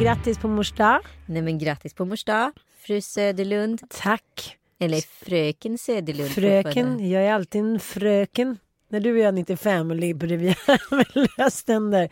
Grattis 0.00 0.38
på 0.38 0.48
mors 0.48 0.72
dag. 0.72 1.00
Nej 1.26 1.42
men 1.42 1.58
grattis 1.58 1.94
på 1.94 2.04
mors 2.04 2.24
dag, 2.24 2.52
fru 2.78 3.00
Söderlund. 3.00 3.80
Tack. 3.90 4.56
Eller 4.78 5.00
fröken 5.00 5.78
Söderlund. 5.78 6.30
Fröken, 6.30 7.10
jag 7.10 7.22
är 7.22 7.32
alltid 7.32 7.60
en 7.60 7.80
fröken. 7.80 8.58
När 8.88 9.00
du 9.00 9.12
och 9.12 9.18
jag 9.18 9.28
är 9.28 9.32
95 9.32 9.90
och 9.90 9.96
ligger 9.96 10.14
på 10.14 10.26
Rivieran 10.26 11.90
där, 11.90 12.08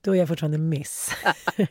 då 0.00 0.14
är 0.14 0.18
jag 0.18 0.28
fortfarande 0.28 0.58
miss. 0.58 1.10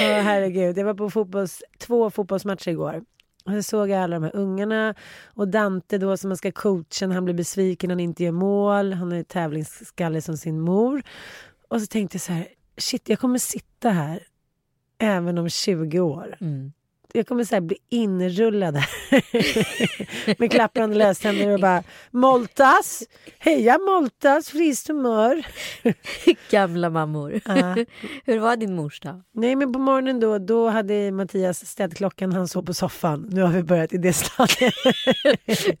Oh, 0.00 0.20
herregud, 0.20 0.78
jag 0.78 0.84
var 0.84 0.94
på 0.94 1.10
fotbolls, 1.10 1.62
två 1.78 2.10
fotbollsmatcher 2.10 2.68
igår. 2.68 3.04
Och 3.44 3.52
så 3.52 3.62
såg 3.62 3.90
jag 3.90 4.02
alla 4.02 4.16
de 4.16 4.22
här 4.22 4.36
ungarna 4.36 4.94
och 5.24 5.48
Dante 5.48 5.98
då 5.98 6.16
som 6.16 6.28
man 6.28 6.36
ska 6.36 6.52
coacha, 6.52 7.06
han 7.06 7.24
blir 7.24 7.34
besviken, 7.34 7.90
han 7.90 8.00
inte 8.00 8.24
gör 8.24 8.32
mål, 8.32 8.92
han 8.92 9.12
är 9.12 9.22
tävlingsskalle 9.22 10.22
som 10.22 10.36
sin 10.36 10.60
mor. 10.60 11.02
Och 11.68 11.80
så 11.80 11.86
tänkte 11.86 12.14
jag 12.14 12.22
så 12.22 12.32
här, 12.32 12.48
shit, 12.76 13.08
jag 13.08 13.18
kommer 13.18 13.38
sitta 13.38 13.90
här 13.90 14.22
även 14.98 15.38
om 15.38 15.48
20 15.48 16.00
år. 16.00 16.36
Mm 16.40 16.72
jag 17.16 17.26
kommer 17.26 17.44
så 17.44 17.60
bli 17.60 17.76
inrullad 17.88 18.74
med 20.38 20.50
klapprande 20.50 20.96
löständer 20.96 21.48
och 21.50 21.60
bara 21.60 21.82
Moltas! 22.10 23.02
Heja 23.38 23.78
Moltas! 23.78 24.48
Friskt 24.48 24.88
humör! 24.88 25.46
Gamla 26.50 26.90
mammor. 26.90 27.32
Uh. 27.48 27.74
Hur 28.24 28.38
var 28.38 28.56
din 28.56 28.74
mors 28.74 29.00
dag? 29.00 29.22
Nej 29.32 29.56
men 29.56 29.72
på 29.72 29.78
morgonen 29.78 30.20
då, 30.20 30.38
då 30.38 30.68
hade 30.68 31.12
Mattias 31.12 31.66
städklockan, 31.66 32.32
han 32.32 32.48
sov 32.48 32.62
på 32.62 32.74
soffan. 32.74 33.28
Nu 33.32 33.42
har 33.42 33.52
vi 33.52 33.62
börjat 33.62 33.92
i 33.92 33.98
det 33.98 34.12
stadiet. 34.12 34.74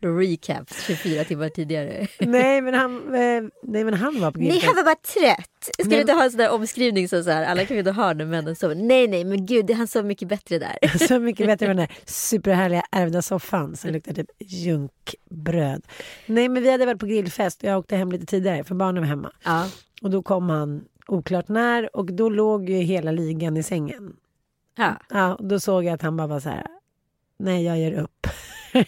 Recap 0.00 0.74
24 0.86 1.24
timmar 1.24 1.48
tidigare. 1.48 2.06
nej, 2.18 2.60
men 2.60 2.74
han, 2.74 3.14
eh, 3.14 3.42
nej 3.62 3.84
men 3.84 3.94
han 3.94 4.20
var 4.20 4.30
på 4.30 4.38
Nej 4.38 4.60
han 4.64 4.76
var 4.76 4.84
bara 4.84 4.94
trött. 4.94 5.53
Ska 5.72 5.84
du 5.84 6.00
inte 6.00 6.12
ha 6.12 6.24
en 6.24 6.30
sån 6.30 6.38
där 6.38 6.52
omskrivning 6.52 7.08
som 7.08 7.24
så 7.24 7.30
här, 7.30 7.44
alla 7.44 7.64
kan 7.64 7.74
ju 7.76 7.78
inte 7.78 7.90
ha 7.90 8.12
när 8.12 8.24
männen 8.24 8.56
sover. 8.56 8.74
Nej 8.74 9.08
nej 9.08 9.24
men 9.24 9.46
gud 9.46 9.70
han 9.70 9.88
sov 9.88 10.04
mycket 10.04 10.28
bättre 10.28 10.58
där 10.58 11.18
mycket 11.18 11.46
bättre 11.46 11.66
med 11.66 11.76
den 11.76 11.86
där 11.88 11.96
superhärliga 12.04 12.82
ärvda 12.90 13.22
soffan 13.22 13.76
som 13.76 13.90
luktar 13.90 14.12
typ 14.12 14.30
junkbröd. 14.38 15.82
Nej 16.26 16.48
men 16.48 16.62
vi 16.62 16.70
hade 16.70 16.86
varit 16.86 17.00
på 17.00 17.06
grillfest 17.06 17.62
och 17.62 17.68
jag 17.68 17.78
åkte 17.78 17.96
hem 17.96 18.12
lite 18.12 18.26
tidigare 18.26 18.64
för 18.64 18.74
barnen 18.74 19.02
var 19.02 19.08
hemma. 19.08 19.32
Ja. 19.44 19.68
Och 20.02 20.10
då 20.10 20.22
kom 20.22 20.50
han 20.50 20.84
oklart 21.06 21.48
när 21.48 21.96
och 21.96 22.12
då 22.12 22.28
låg 22.28 22.70
ju 22.70 22.76
hela 22.76 23.10
ligan 23.10 23.56
i 23.56 23.62
sängen. 23.62 24.16
Ja. 24.76 24.96
ja 25.10 25.38
då 25.40 25.60
såg 25.60 25.84
jag 25.84 25.94
att 25.94 26.02
han 26.02 26.16
bara 26.16 26.26
var 26.26 26.40
så 26.40 26.48
här. 26.48 26.66
Nej 27.38 27.64
jag 27.64 27.78
ger 27.78 27.92
upp. 27.92 28.26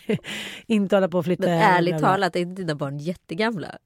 inte 0.67 0.97
hålla 0.97 1.09
på 1.09 1.19
att 1.19 1.25
flytta. 1.25 1.43
Men 1.43 1.61
ärligt 1.61 1.99
talat 1.99 2.37
är 2.37 2.41
inte 2.41 2.63
dina 2.63 2.75
barn 2.75 2.99
jättegamla? 2.99 3.79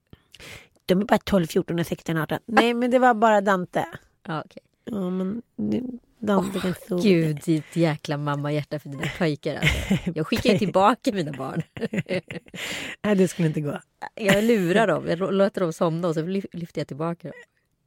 De 0.90 1.00
är 1.00 1.04
bara 1.04 1.18
12, 1.18 1.46
14, 1.46 1.84
16, 1.84 2.16
18. 2.16 2.38
Nej 2.46 2.74
men 2.74 2.90
det 2.90 2.98
var 2.98 3.14
bara 3.14 3.40
Dante. 3.40 3.86
Ja, 4.26 4.42
okay. 4.44 4.62
ja 4.84 5.10
men 5.10 5.42
Dansken 6.18 6.74
oh, 6.90 7.02
Gud, 7.02 7.40
ditt 7.44 7.76
jäkla 7.76 8.16
mammahjärta 8.16 8.78
för 8.78 8.88
dina 8.88 9.06
pojkar. 9.18 9.54
Alltså. 9.54 10.10
Jag 10.14 10.26
skickar 10.26 10.52
ju 10.52 10.58
tillbaka 10.58 11.12
mina 11.12 11.32
barn. 11.32 11.62
Nej, 13.02 13.16
det 13.16 13.28
skulle 13.28 13.48
inte 13.48 13.60
gå. 13.60 13.80
Jag 14.14 14.44
lurar 14.44 14.86
dem, 14.86 15.06
jag 15.08 15.34
låter 15.34 15.60
dem 15.60 15.72
somna 15.72 16.08
och 16.08 16.14
så 16.14 16.22
lyfter 16.52 16.80
jag 16.80 16.88
tillbaka 16.88 17.28
dem. 17.28 17.36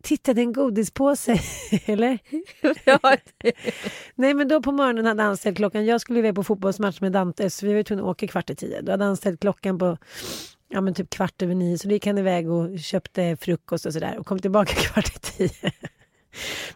Titta, 0.04 0.34
det 0.34 0.42
är 0.42 0.44
en 0.44 0.54
godispåse, 0.54 1.40
eller? 1.86 2.20
Nej, 4.16 4.34
men 4.34 4.48
då 4.48 4.62
på 4.62 4.72
morgonen 4.72 5.06
hade 5.06 5.24
han 5.24 5.38
ställt 5.38 5.58
klockan. 5.58 5.86
Jag 5.86 6.02
skulle 6.02 6.20
iväg 6.20 6.36
på 6.36 6.44
fotbollsmatch 6.44 7.02
med 7.02 7.12
Dante, 7.12 7.50
så 7.50 7.66
vi 7.66 7.74
var 7.74 7.84
tvungna 7.84 8.04
att 8.04 8.10
åka 8.10 8.28
kvart 8.28 8.50
i 8.50 8.56
tio. 8.56 8.82
Då 8.82 8.92
hade 8.92 9.04
han 9.06 9.18
ställt 9.18 9.42
klockan 9.42 9.80
på 9.80 9.98
ja, 10.74 10.82
men 10.82 10.94
typ 10.94 11.10
kvart 11.10 11.42
över 11.42 11.56
nio, 11.56 11.78
så 11.78 11.88
då 11.88 11.94
gick 11.94 12.06
han 12.06 12.18
iväg 12.18 12.50
och 12.50 12.80
köpte 12.80 13.38
frukost 13.42 13.86
och 13.86 13.94
sådär 13.94 14.18
och 14.20 14.26
kom 14.26 14.40
tillbaka 14.40 14.74
kvart 14.76 15.16
i 15.16 15.20
tio 15.20 15.72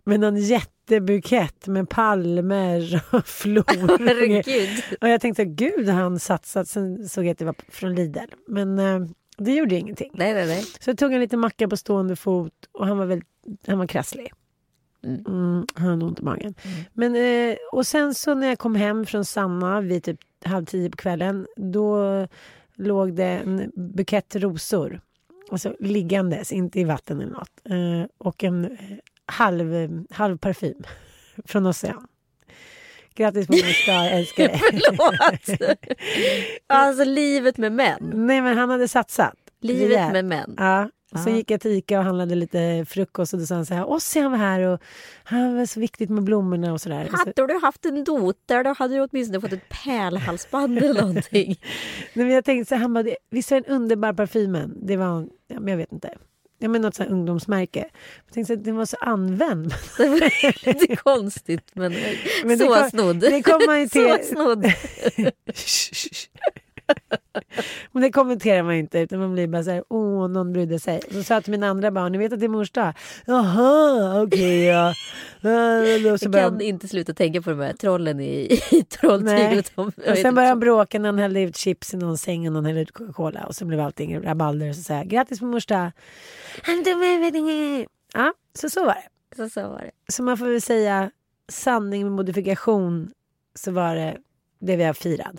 med 0.03 0.19
någon 0.19 0.37
jättebukett 0.37 1.67
med 1.67 1.89
palmer 1.89 3.03
och 3.11 3.25
flor. 3.27 3.91
och 5.01 5.09
jag 5.09 5.21
tänkte, 5.21 5.45
gud 5.45 5.89
han 5.89 6.19
satsat. 6.19 6.67
Sen 6.67 7.09
såg 7.09 7.25
jag 7.25 7.31
att 7.31 7.37
det 7.37 7.45
var 7.45 7.55
från 7.69 7.95
Lidl. 7.95 8.19
Men 8.47 8.79
eh, 8.79 8.99
det 9.37 9.53
gjorde 9.53 9.75
ingenting. 9.75 10.11
Nej, 10.13 10.33
nej, 10.33 10.47
nej. 10.47 10.63
Så 10.79 10.89
jag 10.89 10.97
tog 10.97 11.13
en 11.13 11.19
liten 11.19 11.39
macka 11.39 11.67
på 11.67 11.77
stående 11.77 12.15
fot 12.15 12.53
och 12.71 12.87
han 12.87 12.97
var, 12.97 13.05
väldigt, 13.05 13.29
han 13.67 13.79
var 13.79 13.87
krasslig. 13.87 14.33
Mm. 15.03 15.25
Mm, 15.27 15.65
han 15.75 15.87
hade 15.87 16.05
ont 16.05 16.19
i 16.19 16.23
magen. 16.23 16.55
Mm. 16.63 16.77
Men, 16.93 17.15
eh, 17.15 17.57
och 17.71 17.87
sen 17.87 18.13
så 18.13 18.35
när 18.35 18.47
jag 18.47 18.59
kom 18.59 18.75
hem 18.75 19.05
från 19.05 19.25
Sanna 19.25 19.81
vid 19.81 20.03
typ 20.03 20.19
halv 20.45 20.65
tio 20.65 20.89
på 20.89 20.97
kvällen 20.97 21.47
då 21.55 22.27
låg 22.77 23.15
det 23.15 23.23
en 23.23 23.71
bukett 23.75 24.35
rosor. 24.35 25.01
Alltså 25.51 25.75
liggandes, 25.79 26.51
inte 26.51 26.79
i 26.79 26.83
vatten 26.83 27.21
eller 27.21 27.31
något. 27.31 27.61
Eh, 27.69 28.09
och 28.17 28.43
en 28.43 28.65
eh, 28.65 28.97
halv, 29.25 30.03
halv 30.09 30.37
parfym 30.37 30.83
från 31.45 31.65
Ocean. 31.65 32.07
Grattis 33.13 33.47
på 33.47 33.53
mors 33.53 33.85
dag, 33.87 34.11
älskar 34.11 34.47
dig. 34.47 34.59
Förlåt! 34.59 35.77
alltså 36.67 37.03
livet 37.03 37.57
med 37.57 37.71
män. 37.71 38.11
Nej 38.13 38.41
men 38.41 38.57
han 38.57 38.69
hade 38.69 38.87
satsat. 38.87 39.35
Livet 39.61 40.11
med 40.11 40.25
män. 40.25 40.55
Ja. 40.57 40.89
Och 41.11 41.19
sen 41.19 41.35
gick 41.35 41.51
jag 41.51 41.61
till 41.61 41.71
Ica 41.71 41.99
och 41.99 42.05
handlade 42.05 42.35
lite 42.35 42.85
frukost 42.89 43.33
och 43.33 43.39
då 43.39 43.45
sa 43.45 43.55
han 43.55 43.65
så 43.65 43.73
här, 43.73 43.89
Ossian 43.89 44.31
var 44.31 44.37
här 44.37 44.61
och 44.61 44.81
han 45.23 45.55
var 45.57 45.65
så 45.65 45.79
viktigt 45.79 46.09
med 46.09 46.23
blommorna 46.23 46.73
och 46.73 46.81
sådär. 46.81 47.09
Hade 47.11 47.53
du 47.53 47.59
haft 47.59 47.85
en 47.85 48.03
doter 48.03 48.63
då 48.63 48.73
hade 48.73 48.95
du 48.95 49.01
åtminstone 49.01 49.41
fått 49.41 49.53
ett 49.53 49.69
pärlhalsband 49.69 50.77
eller 50.77 51.01
någonting. 51.01 51.47
Nej, 52.13 52.25
men 52.25 52.29
jag 52.29 52.45
tänkte 52.45 52.69
så 52.69 52.75
här, 52.75 52.81
han 52.81 52.93
bara, 52.93 53.05
visst 53.29 53.51
var 53.51 53.61
den 53.61 53.75
underbar 53.75 54.13
parfymen? 54.13 54.77
Det 54.81 54.97
var, 54.97 55.27
ja, 55.47 55.59
men 55.59 55.67
jag 55.67 55.77
vet 55.77 55.91
inte 55.91 56.09
ja, 56.59 56.69
men 56.69 56.81
något 56.81 56.95
så 56.95 57.03
ungdomsmärke. 57.03 57.89
Jag 58.25 58.33
tänkte 58.33 58.53
att 58.53 58.63
den 58.63 58.75
var 58.75 58.85
så 58.85 58.97
använd. 59.01 59.73
Det 59.97 60.07
var 60.07 60.65
lite 60.67 60.95
konstigt 60.95 61.71
men, 61.73 61.95
men 62.43 62.57
så 62.57 62.89
snodd. 62.89 63.19
Det 63.19 63.43
kom 63.43 63.61
man 63.65 63.79
ju 63.79 63.87
till. 63.89 64.17
Så 64.23 64.23
snodd. 64.23 64.65
Men 67.91 68.01
det 68.03 68.11
kommenterar 68.11 68.63
man 68.63 68.73
inte 68.73 68.99
utan 68.99 69.19
man 69.19 69.33
blir 69.33 69.47
bara 69.47 69.63
så 69.63 69.71
här, 69.71 69.83
åh 69.89 70.27
någon 70.29 70.53
brydde 70.53 70.79
sig. 70.79 70.97
Och 71.07 71.13
så 71.13 71.23
sa 71.23 71.33
jag 71.33 71.43
till 71.43 71.51
mina 71.51 71.67
andra 71.67 71.91
barn, 71.91 72.11
ni 72.11 72.17
vet 72.17 72.33
att 72.33 72.39
det 72.39 72.45
är 72.45 72.49
mors 72.49 72.71
dag? 72.71 72.93
Jaha, 73.25 74.21
okej 74.21 74.63
ja. 74.65 74.93
Uh, 75.45 76.13
och 76.13 76.19
så 76.19 76.25
Jag 76.25 76.31
började- 76.31 76.49
kan 76.57 76.61
inte 76.61 76.87
sluta 76.87 77.13
tänka 77.13 77.41
på 77.41 77.49
de 77.49 77.59
här 77.59 77.73
trollen 77.73 78.19
i, 78.19 78.59
i 78.71 78.83
trolltyget. 78.83 79.71
Och 79.75 79.91
sen 80.17 80.35
började 80.35 80.49
han 80.51 80.59
bråka 80.59 80.99
när 80.99 81.09
han 81.09 81.17
hällde 81.19 81.41
ut 81.41 81.57
chips 81.57 81.93
i 81.93 81.97
någon 81.97 82.17
säng 82.17 82.47
och 82.47 82.53
någon 82.53 82.65
hällde 82.65 82.81
ut 82.81 82.91
Coca-Cola. 82.91 83.45
Och 83.45 83.55
så 83.55 83.65
blev 83.65 83.79
allting 83.79 84.21
rabalder. 84.23 84.69
Och 84.69 84.75
så 84.75 84.81
säger 84.81 85.03
grattis 85.03 85.39
på 85.39 85.45
mors 85.45 85.65
dag. 85.65 85.91
Ja, 88.13 88.33
så 88.59 88.69
så 88.69 88.85
var 88.85 88.93
det. 88.93 89.35
Så, 89.35 89.49
så 89.49 89.61
var 89.69 89.79
det. 89.79 90.13
Så 90.13 90.23
man 90.23 90.37
får 90.37 90.45
väl 90.45 90.61
säga 90.61 91.11
sanning 91.49 92.03
med 92.03 92.11
modifikation 92.11 93.11
så 93.55 93.71
var 93.71 93.95
det 93.95 94.17
det 94.59 94.75
vi 94.75 94.83
har 94.83 94.93
firat. 94.93 95.35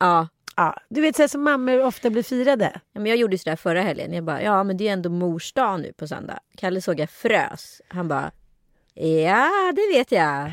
Ja. 0.00 0.28
Ja, 0.58 0.74
du 0.88 1.00
vet 1.00 1.16
så 1.16 1.22
här 1.22 1.28
som 1.28 1.42
mammor 1.42 1.84
ofta 1.84 2.10
blir 2.10 2.22
firade. 2.22 2.80
Ja, 2.92 3.00
men 3.00 3.06
jag 3.06 3.16
gjorde 3.16 3.38
sådär 3.38 3.56
förra 3.56 3.82
helgen. 3.82 4.12
Jag 4.12 4.24
bara, 4.24 4.42
ja 4.42 4.64
men 4.64 4.76
det 4.76 4.88
är 4.88 4.92
ändå 4.92 5.10
mors 5.10 5.52
dag 5.52 5.80
nu 5.80 5.92
på 5.92 6.08
söndag. 6.08 6.38
Kalle 6.56 6.80
såg 6.80 7.00
jag 7.00 7.10
frös. 7.10 7.82
Han 7.88 8.08
bara, 8.08 8.30
ja 8.94 9.72
det 9.76 9.98
vet 9.98 10.12
jag. 10.12 10.52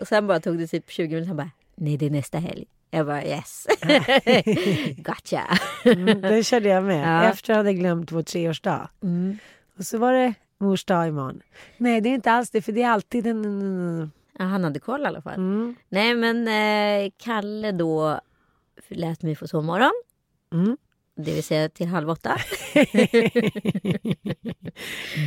Och 0.00 0.08
sen 0.08 0.26
bara 0.26 0.40
tog 0.40 0.58
det 0.58 0.66
typ 0.66 0.90
20 0.90 1.08
minuter. 1.08 1.28
Han 1.28 1.36
bara, 1.36 1.50
nej 1.74 1.96
det 1.96 2.06
är 2.06 2.10
nästa 2.10 2.38
helg. 2.38 2.66
Jag 2.90 3.06
bara 3.06 3.24
yes. 3.24 3.66
gotcha. 4.96 5.58
Mm, 5.84 6.20
den 6.20 6.44
körde 6.44 6.68
jag 6.68 6.84
med. 6.84 7.08
Ja. 7.08 7.30
Efter 7.30 7.52
jag 7.52 7.56
hade 7.56 7.74
glömt 7.74 8.12
vår 8.12 8.22
treårsdag. 8.22 8.88
Mm. 9.02 9.38
Och 9.78 9.84
så 9.84 9.98
var 9.98 10.12
det 10.12 10.34
mors 10.58 10.84
dag 10.84 11.08
imorgon. 11.08 11.42
Nej, 11.76 12.00
det 12.00 12.08
är 12.08 12.14
inte 12.14 12.32
alls 12.32 12.50
det, 12.50 12.62
för 12.62 12.72
det 12.72 12.82
är 12.82 12.90
alltid 12.90 13.26
en... 13.26 14.10
Ja, 14.38 14.44
han 14.44 14.64
hade 14.64 14.80
koll 14.80 15.02
i 15.02 15.06
alla 15.06 15.22
fall. 15.22 15.34
Mm. 15.34 15.76
Nej 15.88 16.14
men 16.14 16.48
eh, 16.48 17.10
Kalle 17.18 17.72
då 17.72 18.20
lät 18.88 19.22
mig 19.22 19.34
få 19.34 19.48
sovmorgon. 19.48 19.92
Mm. 20.52 20.76
Det 21.16 21.34
vill 21.34 21.44
säga 21.44 21.68
till 21.68 21.86
halv 21.86 22.10
åtta. 22.10 22.36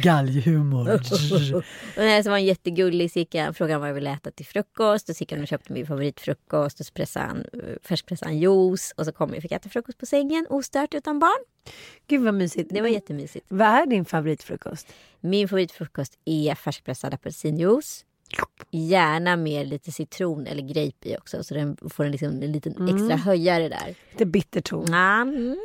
Galghumor. 0.03 0.93
Och 1.55 1.63
det 1.95 2.25
var 2.25 2.37
en 2.37 2.45
jättegullig 2.45 3.11
jag, 3.11 3.53
frågade 3.53 3.79
vad 3.79 3.89
jag 3.89 3.93
ville 3.93 4.11
äta 4.11 4.31
till 4.31 4.45
frukost. 4.45 5.09
Och 5.09 5.15
och 5.41 5.47
köpte 5.47 5.73
min 5.73 5.87
favoritfrukost. 5.87 6.79
Och 6.79 6.85
så 6.85 6.93
pressade 6.93 7.25
han, 7.25 7.45
färskpressade 7.83 8.31
han 8.31 8.39
juice. 8.39 8.93
Och 8.97 9.05
så 9.05 9.11
kom 9.11 9.29
jag 9.29 9.37
och 9.37 9.41
fick 9.41 9.51
äta 9.51 9.69
frukost 9.69 9.97
på 9.97 10.05
sängen 10.05 10.47
ostört 10.49 10.93
utan 10.93 11.19
barn. 11.19 11.43
Gud 12.07 12.21
vad 12.21 12.33
mysigt. 12.33 12.69
Det 12.73 12.81
var 12.81 12.87
jättemysigt. 12.87 13.45
Vad 13.49 13.67
är 13.67 13.85
din 13.85 14.05
favoritfrukost? 14.05 14.93
Min 15.19 15.47
favoritfrukost 15.47 16.19
är 16.25 16.55
färskpressad 16.55 17.13
apelsinjuice. 17.13 18.05
Gärna 18.71 19.35
med 19.35 19.67
lite 19.67 19.91
citron 19.91 20.47
eller 20.47 20.61
grape 20.61 21.09
i 21.09 21.17
också. 21.17 21.43
Så 21.43 21.53
den 21.53 21.77
får 21.89 22.03
en, 22.05 22.11
liksom, 22.11 22.29
en 22.29 22.51
liten 22.51 22.87
extra 22.95 23.15
höjare 23.17 23.69
där. 23.69 23.95
Lite 24.11 24.25
bitterton. 24.25 24.85
Ja, 24.91 25.21
mm. 25.21 25.57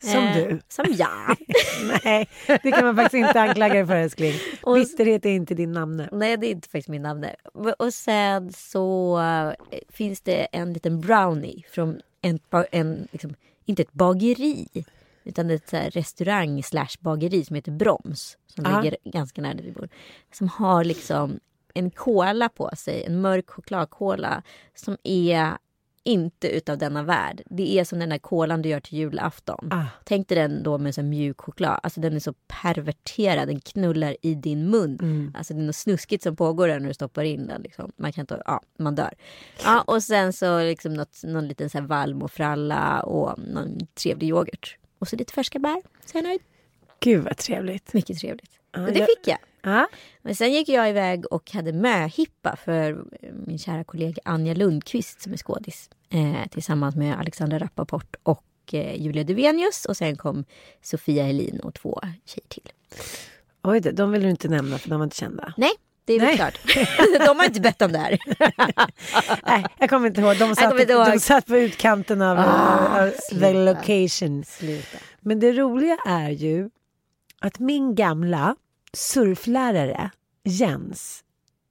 Som 0.00 0.22
Eh, 0.24 0.34
du. 0.36 0.60
Som 0.68 0.84
jag. 0.98 1.36
Nej, 2.04 2.28
det 2.46 2.70
kan 2.72 2.84
man 2.84 2.96
faktiskt 2.96 3.26
inte 3.28 3.40
anklaga 3.40 3.74
dig 3.74 3.86
för 3.86 3.96
älskling. 3.96 4.34
Och- 4.62 4.74
Bitterhet 4.74 5.26
är 5.26 5.30
inte 5.30 5.54
din 5.54 5.72
namne. 5.72 6.08
Nej, 6.12 6.36
det 6.36 6.46
är 6.46 6.50
inte 6.50 6.68
faktiskt 6.68 6.88
min 6.88 7.02
namn. 7.02 7.26
Och 7.78 7.94
sen 7.94 8.52
så 8.52 9.18
eh, 9.20 9.52
finns 9.88 10.20
det 10.20 10.46
en 10.52 10.72
liten 10.72 11.00
brownie 11.00 11.64
från 11.70 12.00
en, 12.22 12.38
en 12.72 13.08
liksom, 13.12 13.34
inte 13.64 13.82
ett 13.82 13.92
bageri, 13.92 14.68
utan 15.24 15.50
ett 15.50 15.68
så 15.68 15.76
här 15.76 15.90
restaurang 15.90 16.62
slash 16.62 16.88
bageri 17.00 17.44
som 17.44 17.56
heter 17.56 17.72
Broms. 17.72 18.38
Som 18.46 18.64
Ja. 18.64 18.80
ligger 18.80 18.96
ganska 19.04 19.42
nära 19.42 19.54
där 19.54 19.62
vi 19.62 19.72
bor. 19.72 19.88
Som 20.32 20.48
har 20.48 20.84
liksom 20.84 21.40
en 21.74 21.90
kola 21.90 22.48
på 22.48 22.70
sig, 22.76 23.04
en 23.04 23.20
mörk 23.20 23.50
chokladkola 23.50 24.42
som 24.74 24.96
är 25.04 25.52
inte 26.06 26.48
utav 26.48 26.78
denna 26.78 27.02
värld. 27.02 27.42
Det 27.46 27.78
är 27.78 27.84
som 27.84 27.98
den 27.98 28.08
där 28.08 28.18
kolan 28.18 28.62
du 28.62 28.68
gör 28.68 28.80
till 28.80 28.98
julafton. 28.98 29.68
Ah. 29.72 29.84
Tänk 30.04 30.28
dig 30.28 30.36
den 30.38 30.62
då 30.62 30.78
med 30.78 30.94
så 30.94 31.02
mjuk 31.02 31.40
choklad. 31.40 31.80
Alltså 31.82 32.00
den 32.00 32.14
är 32.16 32.20
så 32.20 32.32
perverterad, 32.32 33.48
den 33.48 33.60
knullar 33.60 34.16
i 34.22 34.34
din 34.34 34.70
mun. 34.70 34.98
Mm. 35.02 35.32
Alltså 35.36 35.54
det 35.54 35.60
är 35.60 35.64
något 35.66 35.76
snuskigt 35.76 36.22
som 36.22 36.36
pågår 36.36 36.68
där 36.68 36.80
när 36.80 36.88
du 36.88 36.94
stoppar 36.94 37.24
in 37.24 37.46
den. 37.46 37.62
Liksom. 37.62 37.92
Man 37.96 38.12
kan 38.12 38.22
inte, 38.22 38.42
ja, 38.46 38.60
man 38.78 38.94
dör. 38.94 39.14
Ja, 39.64 39.80
och 39.80 40.02
sen 40.02 40.32
så 40.32 40.60
liksom 40.62 40.94
något, 40.94 41.20
någon 41.24 41.48
liten 41.48 41.70
så 41.70 41.78
här 41.78 41.86
valmofralla 41.86 43.02
och 43.02 43.38
någon 43.38 43.78
trevlig 43.94 44.28
yoghurt. 44.28 44.78
Och 44.98 45.08
så 45.08 45.16
lite 45.16 45.32
färska 45.32 45.58
bär. 45.58 45.82
Så 46.06 46.18
är 46.18 46.22
jag 46.22 46.28
nöjd. 46.28 46.40
Gud 47.00 47.24
vad 47.24 47.36
trevligt. 47.36 47.92
Mycket 47.92 48.18
trevligt. 48.18 48.58
Och 48.76 48.82
det 48.92 48.98
jag- 48.98 49.06
fick 49.06 49.28
jag. 49.28 49.38
Ja. 49.64 49.88
Men 50.22 50.34
sen 50.36 50.52
gick 50.52 50.68
jag 50.68 50.90
iväg 50.90 51.32
och 51.32 51.50
hade 51.50 51.72
möhippa 51.72 52.56
för 52.56 53.04
min 53.46 53.58
kära 53.58 53.84
kollega 53.84 54.22
Anja 54.24 54.54
Lundqvist 54.54 55.20
som 55.22 55.32
är 55.32 55.36
skådis. 55.36 55.90
Eh, 56.10 56.48
tillsammans 56.50 56.96
med 56.96 57.18
Alexandra 57.18 57.58
Rappaport 57.58 58.16
och 58.22 58.44
eh, 58.72 59.02
Julia 59.02 59.24
Duvenius. 59.24 59.84
Och 59.84 59.96
sen 59.96 60.16
kom 60.16 60.44
Sofia 60.82 61.24
Helin 61.24 61.60
och 61.60 61.74
två 61.74 62.00
tjejer 62.24 62.48
till. 62.48 62.72
Oj, 63.62 63.80
de 63.80 64.10
vill 64.10 64.22
du 64.22 64.30
inte 64.30 64.48
nämna 64.48 64.78
för 64.78 64.88
de 64.90 64.98
var 64.98 65.04
inte 65.04 65.16
kända. 65.16 65.54
Nej, 65.56 65.72
det 66.04 66.12
är 66.12 66.20
väl 66.20 66.36
klart. 66.36 66.58
De 67.26 67.38
har 67.38 67.44
inte 67.44 67.60
bett 67.60 67.82
om 67.82 67.92
det 67.92 67.98
här. 67.98 68.18
Nej, 69.46 69.66
jag 69.78 69.90
kommer 69.90 70.06
inte 70.08 70.20
ihåg. 70.20 70.38
De 70.38 70.56
satt, 70.56 70.90
ihåg. 70.90 71.06
De 71.06 71.20
satt 71.20 71.46
på 71.46 71.56
utkanten 71.56 72.22
av 72.22 72.38
Ah, 72.38 73.10
the 73.30 73.52
location. 73.52 74.44
Sluta. 74.44 74.98
Men 75.20 75.40
det 75.40 75.52
roliga 75.52 75.96
är 76.06 76.30
ju 76.30 76.70
att 77.40 77.58
min 77.58 77.94
gamla 77.94 78.56
surflärare 78.94 80.10
Jens 80.44 81.24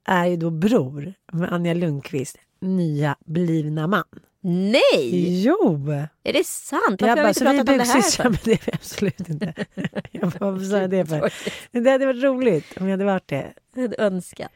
är 0.06 0.26
ju 0.26 0.36
då 0.36 0.50
bror 0.50 1.14
med 1.32 1.52
Anja 1.52 1.74
Lundqvist 1.74 2.38
nya 2.60 3.16
blivna 3.24 3.86
man. 3.86 4.04
Nej! 4.40 5.42
Jo! 5.42 5.90
Är 6.24 6.32
det 6.32 6.46
sant? 6.46 6.82
Varför 6.88 7.06
Jag 7.06 7.08
har 7.08 7.16
vi 7.16 7.22
bara, 7.22 7.28
inte 7.28 7.38
så 7.40 7.44
vi 7.44 7.58
pratat 7.58 7.68
om 7.68 7.78
det 7.78 7.84
här? 7.84 8.02
för? 8.02 8.24
men 8.24 8.38
det 8.44 8.68
är 8.68 8.74
absolut 8.74 9.28
inte. 9.28 9.54
jag 10.10 10.30
bara, 10.30 10.50
varför 10.50 10.64
sa 10.66 10.78
jag 10.78 10.90
det 10.90 11.06
för? 11.06 11.32
Det 11.70 11.90
hade 11.90 12.06
varit 12.06 12.22
roligt 12.22 12.76
om 12.76 12.84
jag 12.86 12.90
hade 12.90 13.04
varit 13.04 13.28
det. 13.28 13.52
Jag 13.74 13.82
hade 13.82 13.96
önskat. 13.96 14.52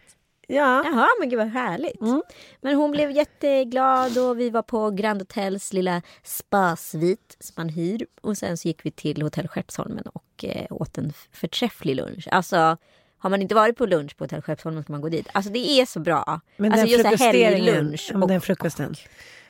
Ja. 0.50 0.82
Jaha, 0.84 1.08
men 1.20 1.28
gud 1.28 1.38
vad 1.38 1.48
härligt. 1.48 2.00
Mm. 2.00 2.22
Men 2.60 2.74
hon 2.74 2.90
blev 2.90 3.10
jätteglad 3.10 4.18
och 4.18 4.40
vi 4.40 4.50
var 4.50 4.62
på 4.62 4.90
Grand 4.90 5.20
Hotels 5.20 5.72
lilla 5.72 6.02
spasvit 6.24 7.36
som 7.40 7.54
man 7.56 7.68
hyr. 7.68 8.06
Och 8.20 8.38
sen 8.38 8.56
så 8.56 8.68
gick 8.68 8.86
vi 8.86 8.90
till 8.90 9.22
Hotell 9.22 9.48
Skeppsholmen 9.48 10.04
och 10.14 10.44
eh, 10.44 10.66
åt 10.70 10.98
en 10.98 11.12
förträfflig 11.32 11.96
lunch. 11.96 12.28
Alltså, 12.30 12.76
har 13.18 13.30
man 13.30 13.42
inte 13.42 13.54
varit 13.54 13.76
på 13.76 13.86
lunch 13.86 14.16
på 14.16 14.24
Hotell 14.24 14.42
Skeppsholmen 14.42 14.82
ska 14.82 14.92
man 14.92 15.00
gå 15.00 15.08
dit. 15.08 15.28
Alltså 15.32 15.52
det 15.52 15.68
är 15.80 15.86
så 15.86 16.00
bra. 16.00 16.40
Men 16.56 16.72
alltså 16.72 16.96
den 17.02 17.10
just 17.12 17.22
helglunch. 17.24 18.12
och- 18.14 18.28
den 18.28 18.40
frukosten. 18.40 18.94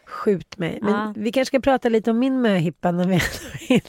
Skjut 0.06 0.58
mig. 0.58 0.78
Men 0.82 0.92
Ja. 0.92 1.12
vi 1.16 1.32
kanske 1.32 1.50
ska 1.50 1.60
prata 1.60 1.88
lite 1.88 2.10
om 2.10 2.18
min 2.18 2.40
möhippa 2.40 2.90
när 2.92 3.04
vi 3.06 3.14
är 3.14 3.22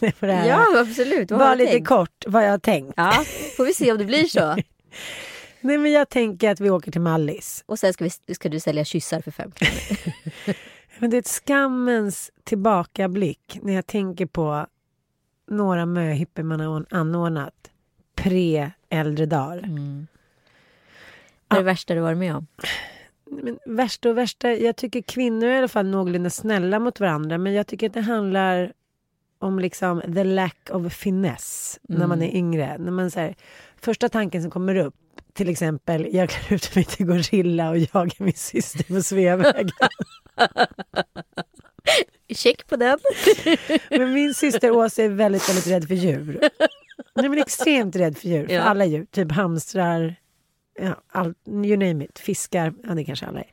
inne 0.04 0.12
på 0.12 0.26
det 0.26 0.34
här. 0.34 0.48
Ja, 0.48 0.80
absolut. 0.82 1.32
Vad 1.32 1.40
Bara 1.40 1.56
lite 1.56 1.72
tänkt? 1.72 1.88
kort 1.88 2.24
vad 2.28 2.46
jag 2.46 2.52
har 2.52 2.58
tänkt. 2.60 2.94
Ja, 2.98 3.24
får 3.58 3.66
vi 3.66 3.74
se 3.74 3.92
om 3.92 3.98
det 3.98 4.06
blir 4.06 4.24
så. 4.26 4.56
Nej 5.62 5.78
men 5.78 5.92
jag 5.92 6.10
tänker 6.10 6.52
att 6.52 6.60
vi 6.60 6.70
åker 6.70 6.92
till 6.92 7.02
Mallis. 7.02 7.64
Och 7.66 7.80
sen 7.80 7.94
ska, 7.94 8.10
vi, 8.26 8.36
ska 8.36 8.50
du 8.50 8.60
sälja 8.60 8.86
kyssar 8.86 9.22
för 9.22 9.32
fem 9.32 9.52
kronor. 9.52 10.16
Men 11.00 11.10
det 11.10 11.18
är 11.18 11.20
ett 11.20 11.28
skammens 11.28 12.32
tillbakablick 12.44 13.60
när 13.62 13.74
jag 13.74 13.88
tänker 13.88 14.26
på 14.26 14.68
några 15.48 15.86
möhippor 15.86 16.44
man 16.44 16.60
har 16.60 16.86
anordnat 16.90 17.72
pre-äldre 18.16 19.26
dagar. 19.26 19.58
Mm. 19.58 20.08
Vad 21.48 21.60
är 21.60 21.64
det 21.64 21.66
värsta 21.66 21.94
du 21.94 22.00
varit 22.00 22.18
med 22.18 22.36
om? 22.36 22.48
Men 23.26 23.60
värsta 23.66 24.10
och 24.10 24.18
värsta, 24.18 24.52
jag 24.52 24.76
tycker 24.76 25.02
kvinnor 25.02 25.48
är 25.48 25.56
i 25.56 25.58
alla 25.58 25.68
fall 25.68 25.88
någorlunda 25.88 26.30
snälla 26.30 26.80
mot 26.80 27.00
varandra 27.00 27.38
men 27.38 27.54
jag 27.54 27.68
tycker 27.68 27.88
att 27.88 27.94
det 27.94 28.02
handlar 28.02 28.74
om 29.40 29.60
liksom 29.60 30.02
the 30.02 30.24
lack 30.24 30.70
of 30.72 30.94
finess 30.94 31.80
när 31.82 32.08
man 32.08 32.22
är 32.22 32.36
yngre. 32.36 32.78
När 32.78 32.92
man 32.92 33.12
så 33.12 33.20
här, 33.20 33.36
första 33.78 34.10
tanken 34.10 34.42
som 34.42 34.52
kommer 34.52 34.76
upp, 34.76 34.96
till 35.40 35.50
exempel 35.50 36.08
jag 36.12 36.30
klär 36.30 36.56
ut 36.56 36.76
mig 36.76 36.86
till 36.86 37.06
gorilla 37.06 37.70
och 37.70 37.78
jagar 37.78 38.24
min 38.24 38.34
syster 38.34 38.84
på 38.84 39.02
Sveavägen. 39.04 39.70
Check 42.36 42.68
på 42.68 42.76
den. 42.76 43.00
Men 43.90 44.14
min 44.14 44.34
syster 44.34 44.72
Åsa 44.72 45.04
är 45.04 45.10
väldigt, 45.10 45.50
väldigt 45.50 45.68
rädd 45.68 45.88
för 45.88 45.96
djur. 45.96 46.40
Nej, 47.16 47.30
men 47.30 47.38
extremt 47.40 47.96
rädd 47.96 48.18
för 48.18 48.28
djur, 48.28 48.48
för 48.48 48.54
Ja. 48.54 48.62
alla 48.62 48.86
djur. 48.86 49.06
Typ 49.12 49.32
hamstrar, 49.32 50.16
ja, 50.80 50.96
all, 51.08 51.34
you 51.48 51.78
name 51.78 52.06
it, 52.06 52.20
fiskar, 52.20 52.74
ja 52.84 52.94
det 52.94 53.04
kanske 53.04 53.26
alla 53.26 53.40
är. 53.40 53.52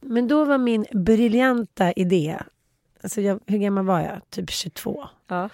Men 0.00 0.28
då 0.28 0.44
var 0.44 0.58
min 0.58 0.86
briljanta 0.92 1.92
idé, 1.92 2.38
alltså 3.02 3.20
jag, 3.20 3.40
hur 3.46 3.58
gammal 3.58 3.84
var 3.84 4.00
jag? 4.00 4.20
Typ 4.30 4.50
22. 4.50 5.04
Ja. 5.28 5.48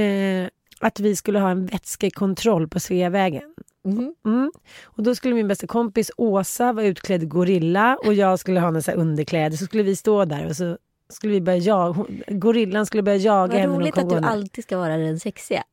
Eh, 0.00 0.48
att 0.80 1.00
vi 1.00 1.16
skulle 1.16 1.38
ha 1.38 1.50
en 1.50 1.66
vätskekontroll 1.66 2.68
på 2.68 2.80
Sveavägen. 2.80 3.54
Mhm. 3.84 4.14
Mm. 4.24 4.52
Och 4.84 5.02
då 5.02 5.14
skulle 5.14 5.34
min 5.34 5.48
bästa 5.48 5.66
kompis 5.66 6.10
Åsa 6.16 6.72
vara 6.72 6.86
utklädd 6.86 7.28
gorilla 7.28 7.96
och 8.04 8.14
jag 8.14 8.38
skulle 8.38 8.60
ha 8.60 8.80
så 8.82 8.90
här 8.90 8.98
underkläder. 8.98 9.56
Så 9.56 9.64
skulle 9.64 9.82
vi 9.82 9.96
stå 9.96 10.24
där 10.24 10.46
och 10.46 10.56
så 10.56 10.78
skulle 11.12 11.32
vi 11.32 11.40
börja 11.40 11.58
jaga. 11.58 12.04
Gorillan 12.28 12.86
skulle 12.86 13.02
börja 13.02 13.16
jaga 13.18 13.52
Vad 13.52 13.60
henne. 13.60 13.72
hon 13.72 13.80
roligt 13.82 13.98
att 13.98 14.08
du 14.08 14.16
alltid 14.16 14.64
ska 14.64 14.76
vara 14.78 14.96
den 14.96 15.20
sexiga. 15.20 15.64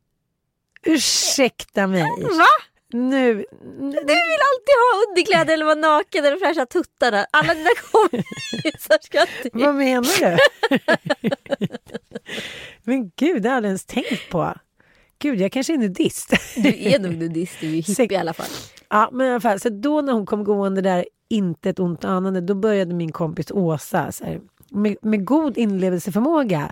Ursäkta 0.86 1.88
mig. 1.88 2.02
Va? 2.22 2.46
nu... 2.94 3.34
Du 3.80 3.92
vill 3.92 4.42
alltid 4.50 4.76
ha 4.82 5.10
underkläder 5.10 5.54
eller 5.54 5.66
vara 5.66 5.76
naken 5.76 6.26
eller 6.26 6.38
fräscha 6.38 6.66
tuttarna. 6.66 7.26
Alla 7.32 7.54
dina 7.54 7.70
kompisar 7.92 8.98
skrattar. 9.02 9.50
Vad 9.66 9.76
menar 9.76 10.20
du? 10.20 10.38
Men 12.84 13.12
gud, 13.16 13.42
det 13.44 13.50
har 13.50 13.54
jag 13.54 13.58
aldrig 13.58 13.70
ens 13.70 13.86
tänkt 13.86 14.30
på. 14.30 14.54
Gud, 15.22 15.42
jag 15.42 15.52
kanske 15.52 15.74
är 15.74 15.78
nudist. 15.78 16.34
Du 16.56 16.70
är 16.70 17.00
nog 17.00 17.18
nudist, 17.18 17.58
du 17.60 17.68
är 17.68 17.72
ju 17.72 17.82
hippie 17.82 18.14
i 18.14 18.16
alla 18.16 18.34
fall. 18.34 18.50
Ja, 18.90 19.10
men 19.12 19.28
i 19.28 19.30
alla 19.30 19.40
fall, 19.40 19.60
så 19.60 19.70
då 19.70 20.02
när 20.02 20.14
hon 20.14 20.26
kom 20.26 20.44
gående 20.44 20.82
där, 20.82 21.06
inte 21.30 21.70
ett 21.70 21.80
ont 21.80 22.06
anande, 22.06 22.42
då 22.42 22.56
började 22.56 22.94
min 22.94 23.12
kompis 23.12 23.52
Åsa 23.52 24.12
så 24.12 24.26
här, 24.26 24.42
med, 24.70 24.98
med 25.02 25.26
god 25.26 25.58
inlevelseförmåga. 25.58 26.72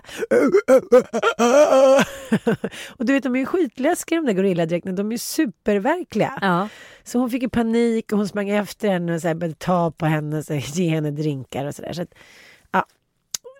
och 2.88 3.04
du 3.04 3.12
vet, 3.12 3.22
de 3.22 3.36
är 3.36 3.40
ju 3.40 3.46
skitläskiga 3.46 4.20
de 4.20 4.26
där 4.26 4.32
gorilladräkterna, 4.32 4.96
de 4.96 5.06
är 5.06 5.12
ju 5.12 5.18
superverkliga. 5.18 6.38
Ja. 6.40 6.68
Så 7.04 7.18
hon 7.18 7.30
fick 7.30 7.42
ju 7.42 7.48
panik 7.48 8.12
och 8.12 8.18
hon 8.18 8.28
sprang 8.28 8.50
efter 8.50 8.88
henne 8.88 9.14
och 9.14 9.20
så 9.20 9.28
här 9.28 9.34
började 9.34 9.58
ta 9.58 9.90
på 9.90 10.06
henne 10.06 10.38
och 10.38 10.44
så 10.44 10.54
här, 10.54 10.78
ge 10.78 10.88
henne 10.88 11.10
drinkar 11.10 11.66
och 11.66 11.74
sådär. 11.74 11.92
Så 11.92 12.02
att. 12.02 12.14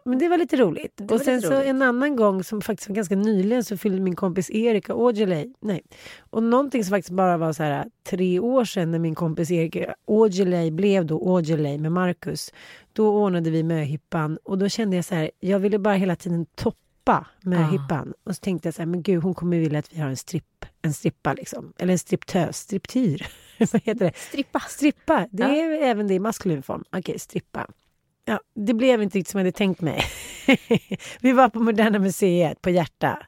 Men 0.04 0.18
det 0.18 0.28
var 0.28 0.38
lite 0.38 0.56
roligt. 0.56 0.92
var 1.00 1.14
och 1.16 1.20
sen 1.20 1.36
lite 1.36 1.48
så 1.48 1.54
roligt. 1.54 1.66
en 1.66 1.82
annan 1.82 2.16
gång 2.16 2.44
som 2.44 2.60
faktiskt 2.60 2.88
var 2.88 2.96
ganska 2.96 3.16
nyligen 3.16 3.64
så 3.64 3.76
fyllde 3.76 4.00
min 4.00 4.16
kompis 4.16 4.50
Erika 4.50 4.92
Aujalay, 4.92 5.52
nej, 5.60 5.82
och 6.30 6.42
någonting 6.42 6.84
som 6.84 6.90
faktiskt 6.90 7.10
bara 7.16 7.36
var 7.36 7.52
så 7.52 7.62
här 7.62 7.86
tre 8.04 8.38
år 8.40 8.64
sedan 8.64 8.90
när 8.90 8.98
min 8.98 9.14
kompis 9.14 9.50
Erika 9.50 9.94
Aujalay 10.06 10.70
blev 10.70 11.06
då 11.06 11.34
Aujalay 11.36 11.78
med 11.78 11.92
Marcus. 11.92 12.52
Då 12.92 13.08
ordnade 13.24 13.50
vi 13.50 13.62
möhippan 13.62 14.38
och 14.42 14.58
då 14.58 14.68
kände 14.68 14.96
jag 14.96 15.04
så 15.04 15.14
här, 15.14 15.30
jag 15.40 15.58
ville 15.58 15.78
bara 15.78 15.94
hela 15.94 16.16
tiden 16.16 16.46
toppa 16.54 17.26
möhippan. 17.42 18.12
Och 18.24 18.36
så 18.36 18.40
tänkte 18.40 18.66
jag 18.68 18.74
så 18.74 18.82
här, 18.82 18.86
men 18.86 19.02
gud 19.02 19.22
hon 19.22 19.34
kommer 19.34 19.58
vilja 19.58 19.78
att 19.78 19.92
vi 19.94 20.00
har 20.00 20.08
en 20.08 20.16
stripp, 20.16 20.64
en 20.82 20.92
strippa 20.92 21.32
liksom. 21.34 21.72
Eller 21.78 21.92
en 21.92 21.98
striptös, 21.98 22.56
striptyr. 22.58 23.26
Vad 23.72 23.82
heter 23.84 24.04
det? 24.04 24.16
Strippa. 24.16 24.60
Strippa, 24.60 25.26
det 25.30 25.42
Ja. 25.42 25.48
är 25.48 25.82
även 25.82 26.08
det 26.08 26.14
i 26.14 26.18
maskulin 26.18 26.62
form. 26.62 26.84
Okej, 26.92 27.18
strippa. 27.18 27.66
Ja, 28.24 28.40
det 28.54 28.74
blev 28.74 29.02
inte 29.02 29.18
riktigt 29.18 29.30
som 29.30 29.38
jag 29.38 29.44
hade 29.44 29.56
tänkt 29.56 29.80
mig. 29.80 30.04
vi 31.20 31.32
var 31.32 31.48
på 31.48 31.60
Moderna 31.60 31.98
Museet 31.98 32.62
på 32.62 32.70
Hjärta. 32.70 33.18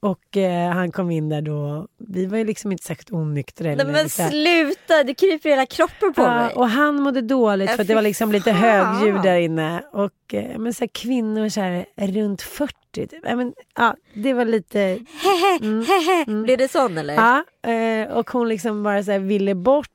Och 0.00 0.36
eh, 0.36 0.70
han 0.72 0.92
kom 0.92 1.10
in 1.10 1.28
där 1.28 1.42
då. 1.42 1.86
Vi 2.08 2.26
var 2.26 2.38
ju 2.38 2.44
liksom 2.44 2.72
inte 2.72 2.84
särskilt 2.84 3.12
onyktra. 3.12 3.66
Nej, 3.74 3.86
men 3.86 3.94
här. 3.94 4.30
sluta, 4.30 5.04
det 5.04 5.14
kryper 5.14 5.48
i 5.48 5.52
hela 5.52 5.66
kroppen 5.66 6.14
på 6.14 6.22
Ja, 6.22 6.34
mig. 6.34 6.54
och 6.54 6.68
han 6.68 7.02
mådde 7.02 7.20
dåligt 7.20 7.70
Ja, 7.70 7.76
för 7.76 7.82
att 7.82 7.88
det 7.88 7.94
var 7.94 8.02
liksom 8.02 8.32
lite 8.32 8.54
fan. 8.54 8.60
högljud 8.60 9.22
där 9.22 9.36
inne. 9.36 9.82
Och 9.92 10.34
eh, 10.34 10.58
men 10.58 10.74
så 10.74 10.80
här, 10.84 10.88
kvinnor 10.94 11.48
så 11.48 11.60
här, 11.60 11.86
runt 11.96 12.42
40. 12.42 12.74
Typ. 12.92 13.12
Ja, 13.24 13.36
men, 13.36 13.54
ja, 13.76 13.96
det 14.14 14.32
var 14.32 14.44
lite... 14.44 14.78
Hehe, 14.78 15.84
hehe. 15.86 16.42
Blir 16.42 16.56
det 16.56 16.68
sån 16.68 16.98
eller? 16.98 17.14
Ja, 17.14 17.44
eh, 17.72 18.08
och 18.16 18.30
hon 18.30 18.48
liksom 18.48 18.82
bara 18.82 19.02
så 19.04 19.12
här 19.12 19.18
ville 19.18 19.54
bort 19.54 19.90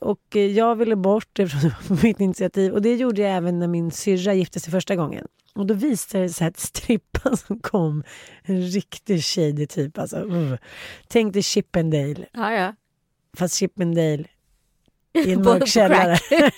och 0.00 0.36
eh, 0.36 0.46
jag 0.46 0.76
ville 0.76 0.96
bort 0.96 1.38
eftersom 1.38 1.68
det 1.68 1.76
var 1.88 1.96
på 1.96 2.06
mitt 2.06 2.20
initiativ. 2.20 2.72
Och 2.72 2.82
det 2.82 2.94
gjorde 2.96 3.22
jag 3.22 3.30
även 3.36 3.58
när 3.58 3.68
min 3.68 3.90
syrra 3.90 4.34
gifte 4.34 4.60
sig 4.60 4.70
första 4.70 4.96
gången. 4.96 5.26
Och 5.54 5.66
då 5.66 5.74
visade 5.74 6.24
det 6.24 6.30
sig 6.30 6.46
att 6.46 6.58
strippan 6.58 7.36
som 7.36 7.58
kom, 7.58 8.04
en 8.42 8.62
riktig 8.62 9.24
shady 9.24 9.66
typ 9.66 9.98
alltså. 9.98 10.16
Uh. 10.16 10.56
Tänk 11.08 11.32
dig 11.32 11.42
Chippendale, 11.42 12.26
Ja, 12.32 12.52
ja. 12.52 12.74
fast 13.36 13.54
Chippendale 13.54 14.24
i 15.26 15.32
en 15.32 15.42
mörk 15.42 15.68
källare. 15.68 16.18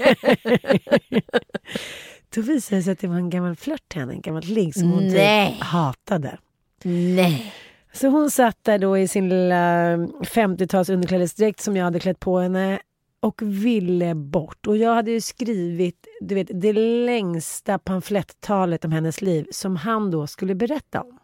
då 2.35 2.41
visade 2.41 2.77
det 2.79 2.83
sig 2.83 2.93
att 2.93 2.99
det 2.99 3.09
var 3.09 3.17
en 3.17 3.31
gammal 3.31 3.57
flört 3.57 3.89
till 3.89 4.01
henne, 4.01 4.13
en 4.13 4.21
gammal 4.21 4.45
ligg 4.45 4.75
som 4.75 4.91
hon 4.91 5.11
typ 5.11 5.61
hatade. 5.61 6.39
Nej. 6.85 7.53
Så 7.93 8.09
hon 8.09 8.31
satt 8.31 8.65
där 8.65 8.79
då 8.79 8.99
i 8.99 9.09
sin 9.09 9.29
lilla 9.29 9.97
50-tals 9.97 10.89
underklädesdräkt 10.89 11.61
som 11.61 11.77
jag 11.77 11.85
hade 11.85 12.01
klätt 12.01 12.21
på 12.21 12.39
henne 12.39 12.79
och 13.25 13.43
ville 13.43 14.14
bort. 14.14 14.66
Och 14.66 14.76
jag 14.76 14.95
hade 14.95 15.11
ju 15.11 15.21
skrivit 15.21 16.07
du 16.21 16.35
vet, 16.35 16.49
det 16.50 16.73
längsta 16.73 17.78
pamflettalet 17.78 18.85
om 18.85 18.93
hennes 18.93 19.23
liv 19.23 19.47
som 19.50 19.76
han 19.76 20.11
då 20.11 20.26
skulle 20.26 20.54
berätta 20.54 21.00
om. 21.00 21.19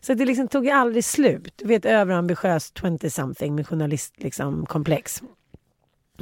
Så 0.00 0.14
det 0.14 0.24
liksom 0.24 0.48
tog 0.48 0.68
aldrig 0.68 1.04
slut. 1.04 1.52
Du 1.56 1.66
vet 1.66 1.84
överambitiös 1.84 2.72
20-something 2.72 3.50
med 3.54 3.68
journalist 3.68 4.14
liksom, 4.16 4.66
komplex. 4.66 5.22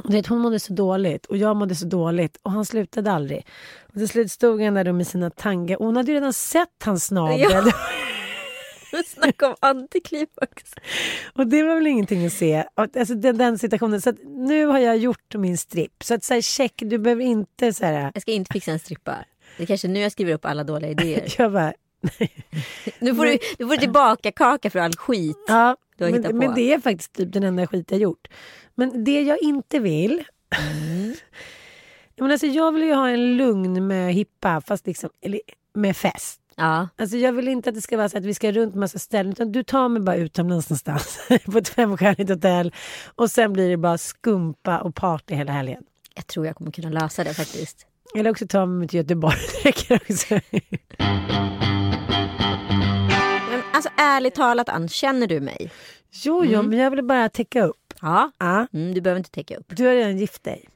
Du 0.04 0.12
vet, 0.12 0.26
hon 0.26 0.38
mådde 0.38 0.60
så 0.60 0.72
dåligt 0.72 1.26
och 1.26 1.36
jag 1.36 1.56
mådde 1.56 1.74
så 1.74 1.86
dåligt 1.86 2.38
och 2.42 2.50
han 2.50 2.64
slutade 2.64 3.12
aldrig. 3.12 3.46
Och 3.88 3.94
till 3.94 4.08
slut 4.08 4.30
stod 4.30 4.62
han 4.62 4.74
där 4.74 4.92
med 4.92 5.06
sina 5.06 5.30
tanga 5.30 5.76
hon 5.78 5.96
hade 5.96 6.10
ju 6.10 6.14
redan 6.14 6.32
sett 6.32 6.82
hans 6.84 7.04
snabel. 7.04 7.40
Ja. 7.40 7.72
Snacka 9.06 9.48
om 9.48 9.54
antiklimax. 9.60 10.74
Och 11.34 11.46
det 11.46 11.62
var 11.62 11.74
väl 11.74 11.86
ingenting 11.86 12.26
att 12.26 12.32
se. 12.32 12.64
Alltså 12.74 13.14
den, 13.14 13.38
den 13.38 13.58
situationen. 13.58 14.00
Så 14.00 14.12
nu 14.24 14.66
har 14.66 14.78
jag 14.78 14.96
gjort 14.96 15.34
min 15.34 15.58
stripp. 15.58 16.04
Så 16.04 16.14
att 16.14 16.24
säga 16.24 16.42
check, 16.42 16.72
du 16.76 16.98
behöver 16.98 17.24
inte 17.24 17.72
så 17.72 17.84
här. 17.84 18.10
Jag 18.14 18.22
ska 18.22 18.32
inte 18.32 18.52
fixa 18.52 18.70
en 18.72 18.78
strippa. 18.78 19.24
Det 19.56 19.62
är 19.62 19.66
kanske 19.66 19.88
nu 19.88 20.00
jag 20.00 20.12
skriver 20.12 20.32
upp 20.32 20.44
alla 20.44 20.64
dåliga 20.64 20.90
idéer. 20.90 21.34
Jag 21.38 21.52
bara, 21.52 21.72
Nu 22.98 23.14
får 23.14 23.24
du, 23.24 23.38
nu 23.58 23.66
får 23.66 23.74
du 23.74 23.76
tillbaka 23.76 24.32
kaka 24.32 24.70
för 24.70 24.78
all 24.78 24.92
skit. 24.96 25.36
ja, 25.48 25.76
Du 25.96 26.04
har 26.04 26.10
men, 26.10 26.22
på. 26.22 26.32
men 26.32 26.54
det 26.54 26.72
är 26.72 26.80
faktiskt 26.80 27.12
typ 27.12 27.32
den 27.32 27.42
enda 27.42 27.66
skit 27.66 27.90
jag 27.90 28.00
gjort. 28.00 28.28
Men 28.74 29.04
det 29.04 29.20
jag 29.22 29.42
inte 29.42 29.78
vill. 29.78 30.24
Mm. 30.58 31.14
jag, 32.14 32.22
menar, 32.24 32.32
alltså, 32.32 32.46
jag 32.46 32.72
vill 32.72 32.82
ju 32.82 32.94
ha 32.94 33.08
en 33.08 33.36
lugn 33.36 33.86
med 33.86 34.14
hippa 34.14 34.60
fast 34.60 34.86
liksom, 34.86 35.10
eller, 35.20 35.40
med 35.74 35.96
fest. 35.96 36.41
Ja. 36.62 36.88
Alltså 36.98 37.16
jag 37.16 37.32
vill 37.32 37.48
inte 37.48 37.68
att 37.68 37.74
det 37.74 37.80
ska 37.82 37.96
vara 37.96 38.08
så 38.08 38.18
att 38.18 38.24
vi 38.24 38.34
ska 38.34 38.52
runt 38.52 38.74
massa 38.74 38.98
ställen 38.98 39.32
utan 39.32 39.52
du 39.52 39.62
tar 39.62 39.88
mig 39.88 40.02
bara 40.02 40.16
utomlands 40.16 40.70
någonstans 40.70 41.18
på 41.52 41.58
ett 41.58 41.68
femstjärnigt 41.68 42.30
hotell 42.30 42.72
och 43.14 43.30
sen 43.30 43.52
blir 43.52 43.70
det 43.70 43.76
bara 43.76 43.98
skumpa 43.98 44.78
och 44.78 44.94
party 44.94 45.34
hela 45.34 45.52
helgen. 45.52 45.82
Jag 46.14 46.26
tror 46.26 46.46
jag 46.46 46.56
kommer 46.56 46.70
kunna 46.70 46.88
lösa 46.90 47.24
det 47.24 47.34
faktiskt. 47.34 47.86
Eller 48.16 48.30
också 48.30 48.46
ta 48.46 48.66
mig 48.66 48.88
till 48.88 48.96
Göteborg. 48.96 49.36
Det 49.62 49.68
räcker 49.68 49.94
också. 49.94 50.40
Men 53.50 53.62
alltså 53.72 53.90
ärligt 53.96 54.34
talat 54.34 54.68
Ann, 54.68 54.88
känner 54.88 55.26
du 55.26 55.40
mig? 55.40 55.70
Jo, 56.24 56.44
jo, 56.44 56.62
men 56.62 56.78
jag 56.78 56.90
vill 56.90 57.04
bara 57.04 57.28
täcka 57.28 57.64
upp. 57.64 57.94
Ja. 58.02 58.30
Ja, 58.38 58.66
Mm, 58.72 58.94
du 58.94 59.00
behöver 59.00 59.18
inte 59.18 59.30
täcka 59.30 59.56
upp. 59.56 59.66
du 59.68 59.86
har 59.86 59.92
redan 59.94 60.18
gift 60.18 60.44
dig. 60.44 60.68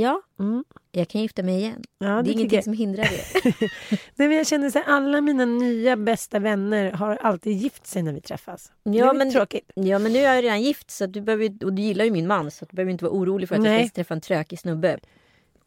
Ja, 0.00 0.22
Mm. 0.38 0.64
jag 0.92 1.08
kan 1.08 1.20
gifta 1.20 1.42
mig 1.42 1.54
igen. 1.56 1.82
Ja, 1.98 2.06
det 2.06 2.12
är 2.12 2.22
tycker 2.22 2.32
ingenting 2.38 2.56
jag. 2.56 2.64
som 2.64 2.72
hindrar 2.72 3.04
det. 3.04 3.44
Nej, 4.16 4.28
men 4.28 4.32
jag 4.32 4.46
känner 4.46 4.70
så 4.70 4.78
här, 4.78 4.86
alla 4.86 5.20
mina 5.20 5.44
nya 5.44 5.96
bästa 5.96 6.38
vänner 6.38 6.92
har 6.92 7.16
alltid 7.16 7.52
gift 7.56 7.86
sig 7.86 8.02
när 8.02 8.12
vi 8.12 8.20
träffas. 8.20 8.72
det 8.84 8.90
är 8.90 8.94
Ja, 8.94 9.12
men- 9.12 9.32
tråkigt. 9.32 9.70
Ja 9.74 9.98
men 9.98 10.12
nu 10.12 10.18
är 10.18 10.34
jag 10.34 10.44
redan 10.44 10.62
gift 10.62 10.90
så 10.90 11.04
att 11.04 11.12
du 11.12 11.20
behöver, 11.20 11.64
och 11.64 11.72
du 11.72 11.82
gillar 11.82 12.04
ju 12.04 12.10
min 12.10 12.26
man 12.26 12.50
så 12.50 12.64
att 12.64 12.70
du 12.70 12.74
behöver 12.76 12.92
inte 12.92 13.04
vara 13.04 13.14
orolig 13.14 13.48
för 13.48 13.54
att 13.56 13.64
jag 13.64 13.72
Nej. 13.72 13.88
ska 13.88 13.94
träffa 13.94 14.14
en 14.14 14.20
trökig 14.20 14.58
snubbe. 14.58 14.98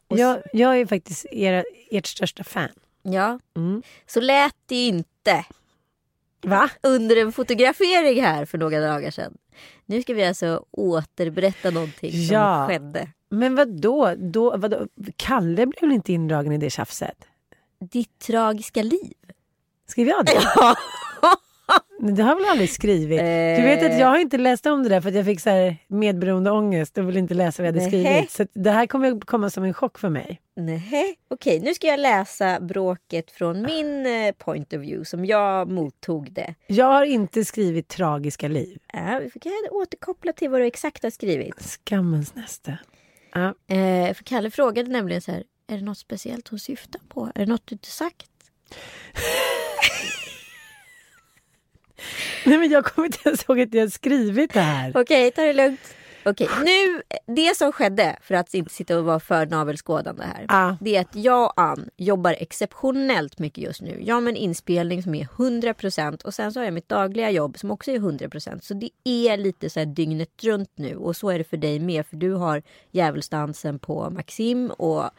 Och 0.08 0.18
Jag, 0.18 0.42
jag 0.52 0.80
är 0.80 0.86
faktiskt 0.86 1.26
era, 1.30 1.64
ert 1.90 2.06
största 2.06 2.44
fan. 2.44 2.68
Ja, 3.02 3.38
Mm. 3.56 3.82
så 4.06 4.20
lät 4.20 4.54
det 4.66 4.86
inte 4.86 5.44
Va? 6.44 6.70
under 6.82 7.16
en 7.16 7.32
fotografering 7.32 8.22
här 8.22 8.44
för 8.44 8.58
några 8.58 8.80
dagar 8.80 9.10
sedan. 9.10 9.36
Nu 9.86 10.02
ska 10.02 10.14
vi 10.14 10.24
alltså 10.24 10.64
återberätta 10.70 11.70
någonting 11.70 12.10
som 12.12 12.20
Ja. 12.36 12.66
skedde. 12.68 13.08
Men 13.30 13.54
vad 13.54 13.68
då? 13.80 14.14
då 14.18 14.56
vadå? 14.56 14.86
Kalle 15.16 15.66
blev 15.66 15.80
väl 15.80 15.92
inte 15.92 16.12
indragen 16.12 16.52
i 16.52 16.58
det 16.58 16.70
tjafset? 16.70 17.24
Ditt 17.80 18.18
tragiska 18.18 18.82
liv. 18.82 19.12
Skrev 19.86 20.08
jag 20.08 20.26
det? 20.26 20.32
Nej, 20.32 20.74
Det 22.12 22.22
har 22.22 22.30
jag 22.30 22.36
väl 22.36 22.44
aldrig 22.44 22.70
skrivit? 22.70 23.18
Du 23.58 23.62
vet 23.62 23.82
att 23.92 23.98
jag 23.98 24.06
har 24.06 24.18
inte 24.18 24.38
läst 24.38 24.66
om 24.66 24.82
det 24.82 24.88
där 24.88 25.00
för 25.00 25.08
att 25.08 25.14
jag 25.14 25.24
fick 25.24 25.40
så 25.40 25.50
här 25.50 25.76
medberoende 25.88 26.50
ångest 26.50 26.98
och 26.98 27.08
ville 27.08 27.18
inte 27.18 27.34
läsa 27.34 27.62
vad 27.62 27.68
jag 27.68 27.72
hade 27.82 27.90
Nähä. 27.90 28.22
skrivit. 28.22 28.30
Så 28.30 28.60
det 28.60 28.70
här 28.70 28.86
kommer 28.86 29.20
komma 29.20 29.50
som 29.50 29.64
en 29.64 29.74
chock 29.74 29.98
för 29.98 30.08
mig. 30.08 30.40
Nej, 30.56 31.14
okej 31.28 31.60
nu 31.60 31.74
ska 31.74 31.86
jag 31.86 32.00
läsa 32.00 32.60
bråket 32.60 33.30
från 33.30 33.62
min 33.62 34.06
eh, 34.06 34.32
point 34.32 34.72
of 34.72 34.80
view 34.80 35.04
som 35.04 35.24
jag 35.26 35.70
mottog 35.70 36.32
det. 36.32 36.54
Jag 36.66 36.86
har 36.86 37.04
inte 37.04 37.44
skrivit 37.44 37.88
tragiska 37.88 38.48
liv. 38.48 38.78
Ja, 38.92 39.20
vi 39.34 39.40
kan 39.40 39.52
återkoppla 39.70 40.32
till 40.32 40.50
vad 40.50 40.60
du 40.60 40.66
exakt 40.66 41.02
har 41.02 41.10
skrivit. 41.10 41.62
Skammens 41.84 42.34
näste. 42.34 42.78
Ja. 43.34 43.46
Eh, 43.74 44.14
för 44.14 44.24
Kalle 44.24 44.50
frågade 44.50 44.90
nämligen 44.90 45.22
så 45.22 45.32
här, 45.32 45.44
är 45.66 45.78
det 45.78 45.84
något 45.84 45.98
speciellt 45.98 46.48
hon 46.48 46.58
syftar 46.58 47.00
på? 47.08 47.30
Är 47.34 47.40
det 47.40 47.52
något 47.52 47.66
du 47.66 47.74
inte 47.74 47.90
sagt? 47.90 48.26
Nej 52.44 52.58
men 52.58 52.70
jag 52.70 52.84
kommer 52.84 53.06
inte 53.06 53.28
ens 53.28 53.44
ihåg 53.44 53.60
att 53.60 53.74
jag 53.74 53.92
skrivit 53.92 54.52
det 54.52 54.60
här. 54.60 54.92
Okej, 54.94 55.30
ta 55.30 55.42
det 55.42 55.52
lugnt. 55.52 55.94
Okej, 56.26 56.48
nu, 56.64 57.02
det 57.34 57.56
som 57.56 57.72
skedde, 57.72 58.16
för 58.22 58.34
att 58.34 58.54
inte 58.54 58.74
sitta 58.74 58.98
och 58.98 59.04
vara 59.04 59.20
för 59.20 59.46
navelskådande 59.46 60.24
här. 60.24 60.46
Ja. 60.48 60.76
Det 60.80 60.96
är 60.96 61.00
att 61.00 61.16
jag 61.16 61.44
och 61.44 61.60
Ann 61.60 61.88
jobbar 61.96 62.36
exceptionellt 62.38 63.38
mycket 63.38 63.64
just 63.64 63.82
nu. 63.82 64.02
Jag 64.02 64.14
har 64.14 64.28
en 64.28 64.36
inspelning 64.36 65.02
som 65.02 65.14
är 65.14 65.24
100% 65.24 66.24
och 66.24 66.34
sen 66.34 66.52
så 66.52 66.60
har 66.60 66.64
jag 66.64 66.74
mitt 66.74 66.88
dagliga 66.88 67.30
jobb 67.30 67.58
som 67.58 67.70
också 67.70 67.90
är 67.90 67.98
100%. 67.98 68.60
Så 68.60 68.74
det 68.74 68.90
är 69.04 69.36
lite 69.36 69.70
så 69.70 69.80
här 69.80 69.86
dygnet 69.86 70.44
runt 70.44 70.70
nu 70.74 70.96
och 70.96 71.16
så 71.16 71.30
är 71.30 71.38
det 71.38 71.44
för 71.44 71.56
dig 71.56 71.78
med. 71.78 72.06
För 72.06 72.16
du 72.16 72.32
har 72.32 72.62
djävulsdansen 72.90 73.78
på 73.78 74.10
Maxim 74.10 74.70
och 74.70 75.10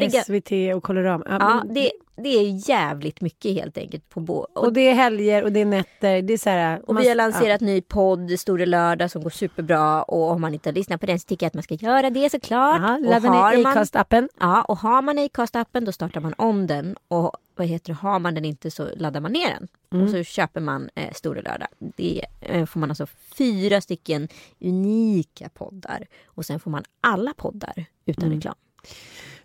Ja, 0.00 0.08
det, 0.08 0.24
SVT 0.24 0.74
och 0.76 0.82
Colorama. 0.82 1.24
Ja, 1.28 1.36
ja, 1.40 1.62
men- 1.64 1.74
det, 1.74 1.92
det 2.16 2.28
är 2.28 2.68
jävligt 2.70 3.20
mycket 3.20 3.52
helt 3.54 3.78
enkelt. 3.78 4.08
på 4.08 4.20
bo- 4.20 4.34
och, 4.54 4.64
och 4.64 4.72
det 4.72 4.80
är 4.88 4.94
helger 4.94 5.42
och 5.44 5.52
det 5.52 5.60
är 5.60 5.64
nätter. 5.64 6.22
Det 6.22 6.32
är 6.32 6.38
så 6.38 6.50
här, 6.50 6.82
och 6.88 6.94
man- 6.94 7.02
vi 7.02 7.08
har 7.08 7.16
lanserat 7.16 7.60
ny 7.60 7.80
podd, 7.80 8.30
Store 8.40 8.66
Lördag, 8.66 9.10
som 9.10 9.22
går 9.22 9.30
superbra. 9.30 10.02
Och 10.02 10.30
om 10.30 10.40
man 10.40 10.54
inte 10.54 10.68
har 10.68 10.74
lyssnat 10.74 11.00
på 11.00 11.06
den 11.06 11.18
så 11.18 11.26
tycker 11.26 11.44
jag 11.44 11.48
att 11.48 11.54
man 11.54 11.62
ska 11.62 11.74
göra 11.74 12.10
det 12.10 12.30
såklart. 12.30 12.80
Ja, 12.82 12.98
ladda 13.10 13.30
ner 13.32 13.64
Acast-appen. 13.64 14.28
Ja, 14.40 14.62
och 14.62 14.78
har 14.78 15.02
man 15.02 15.18
Acast-appen 15.18 15.84
då 15.84 15.92
startar 15.92 16.20
man 16.20 16.34
om 16.38 16.66
den. 16.66 16.96
Och 17.08 17.32
vad 17.56 17.66
heter 17.66 17.86
det, 17.92 17.98
har 17.98 18.18
man 18.18 18.34
den 18.34 18.44
inte 18.44 18.70
så 18.70 18.88
laddar 18.96 19.20
man 19.20 19.32
ner 19.32 19.48
den. 19.48 19.68
Mm. 19.92 20.04
Och 20.04 20.10
så 20.10 20.22
köper 20.24 20.60
man 20.60 20.90
eh, 20.94 21.12
Store 21.12 21.42
Lördag. 21.42 21.68
Det 21.78 22.24
eh, 22.40 22.66
får 22.66 22.80
man 22.80 22.90
alltså 22.90 23.06
fyra 23.38 23.80
stycken 23.80 24.28
unika 24.60 25.48
poddar. 25.54 26.06
Och 26.26 26.46
sen 26.46 26.60
får 26.60 26.70
man 26.70 26.84
alla 27.00 27.34
poddar 27.36 27.84
utan 28.06 28.24
Mm. 28.24 28.36
reklam. 28.38 28.54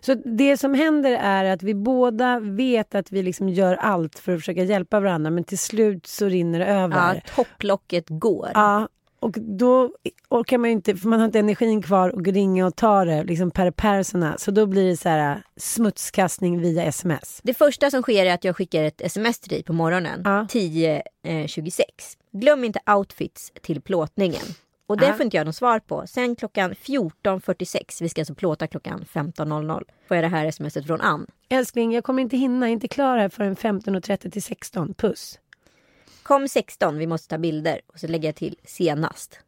Så 0.00 0.14
det 0.14 0.56
som 0.56 0.74
händer 0.74 1.10
är 1.12 1.44
att 1.44 1.62
vi 1.62 1.74
båda 1.74 2.40
vet 2.40 2.94
att 2.94 3.12
vi 3.12 3.22
liksom 3.22 3.48
gör 3.48 3.74
allt 3.74 4.18
för 4.18 4.32
att 4.34 4.38
försöka 4.40 4.62
hjälpa 4.62 5.00
varandra 5.00 5.30
men 5.30 5.44
till 5.44 5.58
slut 5.58 6.06
så 6.06 6.26
rinner 6.26 6.58
det 6.58 6.66
Ja, 6.66 6.72
över. 6.84 7.22
topplocket 7.36 8.04
går. 8.08 8.50
Ja, 8.54 8.88
och 9.20 9.32
då 9.40 9.90
orkar 10.28 10.58
man 10.58 10.70
ju 10.70 10.72
inte, 10.72 10.96
för 10.96 11.08
man 11.08 11.18
har 11.18 11.26
inte 11.26 11.38
energin 11.38 11.82
kvar 11.82 12.08
och 12.08 12.26
ringa 12.26 12.66
och 12.66 12.76
ta 12.76 13.04
det 13.04 13.24
liksom 13.24 13.50
per 13.50 13.70
persona. 13.70 14.34
Så 14.38 14.50
då 14.50 14.66
blir 14.66 14.88
det 14.88 14.96
så 14.96 15.08
här 15.08 15.30
äh, 15.32 15.36
smutskastning 15.56 16.60
via 16.60 16.82
sms. 16.84 17.40
Det 17.42 17.54
första 17.54 17.90
som 17.90 18.02
sker 18.02 18.24
är 18.26 18.34
att 18.34 18.44
jag 18.44 18.56
skickar 18.56 18.82
ett 18.84 19.00
sms 19.00 19.40
till 19.40 19.50
dig 19.50 19.62
på 19.62 19.72
morgonen. 19.72 20.20
Ja. 20.24 20.46
10.26. 20.50 21.82
Glöm 22.32 22.64
inte 22.64 22.80
outfits 22.96 23.52
till 23.62 23.80
plåtningen. 23.80 24.42
Och 24.88 24.96
det 24.96 25.12
får 25.14 25.22
inte 25.24 25.36
jag 25.36 25.46
något 25.46 25.56
svar 25.56 25.78
på. 25.78 26.06
Sen 26.06 26.36
klockan 26.36 26.72
14.46, 26.74 28.02
vi 28.02 28.08
ska 28.08 28.20
alltså 28.20 28.34
plåta 28.34 28.66
klockan 28.66 29.04
15.00, 29.12 29.82
får 30.08 30.16
jag 30.16 30.24
det 30.24 30.28
här 30.28 30.50
smset 30.50 30.86
från 30.86 31.00
Ann. 31.00 31.26
Älskling, 31.48 31.92
jag 31.92 32.04
kommer 32.04 32.22
inte 32.22 32.36
hinna, 32.36 32.68
inte 32.68 32.88
klar 32.88 33.18
här 33.18 33.28
förrän 33.28 33.56
15.30 33.56 34.30
till 34.30 34.42
16. 34.42 34.94
Puss. 34.94 35.38
Kom 36.22 36.48
16, 36.48 36.98
vi 36.98 37.06
måste 37.06 37.28
ta 37.28 37.38
bilder. 37.38 37.80
Och 37.86 37.98
så 38.00 38.06
lägger 38.06 38.28
jag 38.28 38.34
till 38.36 38.56
senast. 38.64 39.40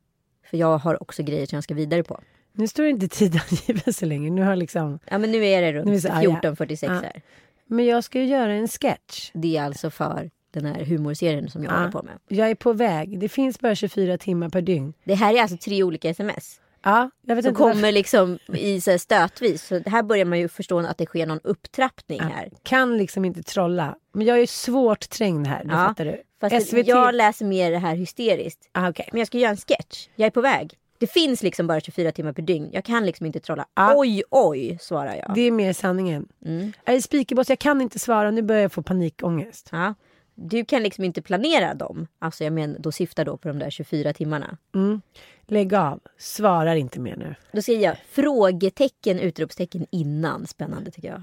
För 0.50 0.56
jag 0.56 0.78
har 0.78 1.02
också 1.02 1.23
grejer 1.23 1.47
som 1.47 1.56
jag 1.56 1.64
ska 1.64 1.75
vidare 1.75 2.02
på. 2.02 2.20
Nu 2.52 2.68
står 2.68 2.82
det 2.82 2.90
inte 2.90 3.09
tidangivelse 3.09 4.06
längre. 4.06 4.30
Nu 4.30 4.42
har 4.42 4.56
liksom... 4.56 4.99
Ja 5.06 5.18
men 5.18 5.32
nu 5.32 5.47
är 5.47 5.62
det 5.62 5.73
runt 5.73 5.87
det 5.90 6.00
så- 6.00 6.09
ah, 6.09 6.23
ja. 6.23 6.30
14.46 6.42 6.78
Ja. 6.87 6.92
här. 6.92 7.23
Men 7.66 7.85
jag 7.87 8.04
ska 8.04 8.18
ju 8.18 8.25
göra 8.26 8.52
en 8.52 8.68
sketch. 8.68 9.30
Det 9.35 9.56
är 9.56 9.62
alltså 9.62 9.90
för 9.90 10.30
den 10.52 10.66
här 10.66 10.85
humorserien 10.85 11.50
som 11.50 11.64
jag 11.64 11.73
Ja. 11.73 11.76
håller 11.78 11.90
på 11.90 12.02
med. 12.02 12.14
Jag 12.28 12.50
är 12.50 12.54
på 12.54 12.73
väg. 12.73 13.19
Det 13.21 13.28
finns 13.28 13.61
bara 13.61 13.75
24 13.75 14.19
timmar 14.19 14.49
per 14.49 14.62
dygn. 14.62 14.92
Det 15.04 15.14
här 15.14 15.35
är 15.35 15.42
alltså 15.42 15.57
tre 15.57 15.83
olika 15.83 16.11
sms. 16.11 16.61
Ja, 16.83 17.11
jag 17.26 17.37
vet 17.37 17.45
Som 17.45 17.54
varför. 17.54 17.73
kommer 17.75 17.92
liksom 17.92 18.38
i 18.54 18.80
så 18.80 18.90
här 18.90 18.99
stötvis. 18.99 19.66
Så 19.66 19.83
här 19.87 20.02
börjar 20.02 20.25
man 20.25 20.38
ju 20.38 20.49
förstå 20.49 20.78
att 20.78 20.99
det 20.99 21.07
sker 21.07 21.26
någon 21.26 21.40
upptrappning 21.45 22.21
här. 22.21 22.50
Kan 22.62 22.99
liksom 22.99 23.25
inte 23.25 23.42
trolla. 23.42 23.97
Men 24.12 24.26
jag 24.26 24.40
är 24.40 24.47
svårt 24.47 25.09
trängd 25.11 25.47
här, 25.47 25.64
det 25.64 25.71
Ja, 25.73 25.76
fattar 25.87 26.04
du. 26.04 26.23
Fast 26.40 26.66
SVT... 26.71 26.87
jag 26.88 27.14
läser 27.14 27.45
mer 27.45 27.71
det 27.71 27.78
här 27.78 27.95
hysteriskt. 27.95 28.69
ah, 28.73 28.88
okej. 28.90 29.09
Men 29.12 29.19
jag 29.19 29.26
ska 29.26 29.38
göra 29.38 29.50
en 29.50 29.57
sketch. 29.57 30.09
Jag 30.16 30.26
är 30.26 30.30
på 30.30 30.40
väg. 30.40 30.75
Det 30.99 31.07
finns 31.07 31.42
liksom 31.42 31.66
bara 31.66 31.80
24 31.80 32.12
timmar 32.12 32.33
per 32.33 32.42
dygn. 32.42 32.69
Jag 32.73 32.85
kan 32.85 33.07
liksom 33.07 33.26
inte 33.26 33.40
trolla. 33.40 33.66
Ja. 33.75 33.95
Oj, 33.97 34.23
oj, 34.30 34.78
svarar 34.80 35.14
jag. 35.14 35.33
Det 35.35 35.40
är 35.40 35.50
mer 35.50 35.73
sanningen. 35.73 36.28
Mm. 36.47 36.73
Jag 36.85 36.95
är 36.95 37.00
speakerboss, 37.00 37.49
jag 37.49 37.59
kan 37.59 37.80
inte 37.80 37.99
svara. 37.99 38.30
Nu 38.30 38.42
börjar 38.42 38.62
jag 38.62 38.73
få 38.73 38.83
panikångest. 38.83 39.69
Ja. 39.73 39.95
Du 40.42 40.64
kan 40.64 40.82
liksom 40.82 41.04
inte 41.04 41.23
planera 41.23 41.75
dem. 41.75 42.06
Alltså 42.18 42.44
jag 42.44 42.52
menar, 42.52 42.78
då 42.78 42.92
syftar 42.92 43.25
då 43.25 43.37
på 43.37 43.49
de 43.49 43.59
där 43.59 43.70
24 43.70 44.12
timmarna. 44.12 44.56
Mm. 44.75 45.00
Lägg 45.47 45.75
av. 45.75 46.00
Svarar 46.18 46.75
inte 46.76 47.00
mer 47.00 47.16
nu. 47.16 47.35
Då 47.52 47.62
säger 47.62 47.80
jag 47.80 47.97
frågetecken, 48.09 49.20
utropstecken 49.20 49.87
innan. 49.90 50.47
Spännande 50.47 50.90
tycker 50.90 51.09
jag. 51.09 51.23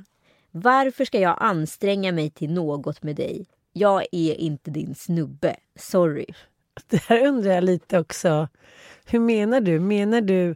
Varför 0.51 1.05
ska 1.05 1.19
jag 1.19 1.37
anstränga 1.39 2.11
mig 2.11 2.29
till 2.29 2.51
något 2.51 3.03
med 3.03 3.15
dig? 3.15 3.45
Jag 3.73 4.01
är 4.11 4.33
inte 4.33 4.71
din 4.71 4.95
snubbe. 4.95 5.55
Sorry. 5.75 6.25
Det 6.87 7.01
här 7.01 7.27
undrar 7.27 7.51
jag 7.51 7.63
lite 7.63 7.99
också. 7.99 8.47
Hur 9.05 9.19
menar 9.19 9.61
du? 9.61 9.79
Menar 9.79 10.21
du... 10.21 10.55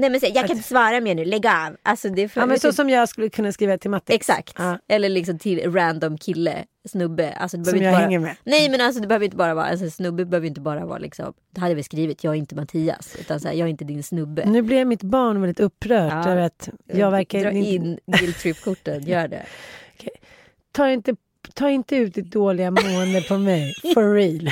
Nej 0.00 0.10
men 0.10 0.20
så, 0.20 0.26
jag 0.26 0.46
kan 0.46 0.56
inte 0.56 0.68
svara 0.68 1.00
mer 1.00 1.14
nu, 1.14 1.24
lägg 1.24 1.46
av. 1.46 1.76
Alltså, 1.82 2.08
det 2.08 2.22
är 2.22 2.28
för, 2.28 2.40
Ja, 2.40 2.46
men 2.46 2.60
så 2.60 2.72
som 2.72 2.90
jag 2.90 3.08
skulle 3.08 3.28
kunna 3.28 3.52
skriva 3.52 3.78
till 3.78 3.90
Matte. 3.90 4.12
Exakt. 4.14 4.54
Ja. 4.58 4.78
Eller 4.88 5.08
liksom 5.08 5.38
till 5.38 5.72
random 5.72 6.18
kille, 6.18 6.64
snubbe. 6.88 7.32
Alltså, 7.32 7.56
det 7.56 7.64
Som 7.64 7.78
behöver 7.78 7.84
jag 7.86 7.92
inte 7.92 7.96
bara... 7.98 8.06
hänger 8.06 8.18
med. 8.18 8.36
Nej 8.44 8.68
men 8.68 8.80
alltså 8.80 9.00
det 9.02 9.06
behöver 9.08 9.24
inte 9.24 9.36
bara 9.36 9.54
vara, 9.54 9.66
alltså, 9.66 9.90
snubbe 9.90 10.24
behöver 10.24 10.46
inte 10.48 10.60
bara 10.60 10.86
vara 10.86 10.98
liksom, 10.98 11.32
det 11.54 11.60
hade 11.60 11.74
vi 11.74 11.82
skrivit, 11.82 12.24
jag 12.24 12.34
är 12.34 12.38
inte 12.38 12.54
Mattias. 12.54 13.16
Utan 13.20 13.40
så 13.40 13.48
här, 13.48 13.54
jag 13.54 13.66
är 13.66 13.70
inte 13.70 13.84
din 13.84 14.02
snubbe. 14.02 14.44
Nu 14.46 14.62
blev 14.62 14.86
mitt 14.86 15.02
barn 15.02 15.40
väldigt 15.40 15.60
upprört 15.60 16.12
Ja. 16.26 16.30
över 16.30 16.42
att 16.42 16.68
jag 16.92 17.10
verkar... 17.10 17.40
Dra 17.40 17.50
inte- 17.50 17.70
in 17.70 17.98
guilt 18.06 18.38
trip-korten, 18.38 19.02
gör 19.02 19.28
det. 19.28 19.46
Ta, 20.72 20.90
inte, 20.90 21.16
ta 21.54 21.70
inte 21.70 21.96
ut 21.96 22.14
ditt 22.14 22.32
dåliga 22.32 22.70
mående 22.70 23.22
på 23.22 23.38
mig. 23.38 23.74
For 23.94 24.14
real. 24.14 24.50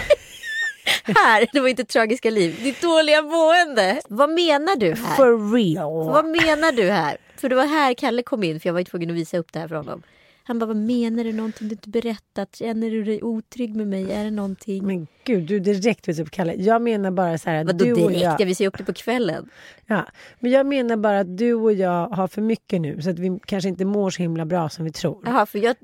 Här, 1.05 1.47
det 1.53 1.61
var 1.61 1.69
inte 1.69 1.85
tragiska 1.85 2.31
liv. 2.31 2.61
Ditt 2.63 2.83
dåliga 2.83 3.23
mående. 3.23 4.01
Vad 4.09 4.31
menar 4.31 4.77
du 4.77 4.95
här? 4.95 5.17
For 5.17 5.55
real. 5.55 6.07
Vad 6.07 6.25
menar 6.25 6.73
du 6.73 6.91
här? 6.91 7.17
För 7.37 7.49
det 7.49 7.55
var 7.55 7.67
här 7.67 7.95
Kalle 7.95 8.23
kom 8.23 8.45
in 8.45 8.61
för 8.61 8.69
jag 8.69 8.75
var 8.75 8.83
tvungen 8.83 9.11
att 9.11 9.17
visa 9.17 9.39
upp 9.39 9.53
det 9.53 9.59
här 9.59 9.69
för 9.69 9.75
honom. 9.77 10.03
Han 10.45 10.59
bara, 10.59 10.67
vad 10.67 10.77
menar 10.77 11.25
du? 11.25 11.33
Någonting 11.33 11.69
du 11.69 11.73
inte 11.73 11.89
berättat? 11.89 12.57
Känner 12.57 12.91
du 12.91 13.05
dig 13.05 13.23
otrygg 13.23 13.77
med 13.77 13.87
mig? 13.87 14.13
Är 14.13 14.25
det 14.25 14.31
någonting? 14.31 14.87
Men 14.87 15.07
gud, 15.25 15.43
du 15.43 15.61
direkt 15.61 16.09
visar 16.09 16.23
upp 16.23 16.31
Kalle. 16.31 16.55
Jag 16.55 16.83
menar 16.83 17.11
bara 17.11 17.39
så 17.39 17.51
här 17.51 17.65
Vadå 17.65 17.85
direkt? 17.85 18.21
jag... 18.21 18.41
Jag 18.41 18.47
visar 18.47 18.65
ju 18.65 18.69
upp 18.69 18.79
det 18.79 18.85
på 18.85 18.93
kvällen. 18.93 19.51
Ja, 19.91 20.07
men 20.41 20.51
jag 20.51 20.67
menar 20.67 20.97
bara 20.97 21.21
att 21.21 21.37
du 21.39 21.55
och 21.55 21.73
jag 21.73 22.09
har 22.09 22.29
för 22.29 22.43
mycket 22.43 22.81
nu 22.81 23.03
så 23.03 23.11
att 23.11 23.19
vi 23.19 23.41
kanske 23.47 23.69
inte 23.69 23.85
mår 23.85 24.11
så 24.11 24.23
himla 24.23 24.45
bra 24.45 24.69
som 24.69 24.85
vi 24.85 24.93
tror. 24.93 25.23
Jaha, 25.27 25.47
för 25.47 25.59
jag 25.59 25.77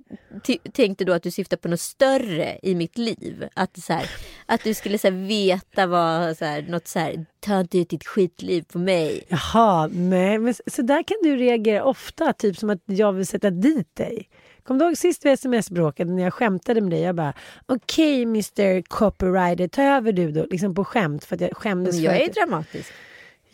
tänkte 0.73 1.05
då 1.05 1.13
att 1.13 1.23
du 1.23 1.31
syftar 1.31 1.57
på 1.57 1.69
något 1.69 1.81
större 1.81 2.59
i 2.63 2.75
mitt 2.75 2.99
liv. 2.99 3.49
Att, 3.55 3.77
så 3.83 3.93
här, 3.93 4.11
att 4.47 4.65
du 4.65 4.75
skulle 4.75 4.99
så 4.99 5.07
här, 5.11 5.27
veta 5.29 5.87
vad, 5.87 6.37
så 6.37 6.45
här, 6.45 6.63
något 6.63 6.87
så 6.89 6.99
här, 6.99 7.27
ta 7.41 7.61
inte 7.61 7.79
ut 7.79 7.89
ditt 7.89 8.07
skitliv 8.07 8.63
på 8.63 8.79
mig. 8.79 9.25
Jaha, 9.29 9.87
nej, 9.93 10.39
men 10.39 10.55
så- 10.55 10.83
där 10.83 11.03
kan 11.03 11.17
du 11.23 11.37
reagera 11.37 11.85
ofta, 11.85 12.33
typ 12.33 12.57
som 12.57 12.71
att 12.71 12.83
jag 12.87 13.13
vill 13.13 13.27
sätta 13.27 13.51
dit 13.51 13.97
dig. 13.97 14.29
Kommer 14.63 14.81
du 14.81 14.87
ihåg 14.87 14.97
sist 14.97 15.25
vi 15.25 15.31
sms-bråkade 15.31 16.13
när 16.13 16.23
jag 16.23 16.35
skämtade 16.35 16.81
med 16.81 16.91
dig? 16.91 17.01
Jag 17.01 17.15
bara, 17.15 17.33
okej 17.67 18.23
Mr 18.23 18.83
Copywriter, 18.83 19.69
ta 19.69 19.83
över 19.83 20.13
du 20.13 20.31
då, 20.33 20.47
liksom 20.51 20.75
på 20.75 20.85
skämt 20.85 21.25
för 21.25 21.35
att 21.35 21.41
jag 21.41 21.57
skämdes 21.57 21.95
Men 21.95 22.05
jag 22.05 22.15
för 22.15 22.21
är 22.23 22.29
att... 22.29 22.35
dramatisk. 22.35 22.93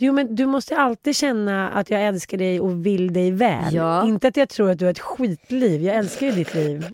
Jo 0.02 0.12
men 0.12 0.34
du 0.34 0.46
måste 0.46 0.76
alltid 0.76 1.16
känna 1.16 1.70
att 1.70 1.90
jag 1.90 2.02
älskar 2.02 2.38
dig 2.38 2.60
och 2.60 2.86
vill 2.86 3.12
dig 3.12 3.30
väl. 3.30 3.74
Ja. 3.74 4.06
Inte 4.06 4.28
att 4.28 4.36
jag 4.36 4.48
tror 4.48 4.70
att 4.70 4.78
du 4.78 4.84
har 4.84 4.90
ett 4.92 4.98
skitliv, 4.98 5.82
jag 5.82 5.96
älskar 5.96 6.26
ju 6.26 6.32
ditt 6.32 6.54
liv. 6.54 6.86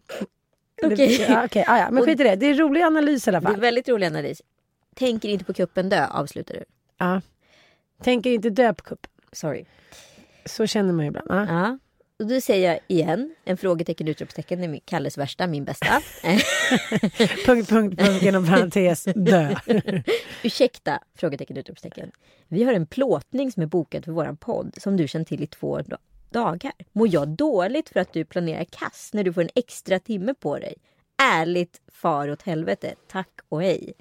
Okej. 0.83 1.27
Ja, 1.29 1.45
okej, 1.45 1.65
ah, 1.69 1.79
ja, 1.79 1.91
men 1.91 2.05
skit 2.05 2.21
i 2.21 2.23
det. 2.23 2.37
Det 2.37 2.47
är 2.47 2.51
en 2.51 2.59
rolig 2.59 2.83
analys 2.83 3.27
i 3.27 3.31
alla 3.31 3.41
Det 3.41 3.47
är 3.47 3.51
fall. 3.51 3.61
väldigt 3.61 3.89
rolig 3.89 4.07
analys. 4.07 4.43
Tänker 4.95 5.29
inte 5.29 5.45
på 5.45 5.55
kuppen 5.55 5.89
dö, 5.89 6.07
avslutar 6.07 6.55
du. 6.55 6.65
Ja. 6.99 7.21
Tänker 8.03 8.31
inte 8.31 8.51
dö 8.51 8.75
på 8.75 8.85
kuppen. 8.85 9.11
Sorry. 9.33 9.65
Så 10.45 10.67
känner 10.67 10.93
man 10.93 11.05
ju 11.05 11.09
ibland. 11.09 11.31
Ja. 11.51 11.79
Och 12.19 12.27
då 12.27 12.41
säger 12.41 12.73
jag 12.73 12.81
igen, 12.89 13.35
en 13.45 13.57
frågetecken, 13.57 14.09
utropstecken, 14.09 14.75
är 14.75 14.81
Kalles 14.85 15.19
värsta, 15.19 15.47
min 15.47 15.65
bästa. 15.65 15.87
Punkt, 17.47 17.69
punkt, 17.69 17.99
punkt, 17.99 18.23
inom 18.23 18.47
parentes, 18.47 19.05
dö. 19.15 19.55
Ursäkta, 20.43 21.01
frågetecken, 21.15 21.57
utropstecken. 21.57 22.11
Vi 22.49 22.65
har 22.65 22.73
en 22.73 22.87
plåtning 22.87 23.53
som 23.53 23.63
är 23.63 23.67
bokad 23.67 24.05
för 24.05 24.13
våran 24.13 24.37
podd 24.37 24.75
som 24.79 24.97
du 24.97 25.09
känt 25.09 25.29
till 25.29 25.43
i 25.43 25.47
två 25.47 25.79
da- 25.79 25.99
dagar. 26.31 26.73
Mår 26.93 27.09
jag 27.09 27.29
dåligt 27.29 27.89
för 27.89 28.01
att 28.01 28.13
du 28.13 28.25
planerar 28.25 28.65
kass 28.65 29.11
när 29.13 29.25
du 29.25 29.33
får 29.33 29.43
en 29.43 29.51
extra 29.55 29.99
timme 29.99 30.35
på 30.35 30.59
dig? 30.59 30.75
Ärligt 31.23 31.81
far 31.93 32.31
åt 32.31 32.43
helvete. 32.43 32.95
Tack 33.13 33.29
och 33.49 33.63
hej. 33.63 33.93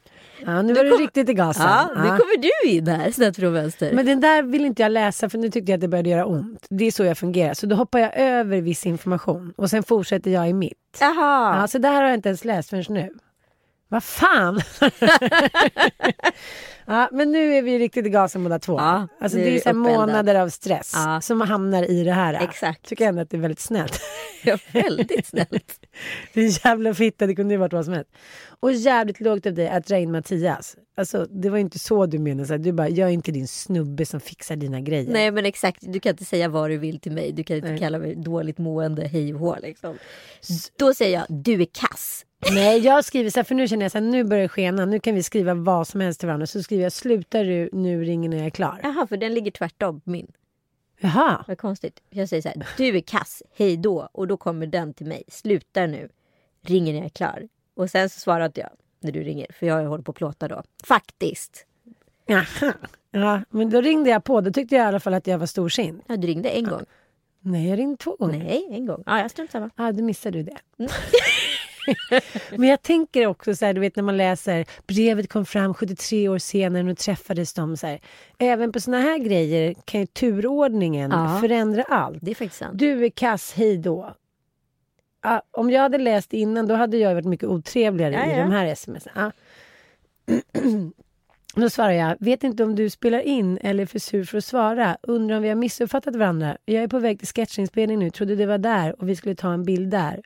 Ja, 0.45 0.61
nu 0.61 0.73
var 0.73 0.83
du 0.83 0.89
kom- 0.91 0.99
riktigt 0.99 1.29
i 1.29 1.33
gasen. 1.33 1.63
Ja, 1.65 1.89
nu 1.95 2.01
Ja. 2.07 2.17
kommer 2.17 2.41
du 2.41 2.69
in 2.69 2.87
här 2.87 3.11
snett 3.11 3.35
från 3.35 3.53
vänster. 3.53 3.91
Men 3.93 4.05
den 4.05 4.19
där 4.19 4.43
vill 4.43 4.65
inte 4.65 4.81
jag 4.81 4.91
läsa 4.91 5.29
för 5.29 5.37
nu 5.37 5.49
tyckte 5.49 5.71
jag 5.71 5.77
att 5.77 5.81
det 5.81 5.87
började 5.87 6.09
göra 6.09 6.25
ont. 6.25 6.65
Det 6.69 6.85
är 6.85 6.91
så 6.91 7.03
jag 7.03 7.17
fungerar. 7.17 7.53
Så 7.53 7.65
då 7.65 7.75
hoppar 7.75 7.99
jag 7.99 8.17
över 8.17 8.61
viss 8.61 8.85
information 8.85 9.53
och 9.57 9.69
sen 9.69 9.83
fortsätter 9.83 10.31
jag 10.31 10.49
i 10.49 10.53
mitt. 10.53 10.97
Jaha. 10.99 11.57
Ja, 11.61 11.67
så 11.67 11.77
det 11.77 11.87
här 11.87 11.95
har 12.01 12.09
jag 12.09 12.13
inte 12.17 12.29
ens 12.29 12.45
läst 12.45 12.69
förrän 12.69 12.83
nu. 12.89 13.13
Vad 13.95 14.03
fan! 14.03 14.61
ja, 16.85 17.09
men 17.11 17.31
nu 17.31 17.53
är 17.53 17.61
vi 17.61 17.79
riktigt 17.79 18.05
i 18.05 18.09
gasen 18.09 18.43
båda 18.43 18.59
två. 18.59 18.77
Ja, 18.77 19.07
alltså, 19.19 19.37
det 19.37 19.55
är 19.55 19.59
så 19.59 19.73
månader 19.73 20.35
av 20.35 20.49
stress 20.49 20.91
Ja. 20.95 21.21
som 21.21 21.41
hamnar 21.41 21.91
i 21.91 22.03
det 22.03 22.11
här. 22.11 22.33
Exakt. 22.43 22.85
Tycker 22.85 23.07
ändå 23.07 23.21
att 23.21 23.29
det 23.29 23.37
är 23.37 23.41
väldigt 23.41 23.59
snällt. 23.59 23.99
Ja, 24.43 24.57
väldigt 24.73 25.27
snällt. 25.27 25.79
Det 26.33 26.41
är 26.41 26.45
en 26.45 26.51
jävla 26.51 26.93
fitta, 26.93 27.27
det 27.27 27.35
kunde 27.35 27.53
ju 27.53 27.57
varit 27.57 27.73
vad 27.73 27.85
som 27.85 27.93
helst. 27.93 28.09
Och 28.59 28.73
jävligt 28.73 29.19
lågt 29.19 29.45
av 29.45 29.53
dig 29.53 29.69
att 29.69 29.85
dra 29.85 29.97
in 29.97 30.11
Mattias. 30.11 30.77
Alltså, 30.97 31.25
det 31.29 31.49
var 31.49 31.57
ju 31.57 31.61
inte 31.61 31.79
så 31.79 32.05
du 32.05 32.19
menade. 32.19 32.47
Så 32.47 32.57
du 32.57 32.71
bara, 32.71 32.89
jag 32.89 33.09
är 33.09 33.13
inte 33.13 33.31
din 33.31 33.47
snubbe 33.47 34.05
som 34.05 34.19
fixar 34.19 34.55
dina 34.55 34.81
grejer. 34.81 35.11
Nej 35.13 35.31
men 35.31 35.45
exakt, 35.45 35.77
du 35.81 35.99
kan 35.99 36.09
inte 36.09 36.25
säga 36.25 36.49
vad 36.49 36.69
du 36.69 36.77
vill 36.77 36.99
till 36.99 37.11
mig. 37.11 37.31
Du 37.31 37.43
kan 37.43 37.55
inte 37.57 37.69
Nej. 37.69 37.79
kalla 37.79 37.99
mig 37.99 38.15
dåligt 38.15 38.57
mående, 38.57 39.07
hej 39.07 39.33
och 39.33 39.39
hå 39.39 39.57
liksom. 39.61 39.97
Då 40.79 40.93
säger 40.93 41.17
jag, 41.19 41.43
du 41.43 41.61
är 41.61 41.67
kass. 41.73 42.25
Nej, 42.53 42.79
jag 42.79 43.05
skriver 43.05 43.29
så 43.29 43.39
här, 43.39 43.43
för 43.43 43.55
nu 43.55 43.67
känner 43.67 43.85
jag 43.85 43.91
så 43.91 43.97
här, 43.97 44.05
nu 44.05 44.23
börjar 44.23 44.43
det 44.43 44.49
skena. 44.49 44.85
Nu 44.85 44.99
kan 44.99 45.15
vi 45.15 45.23
skriva 45.23 45.53
vad 45.53 45.87
som 45.87 46.01
helst 46.01 46.19
till 46.19 46.27
varandra. 46.27 46.47
Så 46.47 46.63
skriver 46.63 46.83
jag, 46.83 46.91
slutar 46.91 47.43
du, 47.43 47.69
nu 47.73 48.03
ringer 48.03 48.29
när 48.29 48.37
jag 48.37 48.45
är 48.45 48.49
klar. 48.49 48.79
Jaha, 48.83 49.07
för 49.07 49.17
den 49.17 49.33
ligger 49.33 49.51
tvärtom 49.51 50.01
min. 50.03 50.31
Jaha. 50.99 51.43
Vad 51.47 51.57
konstigt. 51.57 52.01
Jag 52.09 52.29
säger 52.29 52.41
så 52.41 52.49
här, 52.49 52.67
du 52.77 52.97
är 52.97 53.01
kass, 53.01 53.43
hej 53.57 53.77
då. 53.77 54.09
Och 54.11 54.27
då 54.27 54.37
kommer 54.37 54.67
den 54.67 54.93
till 54.93 55.05
mig, 55.07 55.23
sluta 55.27 55.85
nu. 55.85 56.09
Ringer 56.61 56.93
när 56.93 56.99
jag 56.99 57.05
är 57.05 57.09
klar. 57.09 57.47
Och 57.75 57.89
sen 57.89 58.09
så 58.09 58.19
svarar 58.19 58.45
inte 58.45 58.61
jag 58.61 58.69
när 58.99 59.11
du 59.11 59.23
ringer, 59.23 59.47
för 59.59 59.65
jag 59.65 59.85
håller 59.85 60.03
på 60.03 60.11
att 60.11 60.17
plåta 60.17 60.47
då. 60.47 60.63
Faktiskt. 60.83 61.65
Jaha. 62.25 62.73
Ja, 63.11 63.41
men 63.49 63.69
då 63.69 63.81
ringde 63.81 64.09
jag 64.09 64.23
på. 64.23 64.41
Då 64.41 64.51
tyckte 64.51 64.75
jag 64.75 64.83
i 64.83 64.87
alla 64.87 64.99
fall 64.99 65.13
att 65.13 65.27
jag 65.27 65.37
var 65.37 65.45
storsint. 65.45 66.03
Ja, 66.07 66.17
du 66.17 66.27
ringde 66.27 66.49
en 66.49 66.63
gång. 66.63 66.85
Nej, 67.39 67.69
jag 67.69 67.79
ringde 67.79 67.97
två 67.97 68.15
gånger. 68.15 68.37
Nej, 68.39 68.67
en 68.71 68.85
gång. 68.85 69.03
Ja, 69.05 69.19
jag 69.19 69.31
strunt 69.31 69.51
samma. 69.51 69.69
Ja, 69.75 69.91
då 69.91 70.03
missade 70.03 70.37
du 70.37 70.43
det. 70.43 70.57
Men 72.57 72.69
jag 72.69 72.81
tänker 72.81 73.27
också 73.27 73.55
så 73.55 73.65
här, 73.65 73.73
du 73.73 73.81
vet 73.81 73.95
när 73.95 74.03
man 74.03 74.17
läser 74.17 74.65
brevet 74.87 75.29
kom 75.29 75.45
fram 75.45 75.73
73 75.73 76.29
år 76.29 76.37
senare, 76.37 76.83
nu 76.83 76.95
träffades 76.95 77.53
de. 77.53 77.77
Så 77.77 77.87
här. 77.87 77.99
Även 78.37 78.71
på 78.71 78.79
såna 78.79 78.99
här 78.99 79.17
grejer 79.17 79.75
kan 79.85 79.99
ju 80.01 80.05
turordningen 80.07 81.11
Ja. 81.11 81.37
förändra 81.41 81.83
allt. 81.83 82.17
Det 82.21 82.31
är 82.31 82.35
faktiskt 82.35 82.59
sant. 82.59 82.79
Du 82.79 83.05
är 83.05 83.09
kass, 83.09 83.53
hej 83.55 83.77
då. 83.77 84.13
Ja, 85.23 85.41
om 85.51 85.71
jag 85.71 85.81
hade 85.81 85.97
läst 85.97 86.33
innan 86.33 86.67
då 86.67 86.75
hade 86.75 86.97
jag 86.97 87.13
varit 87.13 87.25
mycket 87.25 87.49
otrevligare 87.49 88.13
Ja, 88.13 88.25
i 88.33 88.37
de 88.39 88.51
här 88.51 88.65
sms. 88.65 89.07
Ja. 89.15 89.31
Då 91.55 91.69
svarar 91.69 91.91
jag, 91.91 92.15
vet 92.19 92.43
inte 92.43 92.63
om 92.63 92.75
du 92.75 92.89
spelar 92.89 93.19
in 93.19 93.57
eller 93.61 93.83
är 93.83 93.87
för 93.87 93.99
sur 93.99 94.23
för 94.25 94.37
att 94.37 94.45
svara. 94.45 94.97
Undrar 95.01 95.35
om 95.35 95.41
vi 95.43 95.49
har 95.49 95.55
missuppfattat 95.55 96.15
varandra. 96.15 96.57
Jag 96.65 96.83
är 96.83 96.87
på 96.87 96.99
väg 96.99 97.19
till 97.19 97.27
sketchinspelning 97.27 97.99
nu, 97.99 98.09
trodde 98.09 98.35
det 98.35 98.45
var 98.45 98.57
där 98.57 99.01
och 99.01 99.09
vi 99.09 99.15
skulle 99.15 99.35
ta 99.35 99.53
en 99.53 99.63
bild 99.63 99.91
där. 99.91 100.21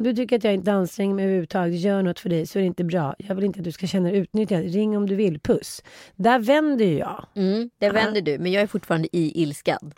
Om 0.00 0.04
du 0.04 0.14
tycker 0.14 0.36
att 0.36 0.44
jag 0.44 0.54
inte 0.54 0.72
anstränger 0.72 1.14
mig 1.14 1.24
överhuvudtaget, 1.24 1.80
gör 1.80 2.02
något 2.02 2.20
för 2.20 2.28
dig 2.28 2.46
så 2.46 2.58
är 2.58 2.60
det 2.60 2.66
inte 2.66 2.84
bra. 2.84 3.14
Jag 3.18 3.34
vill 3.34 3.44
inte 3.44 3.58
att 3.60 3.64
du 3.64 3.72
ska 3.72 3.86
känna 3.86 4.10
dig 4.10 4.18
utnyttjad. 4.18 4.64
Ring 4.64 4.96
om 4.96 5.06
du 5.06 5.14
vill, 5.14 5.40
puss. 5.40 5.82
Där 6.16 6.38
vänder 6.38 6.86
jag. 6.98 7.26
Mm, 7.34 7.70
det 7.78 7.90
vänder 7.90 8.20
du, 8.20 8.38
men 8.38 8.52
jag 8.52 8.62
är 8.62 8.66
fortfarande 8.66 9.08
i 9.16 9.42
ilskan. 9.42 9.92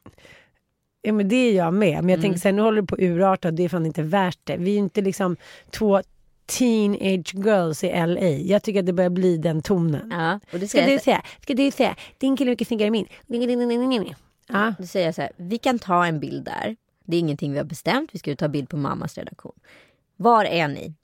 Ja 1.02 1.12
men 1.12 1.28
det 1.28 1.36
är 1.36 1.52
jag 1.56 1.74
med. 1.74 1.88
Men 1.96 2.08
jag 2.08 2.18
Mm. 2.18 2.20
tänker 2.22 2.38
sen 2.38 2.56
nu 2.56 2.62
håller 2.62 2.80
du 2.80 2.86
på 2.86 2.96
urarta 2.98 3.48
och 3.48 3.54
det 3.54 3.62
är 3.62 3.68
fan 3.68 3.86
inte 3.86 4.02
värt 4.02 4.38
det. 4.44 4.56
Vi 4.56 4.74
är 4.74 4.78
inte 4.78 5.00
liksom 5.00 5.36
två 5.70 6.00
teenage 6.46 7.34
girls 7.34 7.84
i 7.84 7.88
LA. 8.06 8.20
Jag 8.28 8.62
tycker 8.62 8.80
att 8.80 8.86
det 8.86 8.92
börjar 8.92 9.10
bli 9.10 9.36
den 9.36 9.62
tonen. 9.62 10.10
Ja, 10.10 10.40
och 10.52 10.60
då 10.60 10.66
Ska 10.66 10.78
säger, 10.78 10.90
du 10.92 10.98
så- 10.98 11.04
säga, 11.04 11.22
ska 11.40 11.54
du 11.54 11.70
säga, 11.70 11.96
din 12.18 12.36
kille 12.36 12.48
är 12.48 12.52
mycket 12.52 12.68
snyggare 12.68 12.86
än 12.86 12.92
min. 12.92 13.06
Ja. 14.48 14.74
då 14.78 14.86
säger 14.86 15.06
jag 15.06 15.14
så 15.14 15.20
här, 15.22 15.30
vi 15.36 15.58
kan 15.58 15.78
ta 15.78 16.06
en 16.06 16.20
bild 16.20 16.44
där. 16.44 16.76
Det 17.04 17.16
är 17.16 17.20
ingenting 17.20 17.52
vi 17.52 17.58
har 17.58 17.64
bestämt, 17.64 18.10
vi 18.12 18.18
ska 18.18 18.36
ta 18.36 18.48
bild 18.48 18.68
på 18.68 18.76
mammas 18.76 19.18
redaktion. 19.18 19.52
Var 20.16 20.44
är 20.44 20.68
ni? 20.68 20.94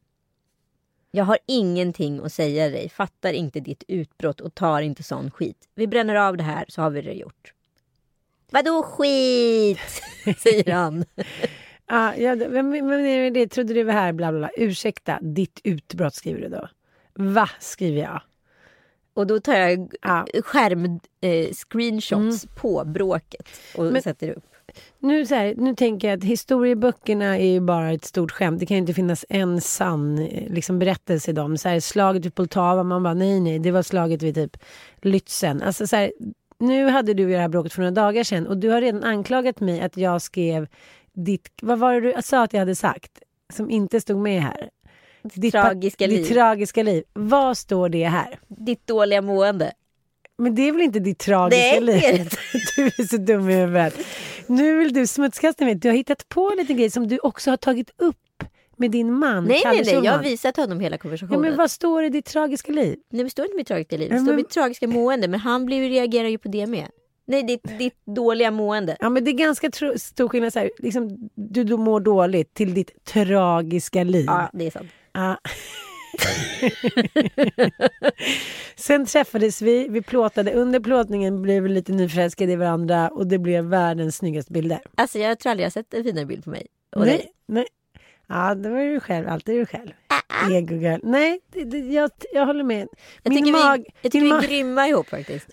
Jag 1.11 1.25
har 1.25 1.39
ingenting 1.47 2.21
att 2.25 2.33
säga 2.33 2.69
dig, 2.69 2.89
fattar 2.89 3.33
inte 3.33 3.61
ditt 3.61 3.83
utbrott 3.89 4.41
och 4.41 4.55
tar 4.55 4.81
inte 4.83 5.03
sån 5.03 5.31
skit. 5.31 5.69
Vi 5.75 5.87
bränner 5.87 6.15
av 6.15 6.37
det 6.37 6.43
här 6.43 6.65
så 6.69 6.83
har 6.83 6.91
vi 6.91 7.03
det 7.03 7.13
gjort. 7.13 7.53
Vadå 8.51 8.83
skit? 8.83 9.79
säger 10.39 10.73
han. 10.73 11.05
Ja, 11.91 12.17
ja, 12.17 12.35
vem, 12.35 12.71
vem 12.73 12.91
är 12.91 13.31
det? 13.31 13.49
Trodde 13.49 13.75
du 13.75 13.85
var 13.85 13.93
här? 13.93 14.13
Bla, 14.13 14.31
bla, 14.33 14.39
bla. 14.39 14.51
Ursäkta, 14.57 15.19
ditt 15.23 15.61
utbrott 15.65 16.15
skriver 16.15 16.41
du 16.41 16.49
då. 16.49 16.69
Va, 17.15 17.51
skriver 17.61 18.03
jag. 18.03 18.21
Och 19.15 19.27
då 19.27 19.41
tar 19.41 19.55
jag 19.55 19.95
Ja. 20.03 20.27
skärm 20.45 21.01
eh, 21.21 21.49
screenshots 21.53 22.47
på 22.57 22.85
bråket 22.85 23.49
och 23.77 23.85
Men- 23.85 24.03
sätter 24.03 24.31
upp. 24.31 24.45
Nu, 24.99 25.27
så 25.27 25.35
här, 25.35 25.55
nu 25.57 25.75
tänker 25.75 26.09
jag 26.09 26.19
att 26.19 26.25
historieböckerna 26.25 27.39
är 27.39 27.53
ju 27.53 27.61
bara 27.61 27.93
ett 27.93 28.05
stort 28.05 28.33
skämt. 28.33 28.61
Det 28.61 28.67
kan 28.67 28.75
ju 28.75 28.81
inte 28.81 28.95
finnas 28.95 29.25
en 29.29 29.61
sann 29.61 30.19
eh, 30.19 30.53
liksom, 30.53 30.79
berättelse 30.79 31.31
i 31.31 31.35
dem. 31.35 31.59
Så 31.59 31.69
här, 31.69 31.81
slaget 31.81 32.25
vid 32.25 32.35
Poltava, 32.35 32.83
man 32.83 33.03
bara 33.03 33.15
nej, 33.15 33.41
nej, 33.41 33.59
det 33.59 33.71
var 33.71 33.83
slaget 33.83 34.23
vid 34.23 34.35
typ 34.35 34.57
Lützen. 35.03 35.63
Alltså, 35.65 35.87
så 35.87 35.97
här, 35.97 36.13
nu 36.59 36.89
hade 36.89 37.15
du 37.15 37.23
ju 37.23 37.31
det 37.31 37.39
här 37.39 37.49
bråket 37.49 37.73
för 37.73 37.83
några 37.83 37.91
dagar 37.91 38.25
sedan 38.25 38.47
och 38.47 38.57
du 38.57 38.69
har 38.69 38.81
redan 38.81 39.05
anklagat 39.05 39.61
mig 39.61 39.81
att 39.81 39.97
jag 39.97 40.23
skrev 40.23 40.67
ditt, 41.13 41.49
vad 41.63 41.79
var 41.79 41.95
det 41.95 42.01
du 42.01 42.23
sa 42.23 42.43
att 42.43 42.53
jag 42.53 42.61
hade 42.61 42.75
sagt? 42.75 43.23
Som 43.53 43.71
inte 43.71 44.01
stod 44.01 44.19
med 44.19 44.43
här. 44.43 44.71
Ditt 45.23 45.53
tragiska 45.53 46.07
liv. 46.07 46.19
Ditt 46.19 46.29
tragiska 46.29 46.83
liv. 46.83 47.05
Vad 47.13 47.59
står 47.59 47.89
det 47.89 48.05
här? 48.05 48.41
Ditt 48.49 48.87
dåliga 48.87 49.23
mående. 49.23 49.73
Men 50.39 50.55
det 50.55 50.63
är 50.69 50.73
väl 50.73 50.81
inte 50.83 50.99
ditt 50.99 51.19
tragiska 51.19 51.61
Nej, 51.63 51.81
liv? 51.81 52.01
det 52.01 52.07
är 52.07 52.19
inte. 52.21 52.37
Du 52.77 52.85
är 53.03 53.07
så 53.07 53.17
dum 53.17 53.51
i 53.51 53.55
huvudet. 53.55 53.95
Nu 54.47 54.79
vill 54.79 54.93
du 54.93 55.07
smutskasta 55.07 55.65
mig. 55.65 55.75
Du 55.75 55.89
har 55.89 55.97
hittat 55.97 56.29
på 56.29 56.53
lite 56.59 56.73
grejer 56.75 56.91
som 56.91 57.09
du 57.09 57.19
också 57.19 57.51
har 57.51 57.57
tagit 57.57 57.91
upp 57.99 58.17
med 58.77 58.91
din 58.91 59.13
man. 59.13 59.45
Nej, 59.45 59.61
Kalle 59.63 59.83
nej, 59.85 59.95
nej. 59.95 60.05
Jag 60.05 60.13
har 60.13 60.23
visat 60.23 60.57
honom 60.57 60.81
hela 60.81 60.95
Ja, 60.95 60.99
konversationen. 60.99 61.41
men 61.41 61.57
vad 61.57 61.71
står 61.71 62.01
det 62.01 62.07
i 62.07 62.11
ditt 62.11 62.25
tragiska 62.25 62.73
liv? 62.73 62.99
Nej, 63.13 63.25
det 63.25 63.31
står 63.31 63.45
inte 63.45 63.57
mitt 63.57 63.67
tragiska 63.69 63.97
liv. 63.97 64.09
Ja, 64.11 64.15
Det 64.15 64.21
står 64.21 64.27
men- 64.27 64.37
mitt 64.37 64.51
tragiska 64.51 64.87
mående. 64.89 65.29
Men 65.29 65.41
han 65.41 65.67
blir, 65.67 65.89
reagerar 65.91 66.29
ju 66.29 66.39
på 66.39 66.49
det 66.49 66.67
med. 66.67 66.87
Nej, 67.27 67.43
ditt, 67.43 67.79
ditt 67.79 68.07
dåliga 68.07 68.51
mående. 68.51 68.97
Ja, 69.01 69.09
men 69.09 69.25
det 69.25 69.31
är 69.31 69.33
ganska 69.33 69.71
tro- 69.71 69.99
stor 69.99 70.29
skillnad. 70.29 70.53
Så 70.53 70.59
här, 70.59 70.71
liksom, 70.79 71.31
du, 71.35 71.65
du 71.65 71.77
mår 71.77 72.01
dåligt 72.01 72.55
till 72.55 72.75
ditt 72.75 73.05
tragiska 73.05 74.05
liv. 74.05 74.25
Ja, 74.27 74.51
det 74.53 74.67
är 74.67 74.71
sant. 74.71 74.89
Ja. 75.13 75.39
Sen 78.77 79.07
träffades 79.07 79.63
vi, 79.63 79.89
vi 79.89 80.03
plåtade. 80.03 80.53
Under 80.53 80.81
plåtningen 80.81 81.43
blev 81.43 81.63
vi 81.63 81.69
lite 81.69 81.93
nyförälskade 81.93 82.53
i 82.53 82.57
varandra 82.57 83.09
och 83.09 83.27
det 83.27 83.39
blev 83.39 83.65
världens 83.65 84.17
snyggaste 84.17 84.53
bilder. 84.53 84.81
Alltså, 84.95 85.19
jag 85.19 85.39
tror 85.39 85.51
aldrig 85.51 85.65
jag 85.65 85.73
sett 85.73 85.95
en 85.95 86.05
finare 86.05 86.27
bild 86.27 86.45
på 86.45 86.51
mig. 86.51 86.67
Och 86.97 87.07
nej, 87.07 87.17
dig. 87.17 87.33
nej. 87.47 87.67
Ja, 88.27 88.55
det 88.55 88.69
var 88.69 88.81
du 88.81 89.01
själv. 89.01 89.29
Alltid 89.29 89.57
du 89.57 89.67
själv. 89.67 89.91
Ego 90.51 90.75
girl. 90.75 91.01
Nej, 91.03 91.41
det, 91.53 91.65
det, 91.65 91.79
jag, 91.79 92.11
jag 92.33 92.47
håller 92.47 92.65
med. 92.65 92.89
Jag 93.23 93.35
Min, 93.35 93.45
tycker, 93.45 93.53
mag, 93.53 93.79
vi, 93.79 93.93
jag 94.03 94.13
tycker 94.13 94.25
vi 94.25 94.31
är 94.31 94.49
grymma 94.49 94.89
ihop 94.89 95.09
faktiskt. 95.09 95.49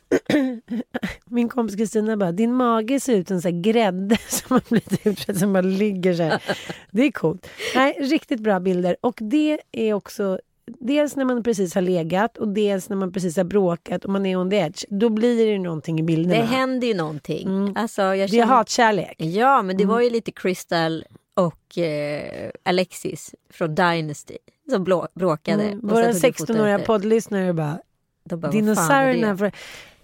min 1.26 1.50
kompis 1.50 1.76
Kristina 1.76 2.18
bara, 2.18 2.32
din 2.32 2.54
mage 2.54 3.00
ser 3.00 3.16
ut 3.16 3.28
som 3.28 3.42
här 3.44 3.62
grädde 3.62 4.18
som 4.28 4.54
har 4.54 4.62
blivit 4.70 5.08
utsedd 5.08 5.38
som 5.38 5.54
bara 5.54 5.62
ligger 5.62 6.14
så 6.14 6.24
här. 6.24 6.44
Det 6.92 7.02
är 7.02 7.12
coolt. 7.12 7.48
Nej, 7.76 7.98
riktigt 8.00 8.40
bra 8.40 8.60
bilder. 8.60 8.98
Och 9.02 9.18
det 9.22 9.60
är 9.72 9.94
också 9.94 10.40
Dels 10.80 11.16
när 11.16 11.26
man 11.26 11.44
precis 11.44 11.76
har 11.76 11.82
legat 11.82 12.38
och 12.38 12.48
dels 12.48 12.90
när 12.90 12.98
man 12.98 13.12
precis 13.12 13.38
har 13.38 13.44
bråkat 13.44 14.06
och 14.06 14.12
man 14.12 14.26
är 14.26 14.36
on 14.38 14.50
the 14.50 14.56
edge. 14.56 14.86
Då 14.90 15.10
blir 15.10 15.52
det 15.52 15.60
någonting 15.60 16.00
i 16.00 16.04
bilderna. 16.04 16.42
Det 16.42 16.48
händer 16.48 16.88
ju 16.88 16.94
någonting. 16.94 17.48
Mm. 17.48 17.74
Alltså, 17.76 18.02
jag 18.02 18.18
det 18.18 18.24
är 18.24 18.28
känner... 18.28 18.46
hatkärlek. 18.46 19.16
Ja, 19.18 19.62
men 19.62 19.78
det 19.78 19.84
Mm. 19.84 19.94
var 19.94 20.02
ju 20.02 20.10
lite 20.10 20.32
Crystal 20.32 21.06
och 21.34 21.78
eh, 21.78 22.52
Alexis 22.64 23.36
från 23.50 23.76
Dynasty 23.76 24.38
som 24.70 24.84
blå, 24.84 25.08
bråkade. 25.14 25.64
Mm. 25.64 25.80
Våra 25.88 26.14
sen 26.14 26.22
tog 26.22 26.32
du 26.32 26.38
foto 26.38 26.54
16-åriga 26.54 26.76
efter. 26.76 26.86
poddlyssnare 26.86 27.54
bara, 27.54 27.80
De 28.24 28.40
bara, 28.40 28.52
dinosaurierna. 28.52 29.38
Får... 29.38 29.52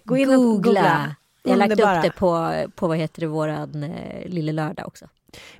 Gå 0.04 0.16
in 0.16 0.28
och 0.30 0.36
googla. 0.36 0.60
Googla. 0.62 1.16
Jag 1.42 1.50
har 1.50 1.56
lagt 1.56 1.72
upp 1.72 2.02
det 2.02 2.12
på, 2.18 2.52
på 2.74 2.88
vad 2.88 2.96
heter 2.98 3.20
det, 3.20 3.26
våran 3.26 3.82
eh, 3.82 4.28
Lille 4.28 4.52
Lördag 4.52 4.86
också. 4.86 5.06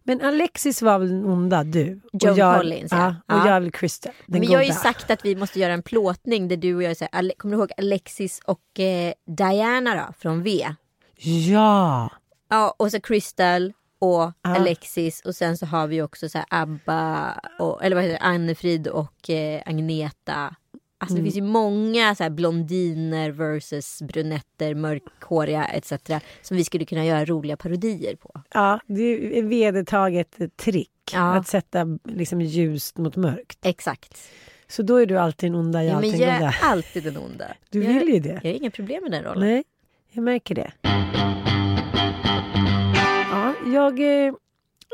Men 0.03 0.21
Alexis 0.21 0.83
var 0.83 0.99
väl 0.99 1.09
den 1.09 1.25
onda, 1.25 1.65
du? 1.65 2.01
Och 2.13 2.23
Joan 2.23 2.37
jag, 2.37 2.57
Collins, 2.57 2.93
ja. 2.93 2.99
ja. 2.99 3.09
Och 3.35 3.41
Ja. 3.41 3.47
jag 3.47 3.57
är 3.57 3.61
väl 3.61 3.73
Crystal, 3.73 4.13
den 4.27 4.41
Men 4.41 4.51
jag 4.51 4.59
har 4.59 4.63
ju 4.65 4.69
goda. 4.69 4.81
sagt 4.81 5.11
att 5.11 5.25
vi 5.25 5.37
måste 5.37 5.61
göra 5.61 5.73
en 5.73 5.83
plåtning 5.83 6.49
där 6.49 6.57
du 6.57 6.75
och 6.77 6.83
jag, 6.83 6.97
så 6.97 7.07
här, 7.13 7.33
kommer 7.37 7.57
du 7.57 7.61
ihåg 7.61 7.73
Alexis 7.77 8.41
och 8.45 8.81
eh, 8.81 9.13
Diana 9.27 9.95
då, 9.95 10.13
från 10.19 10.43
V? 10.43 10.75
Ja! 11.51 12.11
Ja, 12.51 12.75
och 12.79 12.91
så 12.91 13.01
Crystal 13.01 13.73
och 13.99 14.33
Alexis 14.43 15.21
och 15.21 15.35
sen 15.35 15.59
så 15.59 15.67
har 15.67 15.87
vi 15.87 16.03
också 16.03 16.29
så 16.29 16.39
här 16.39 16.47
Abba, 16.51 17.33
och, 17.59 17.85
eller 17.85 17.97
vad 17.97 18.05
heter 18.05 18.19
det, 18.19 18.25
Annefrid 18.25 18.89
och 18.89 19.31
eh, 19.31 19.63
Agneta. 19.67 20.55
Alltså 21.03 21.17
det 21.17 21.23
finns 21.23 21.37
ju 21.37 21.43
många 21.43 22.15
så 22.15 22.23
här 22.23 22.31
blondiner 22.31 23.31
versus 23.31 24.03
brunetter, 24.03 24.75
mörkhåriga 24.75 25.65
etc. 25.65 25.93
Som 26.43 26.57
vi 26.57 26.65
skulle 26.65 26.85
kunna 26.85 27.05
göra 27.05 27.25
roliga 27.25 27.57
parodier 27.57 28.17
på. 28.17 28.41
Ja, 28.55 28.81
det 28.87 29.03
är 29.03 29.39
ett 29.39 29.45
vedertaget 29.45 30.57
trick. 30.57 30.91
Ja. 31.13 31.35
Att 31.37 31.47
sätta 31.47 31.99
liksom 32.05 32.41
ljust 32.41 32.99
mot 32.99 33.17
mörkt. 33.17 33.59
Exakt. 33.63 34.31
Så 34.69 34.83
då 34.83 34.97
är 34.97 35.07
du 35.07 35.19
alltid 35.19 35.49
en 35.49 35.55
onda, 35.55 35.85
jag 35.85 35.95
Ja, 35.95 36.01
men 36.01 36.19
jag 36.21 36.29
är 36.29 36.57
alltid 36.63 37.05
den 37.05 37.17
onda. 37.17 37.45
Du 37.71 37.85
jag, 37.85 37.93
vill 37.93 38.09
ju 38.09 38.21
det. 38.21 38.41
Jag 38.43 38.51
har 38.51 38.57
inga 38.57 38.71
problem 38.71 39.03
med 39.03 39.13
den 39.13 39.25
rollen. 39.25 39.49
Nej, 39.49 39.65
jag 40.11 40.25
märker 40.25 40.55
det. 40.55 40.73
Ja, 43.31 43.55
jag, 43.67 44.01
eh, 44.01 44.35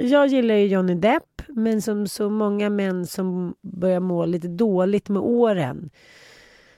jag 0.00 0.26
gillar 0.26 0.54
ju 0.54 0.66
Johnny 0.66 0.94
Depp, 0.94 1.22
men 1.48 1.82
som 1.82 2.08
så 2.08 2.30
många 2.30 2.70
män 2.70 3.06
som 3.06 3.54
börjar 3.62 4.00
må 4.00 4.26
lite 4.26 4.48
dåligt 4.48 5.08
med 5.08 5.22
åren. 5.22 5.90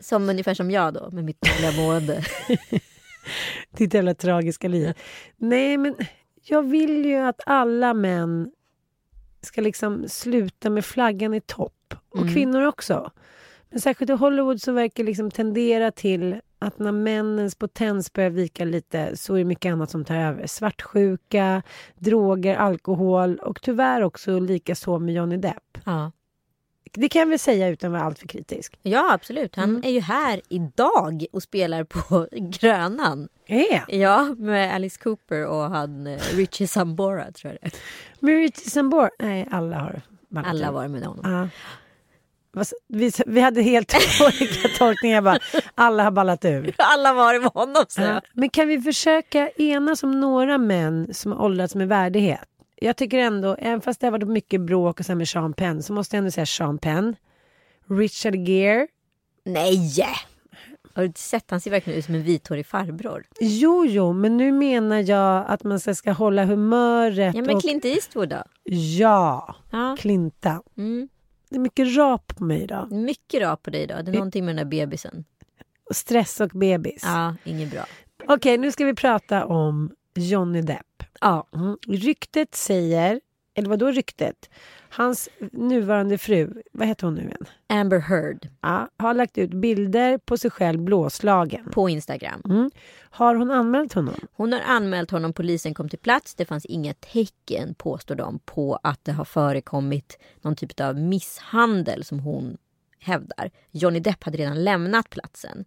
Som 0.01 0.29
ungefär 0.31 0.55
som 0.55 0.71
jag 0.71 0.95
då, 0.95 1.11
med 1.11 1.25
mitt 1.25 1.41
dåliga 1.41 1.73
mående. 1.87 2.23
Ditt 3.77 3.95
jävla 3.95 4.15
tragiska 4.15 4.69
liv. 4.69 4.93
Nej, 5.37 5.77
men 5.77 5.95
jag 6.43 6.63
vill 6.63 7.05
ju 7.05 7.17
att 7.17 7.41
alla 7.47 7.95
män 7.95 8.53
ska 9.43 9.61
liksom 9.61 10.09
sluta 10.09 10.71
med 10.71 10.85
flaggan 10.85 11.35
i 11.35 11.41
topp. 11.41 11.95
Och 12.11 12.21
Mm. 12.21 12.35
kvinnor 12.35 12.63
också. 12.63 13.11
Men 13.71 13.81
särskilt 13.81 14.11
i 14.11 14.15
Hollywood 14.15 14.61
så 14.63 14.73
verkar 14.73 15.05
liksom 15.05 15.31
tendera 15.31 15.91
till 15.91 16.41
att 16.63 16.79
när 16.79 16.93
männens 16.93 17.55
potens 17.55 18.13
börjar 18.13 18.31
vika 18.31 18.65
lite 18.65 19.17
så 19.17 19.35
är 19.35 19.39
det 19.39 19.45
mycket 19.45 19.73
annat 19.73 19.91
som 19.91 20.05
tar 20.05 20.15
över. 20.17 20.47
Svartsjuka, 20.47 21.63
droger, 21.99 22.57
alkohol 22.57 23.37
och 23.39 23.63
tyvärr 23.63 24.03
också 24.03 24.39
lika 24.39 24.75
så 24.75 24.99
med 24.99 25.15
Johnny 25.15 25.37
Depp. 25.37 25.79
ja. 25.85 26.13
Det 26.93 27.09
kan 27.09 27.21
jag 27.21 27.27
väl 27.27 27.39
säga 27.39 27.69
utan 27.69 27.91
att 27.95 27.99
vara 27.99 28.07
alltför 28.07 28.29
kritisk. 28.29 28.79
Ja, 28.83 29.13
absolut. 29.15 29.57
Han 29.57 29.71
Mm. 29.71 29.83
är 29.85 29.91
ju 29.91 30.01
här 30.01 30.41
idag 30.49 31.25
och 31.33 31.43
spelar 31.43 31.85
på 31.85 32.27
Grönan. 32.33 33.29
Är 33.47 33.95
Ja, 33.97 34.35
med 34.39 34.75
Alice 34.75 35.01
Cooper 35.03 35.47
och 35.47 35.63
han 35.71 36.07
eh, 36.07 36.19
Richie 36.35 36.69
Sambora 36.69 37.33
tror 37.33 37.53
jag 37.53 37.59
det 37.63 37.67
är. 37.67 37.73
Merit 38.21 38.57
Sambor? 38.57 39.11
Nej, 39.19 39.49
alla 39.51 39.79
har 39.79 40.01
Alla 40.45 40.73
var 40.73 40.89
med 40.89 41.03
honom. 41.05 41.33
Ja. 41.33 41.49
Vi, 42.89 43.13
vi 43.27 43.41
hade 43.41 43.63
helt 43.63 43.95
olika 44.21 44.69
tolkningar. 44.79 45.21
Bara, 45.23 45.39
alla 45.75 46.05
har 46.05 46.11
ballat 46.11 46.45
ur. 46.45 46.75
Alla 46.79 47.13
var 47.13 47.41
med 47.41 47.51
honom 47.51 47.85
så. 47.89 48.01
Ja. 48.03 48.21
Men 48.33 48.51
kan 48.51 48.69
vi 48.69 48.81
försöka 48.81 49.49
enas 49.49 50.03
om 50.03 50.21
några 50.21 50.59
män 50.59 51.15
som 51.15 51.33
har 51.33 51.45
åldrats 51.45 51.75
med 51.75 51.89
värdighet? 51.89 52.49
Jag 52.83 52.97
tycker 52.97 53.19
ändå, 53.19 53.57
även 53.59 53.81
fast 53.81 54.01
det 54.01 54.07
har 54.07 54.13
varit 54.13 54.29
mycket 54.29 54.61
bråk 54.61 55.01
och 55.01 55.07
så 55.07 55.15
med 55.15 55.29
Sean 55.29 55.53
Penn, 55.53 55.83
så 55.83 55.93
måste 55.93 56.17
jag 56.17 56.19
ändå 56.19 56.31
säga 56.31 56.47
Sean 56.47 56.79
Penn. 56.79 57.17
Richard 57.89 58.35
Gere. 58.37 58.87
Nej! 59.45 60.05
Har 60.95 61.03
du 61.03 61.07
inte 61.07 61.21
sett? 61.21 61.51
Han 61.51 61.61
ser 61.61 61.71
verkligen 61.71 61.99
ut 61.99 62.05
som 62.05 62.15
en 62.15 62.23
vithårig 62.23 62.67
farbror. 62.67 63.25
Jo, 63.41 63.87
jo, 63.87 64.13
men 64.13 64.37
nu 64.37 64.53
menar 64.53 65.11
jag 65.11 65.45
att 65.49 65.65
man 65.65 65.81
ska, 65.81 66.13
hålla 66.13 66.45
humöret. 66.45 67.35
Ja, 67.35 67.43
men 67.43 67.61
Clint 67.61 67.85
Eastwood 67.85 68.29
då? 68.29 68.43
ja, 68.65 69.55
Ja. 69.71 69.97
Klinta. 69.99 70.63
Mm. 70.77 71.09
Det 71.51 71.57
är 71.57 71.61
mycket 71.61 71.97
rap 71.97 72.37
på 72.37 72.45
mig 72.45 72.63
idag. 72.63 72.93
Mycket 72.93 73.43
rap 73.43 73.63
på 73.63 73.71
dig 73.71 73.87
då. 73.87 73.95
Det 74.03 74.11
är 74.11 74.13
någonting 74.13 74.45
med 74.45 74.57
den 74.57 74.69
där 74.69 74.71
bebisen. 74.71 75.25
Stress 75.91 76.41
och 76.41 76.49
bebis. 76.49 77.03
Ja, 77.05 77.37
inget 77.45 77.71
bra. 77.71 77.85
Okej, 78.27 78.59
nu 78.59 78.73
ska 78.73 78.85
vi 78.85 78.95
prata 78.95 79.47
om 79.47 79.91
Johnny 80.15 80.63
Depp. 80.63 81.03
Ja. 81.21 81.47
Mm. 81.55 81.77
Ryktet 81.89 82.55
säger, 82.55 83.21
eller 83.55 83.69
vad 83.69 83.79
då 83.79 83.91
ryktet? 83.91 84.51
Hans 84.91 85.29
nuvarande 85.53 86.19
fru, 86.19 86.63
vad 86.73 86.89
heter 86.89 87.05
hon 87.07 87.15
nu 87.15 87.21
igen? 87.23 87.45
Amber 87.67 87.99
Heard 87.99 88.49
Ja, 88.61 88.89
har 88.97 89.15
lagt 89.15 89.39
ut 89.39 89.51
bilder 89.55 90.19
på 90.19 90.37
sig 90.39 90.51
själv 90.51 90.81
blåslagen. 90.83 91.69
på 91.73 91.89
Instagram. 91.89 92.43
Mm. 92.45 92.71
Har 93.11 93.35
hon 93.35 93.51
anmält 93.51 93.93
honom? 93.93 94.15
Hon 94.33 94.53
har 94.53 94.61
anmält 94.61 95.11
honom, 95.11 95.33
polisen 95.33 95.75
kom 95.75 95.89
till 95.89 95.99
plats. 95.99 96.35
Det 96.35 96.45
fanns 96.45 96.65
inga 96.65 96.95
tecken, 96.95 97.75
påstår 97.75 98.15
de, 98.15 98.39
på 98.45 98.79
att 98.83 99.05
det 99.05 99.13
har 99.13 99.25
förekommit 99.25 100.19
någon 100.43 100.57
typ 100.57 100.81
av 100.81 100.97
misshandel 100.97 102.05
som 102.05 102.19
hon 102.21 102.57
hävdar. 102.99 103.51
Johnny 103.71 104.01
Depp 104.01 104.25
hade 104.25 104.39
redan 104.39 104.65
lämnat 104.65 105.11
platsen. 105.11 105.65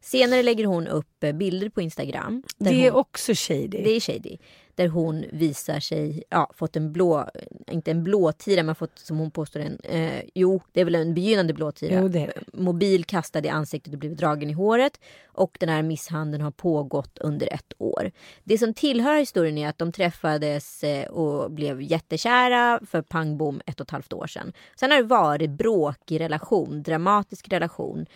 Senare 0.00 0.42
lägger 0.42 0.64
hon 0.64 0.86
upp 0.86 1.24
eh, 1.24 1.32
bilder 1.32 1.68
på 1.68 1.80
Instagram. 1.80 2.42
Det 2.58 2.86
är 2.86 2.90
hon, 2.90 3.00
också 3.00 3.32
shady. 3.34 3.68
det 3.68 3.90
är 3.90 4.00
shady. 4.00 4.36
Där 4.80 4.88
hon 4.88 5.24
visar 5.32 5.80
sig, 5.80 6.22
ja, 6.28 6.50
fått 6.54 6.76
en 6.76 6.92
blå, 6.92 7.28
inte 7.70 7.90
en 7.90 8.04
blåtira 8.04 8.62
men 8.62 8.74
fått 8.74 8.98
som 8.98 9.18
hon 9.18 9.30
påstår 9.30 9.60
en, 9.60 9.78
eh, 9.80 10.22
jo 10.34 10.62
det 10.72 10.80
är 10.80 10.84
väl 10.84 10.94
en 10.94 11.14
begynnande 11.14 11.54
blåtira. 11.54 12.00
Jo, 12.00 12.08
det. 12.08 12.32
Mobil 12.52 13.04
kastad 13.04 13.44
i 13.44 13.48
ansiktet 13.48 13.92
och 13.92 13.98
blivit 13.98 14.18
dragen 14.18 14.50
i 14.50 14.52
håret. 14.52 15.00
Och 15.26 15.56
den 15.60 15.68
här 15.68 15.82
misshandeln 15.82 16.42
har 16.42 16.50
pågått 16.50 17.18
under 17.18 17.54
ett 17.54 17.72
år. 17.78 18.10
Det 18.44 18.58
som 18.58 18.74
tillhör 18.74 19.18
historien 19.18 19.58
är 19.58 19.68
att 19.68 19.78
de 19.78 19.92
träffades 19.92 20.84
eh, 20.84 21.08
och 21.08 21.50
blev 21.50 21.82
jättekära 21.82 22.80
för 22.86 23.02
pang 23.02 23.38
bom 23.38 23.60
ett 23.66 23.80
och 23.80 23.86
ett 23.86 23.90
halvt 23.90 24.12
år 24.12 24.26
sedan. 24.26 24.52
Sen 24.76 24.90
har 24.90 24.98
det 24.98 25.04
varit 25.04 25.50
bråkig 25.50 26.20
relation, 26.20 26.82
dramatisk 26.82 27.52
relation. 27.52 28.06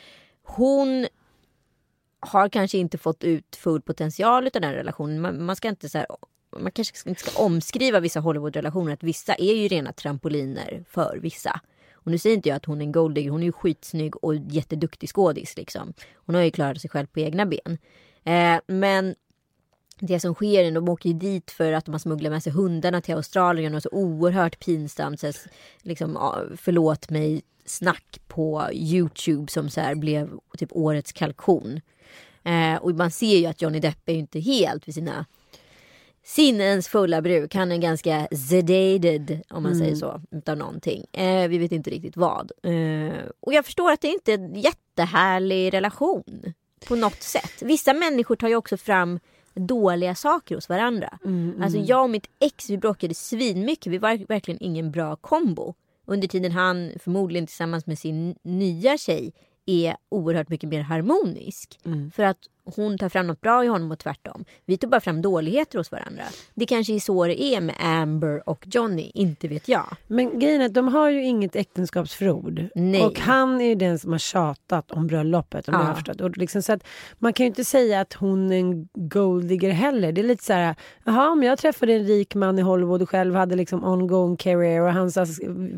Hon 0.42 1.06
har 2.20 2.48
kanske 2.48 2.78
inte 2.78 2.98
fått 2.98 3.24
ut 3.24 3.56
full 3.56 3.82
potential 3.82 4.46
av 4.54 4.60
den 4.60 4.72
relationen. 4.72 5.20
Man, 5.20 5.44
man 5.44 5.56
ska 5.56 5.68
inte 5.68 5.88
så 5.88 5.98
här, 5.98 6.06
man 6.60 6.72
kanske 6.72 7.08
inte 7.08 7.20
ska 7.20 7.42
omskriva 7.42 8.00
vissa 8.00 8.20
Hollywood-relationer. 8.20 8.92
Att 8.92 9.02
vissa 9.02 9.34
är 9.34 9.54
ju 9.54 9.68
rena 9.68 9.92
trampoliner 9.92 10.84
för 10.88 11.18
vissa. 11.22 11.60
Och 11.92 12.10
nu 12.10 12.18
säger 12.18 12.36
inte 12.36 12.48
jag 12.48 12.56
att 12.56 12.64
hon 12.64 12.80
är 12.80 12.84
en 12.84 12.92
golddigger. 12.92 13.30
Hon 13.30 13.40
är 13.40 13.46
ju 13.46 13.52
skitsnygg 13.52 14.24
och 14.24 14.34
jätteduktig 14.34 15.08
skådis. 15.08 15.56
Liksom. 15.56 15.92
Hon 16.14 16.34
har 16.34 16.42
ju 16.42 16.50
klarat 16.50 16.80
sig 16.80 16.90
själv 16.90 17.06
på 17.06 17.20
egna 17.20 17.46
ben. 17.46 17.78
Eh, 18.24 18.60
men 18.66 19.14
det 19.98 20.20
som 20.20 20.34
sker 20.34 20.64
är 20.64 20.68
att 20.68 20.74
de 20.74 20.88
åker 20.88 21.12
dit 21.12 21.50
för 21.50 21.72
att 21.72 21.84
de 21.84 21.92
har 21.92 21.98
smugglat 21.98 22.32
med 22.32 22.42
sig 22.42 22.52
hundarna 22.52 23.00
till 23.00 23.14
Australien 23.14 23.74
och 23.74 23.82
så 23.82 23.88
oerhört 23.92 24.64
pinsamt. 24.64 25.20
Så, 25.20 25.32
liksom, 25.82 26.18
förlåt 26.56 27.10
mig 27.10 27.42
snack 27.64 28.20
på 28.28 28.68
Youtube 28.72 29.52
som 29.52 29.70
så 29.70 29.80
här 29.80 29.94
blev 29.94 30.30
typ 30.58 30.72
årets 30.72 31.12
kalkon. 31.12 31.80
Eh, 32.44 32.76
och 32.76 32.94
man 32.94 33.10
ser 33.10 33.36
ju 33.36 33.46
att 33.46 33.62
Johnny 33.62 33.80
Depp 33.80 34.08
är 34.08 34.12
ju 34.12 34.18
inte 34.18 34.40
helt 34.40 34.88
vid 34.88 34.94
sina 34.94 35.26
sinnens 36.24 36.88
fulla 36.88 37.22
bruk. 37.22 37.54
Han 37.54 37.72
är 37.72 37.78
ganska 37.78 38.28
sedated 38.48 39.40
om 39.50 39.62
man 39.62 39.76
säger 39.76 39.94
så. 39.94 40.20
Utav 40.30 40.56
någonting. 40.56 41.04
Eh, 41.12 41.48
vi 41.48 41.58
vet 41.58 41.72
inte 41.72 41.90
riktigt 41.90 42.16
vad. 42.16 42.52
Eh, 42.62 43.12
och 43.40 43.52
jag 43.52 43.64
förstår 43.64 43.92
att 43.92 44.00
det 44.00 44.08
inte 44.08 44.32
är 44.32 44.38
en 44.38 44.54
jättehärlig 44.54 45.72
relation. 45.72 46.52
På 46.88 46.96
något 46.96 47.22
sätt. 47.22 47.62
Vissa 47.62 47.94
människor 47.94 48.36
tar 48.36 48.48
ju 48.48 48.56
också 48.56 48.76
fram 48.76 49.20
dåliga 49.54 50.14
saker 50.14 50.54
hos 50.54 50.68
varandra. 50.68 51.18
Alltså 51.62 51.78
jag 51.78 52.02
och 52.02 52.10
mitt 52.10 52.26
ex 52.40 52.70
vi 52.70 52.78
bråkade 52.78 53.14
svinmycket. 53.14 53.92
Vi 53.92 53.98
var 53.98 54.26
verkligen 54.28 54.62
ingen 54.62 54.90
bra 54.90 55.16
kombo. 55.16 55.74
Under 56.06 56.28
tiden 56.28 56.52
han 56.52 56.92
förmodligen 57.00 57.46
tillsammans 57.46 57.86
med 57.86 57.98
sin 57.98 58.34
nya 58.42 58.98
tjej 58.98 59.32
är 59.66 59.96
oerhört 60.08 60.48
mycket 60.48 60.68
mer 60.68 60.80
harmonisk. 60.80 61.78
För 62.14 62.22
att 62.22 62.38
hon 62.76 62.98
tar 62.98 63.08
fram 63.08 63.26
något 63.26 63.40
bra 63.40 63.64
i 63.64 63.66
honom 63.66 63.90
och 63.92 63.98
tvärtom. 63.98 64.44
Vi 64.66 64.76
tog 64.76 64.90
bara 64.90 65.00
fram 65.00 65.22
dåligheter 65.22 65.78
hos 65.78 65.92
varandra. 65.92 66.22
Det 66.54 66.66
kanske 66.66 66.94
är 66.94 67.00
så 67.00 67.26
det 67.26 67.42
är 67.42 67.60
med 67.60 67.74
Amber 67.78 68.48
och 68.48 68.66
Johnny, 68.70 69.10
inte 69.14 69.48
vet 69.48 69.68
jag. 69.68 69.86
Men 70.06 70.38
grejen 70.38 70.60
är 70.60 70.66
att 70.66 70.74
de 70.74 70.88
har 70.88 71.10
ju 71.10 71.24
inget 71.24 71.56
äktenskapsförord. 71.56 72.64
Nej. 72.74 73.02
Och 73.02 73.18
han 73.20 73.60
är 73.60 73.64
ju 73.64 73.74
den 73.74 73.98
som 73.98 74.12
har 74.12 74.18
tjatat 74.18 74.90
om 74.90 75.06
bröllopet. 75.06 75.68
Om 75.68 75.74
Ja. 75.74 75.80
jag 75.80 75.86
har 75.86 75.94
förstått. 75.94 76.20
Och 76.20 76.36
liksom, 76.38 76.62
så 76.62 76.72
att 76.72 76.84
man 77.18 77.32
kan 77.32 77.44
ju 77.44 77.48
inte 77.48 77.64
säga 77.64 78.00
att 78.00 78.12
hon 78.12 78.52
är 78.52 78.56
en 78.58 78.88
golddigger 78.94 79.70
heller. 79.70 80.12
Det 80.12 80.20
är 80.20 80.26
lite 80.26 80.44
så 80.44 80.52
här, 80.52 80.74
jaha 81.04 81.30
om 81.30 81.42
jag 81.42 81.58
träffade 81.58 81.92
en 81.92 82.06
rik 82.06 82.34
man 82.34 82.58
i 82.58 82.62
Hollywood 82.62 83.02
och 83.02 83.10
själv 83.10 83.34
hade 83.34 83.56
liksom 83.56 83.84
ongoing 83.84 84.36
career 84.36 84.80
och 84.82 84.92
han 84.92 85.10
så 85.10 85.26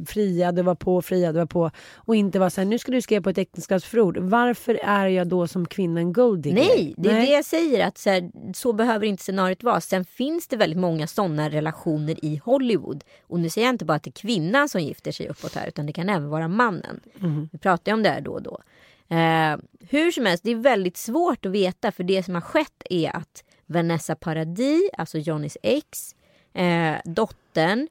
friade 0.07 0.63
var 0.63 0.75
på, 0.75 1.03
friade 1.03 1.39
var 1.39 1.47
på 1.47 1.71
och 1.95 2.17
inte 2.17 2.39
var 2.39 2.51
så 2.51 2.61
här, 2.61 2.69
nu 2.69 2.79
ska 2.79 2.93
du 2.93 3.03
skriva 3.03 3.23
på 3.23 3.31
ett 3.31 3.39
äktenskapsförord. 3.39 4.17
Varför 4.19 4.79
är 4.83 5.07
jag 5.07 5.27
då 5.29 5.47
som 5.47 5.67
kvinna 5.67 6.01
en 6.01 6.13
golddigger? 6.13 6.57
Nej, 6.77 6.95
det 6.97 7.11
är 7.11 7.21
det 7.21 7.27
jag 7.27 7.45
säger. 7.45 7.87
att 7.87 7.99
så, 7.99 8.11
här, 8.11 8.31
så 8.55 8.73
behöver 8.73 9.07
inte 9.07 9.23
scenariot 9.23 9.63
vara. 9.63 9.81
Sen 9.81 10.05
finns 10.05 10.49
det 10.49 10.57
väldigt 10.57 10.79
många 10.79 11.07
sådana 11.07 11.51
relationer 11.51 12.25
i 12.25 12.41
Hollywood. 12.45 13.05
Och 13.23 13.41
nu 13.41 13.51
säger 13.51 13.67
jag 13.67 13.75
inte 13.75 13.85
bara 13.85 13.95
att 13.95 14.03
det 14.03 14.11
är 14.11 14.21
kvinnan 14.21 14.69
som 14.69 14.81
gifter 14.81 15.13
sig 15.13 15.29
uppåt 15.29 15.55
här. 15.55 15.69
Utan 15.69 15.87
det 15.87 15.93
kan 15.93 16.09
även 16.09 16.29
vara 16.29 16.49
mannen. 16.49 17.01
Vi 17.53 17.59
pratar 17.59 17.93
ju 17.93 17.95
om 17.95 18.03
det 18.03 18.09
här 18.09 18.21
då 18.21 18.33
och 18.33 18.43
då. 18.43 18.61
Eh, 19.09 19.57
hur 19.89 20.11
som 20.11 20.27
helst, 20.27 20.45
det 20.45 20.51
är 20.51 20.57
väldigt 20.57 20.97
svårt 20.97 21.47
att 21.47 21.53
veta. 21.53 21.93
För 21.93 22.05
det 22.05 22.23
som 22.23 22.35
har 22.35 22.43
skett 22.43 22.83
är 22.91 23.17
att 23.17 23.45
Vanessa 23.67 24.15
Paradis, 24.15 24.91
alltså 24.99 25.19
Johnnys 25.19 25.59
ex, 25.63 26.15
eh, 26.55 26.95
dottern, 27.05 27.89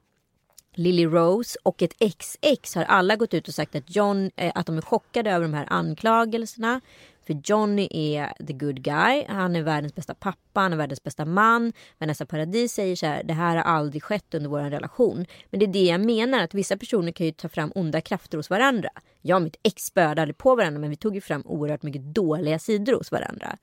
Lily 0.74 1.06
Rose 1.06 1.58
och 1.62 1.82
ett 1.82 1.94
ex-ex 1.98 2.74
har 2.74 2.84
alla 2.84 3.16
gått 3.16 3.34
ut 3.34 3.48
och 3.48 3.54
sagt 3.54 3.74
att, 3.74 3.96
John, 3.96 4.30
eh, 4.36 4.52
att 4.54 4.66
de 4.66 4.78
är 4.78 4.82
chockade 4.82 5.30
över 5.30 5.42
de 5.42 5.54
här 5.54 5.66
anklagelserna. 5.68 6.80
För 7.26 7.40
Johnny 7.44 7.88
är 7.92 8.46
the 8.46 8.52
good 8.52 8.82
guy. 8.82 9.24
Han 9.28 9.56
är 9.56 9.62
världens 9.62 9.94
bästa 9.94 10.14
pappa, 10.14 10.60
han 10.60 10.72
är 10.72 10.76
världens 10.76 11.02
bästa 11.02 11.24
man. 11.24 11.72
Vanessa 11.98 12.26
Paradis 12.26 12.72
säger 12.72 12.96
så 12.96 13.06
här, 13.06 13.22
det 13.22 13.34
här 13.34 13.56
har 13.56 13.62
aldrig 13.62 14.02
skett 14.02 14.34
under 14.34 14.50
vår 14.50 14.60
relation. 14.60 15.26
Men 15.50 15.60
det 15.60 15.66
är 15.66 15.72
det 15.72 15.84
jag 15.84 16.00
menar, 16.00 16.38
att 16.42 16.54
vissa 16.54 16.76
personer 16.76 17.12
kan 17.12 17.26
ju 17.26 17.32
ta 17.32 17.48
fram 17.48 17.72
onda 17.74 18.00
krafter 18.00 18.36
hos 18.36 18.50
varandra. 18.50 18.88
Jag 19.22 19.36
och 19.36 19.42
mitt 19.42 19.56
ex 19.62 19.84
spöade 19.84 20.22
aldrig 20.22 20.38
på 20.38 20.54
varandra, 20.54 20.80
men 20.80 20.90
vi 20.90 20.96
tog 20.96 21.14
ju 21.14 21.20
fram 21.20 21.42
oerhört 21.44 21.82
mycket 21.82 22.02
dåliga 22.02 22.58
sidor 22.58 22.92
hos 22.92 23.12
varandra. 23.12 23.56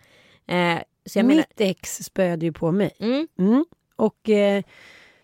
Eh, 0.48 0.80
så 1.06 1.20
jag 1.20 1.26
menar, 1.26 1.46
Mitt 1.50 1.62
ex 1.62 1.98
spöade 2.04 2.46
ju 2.46 2.54
på 2.54 2.72
mig. 2.72 2.92
mm, 3.00 3.28
Mm. 3.38 3.66
Och 3.96 4.30
eh, 4.30 4.64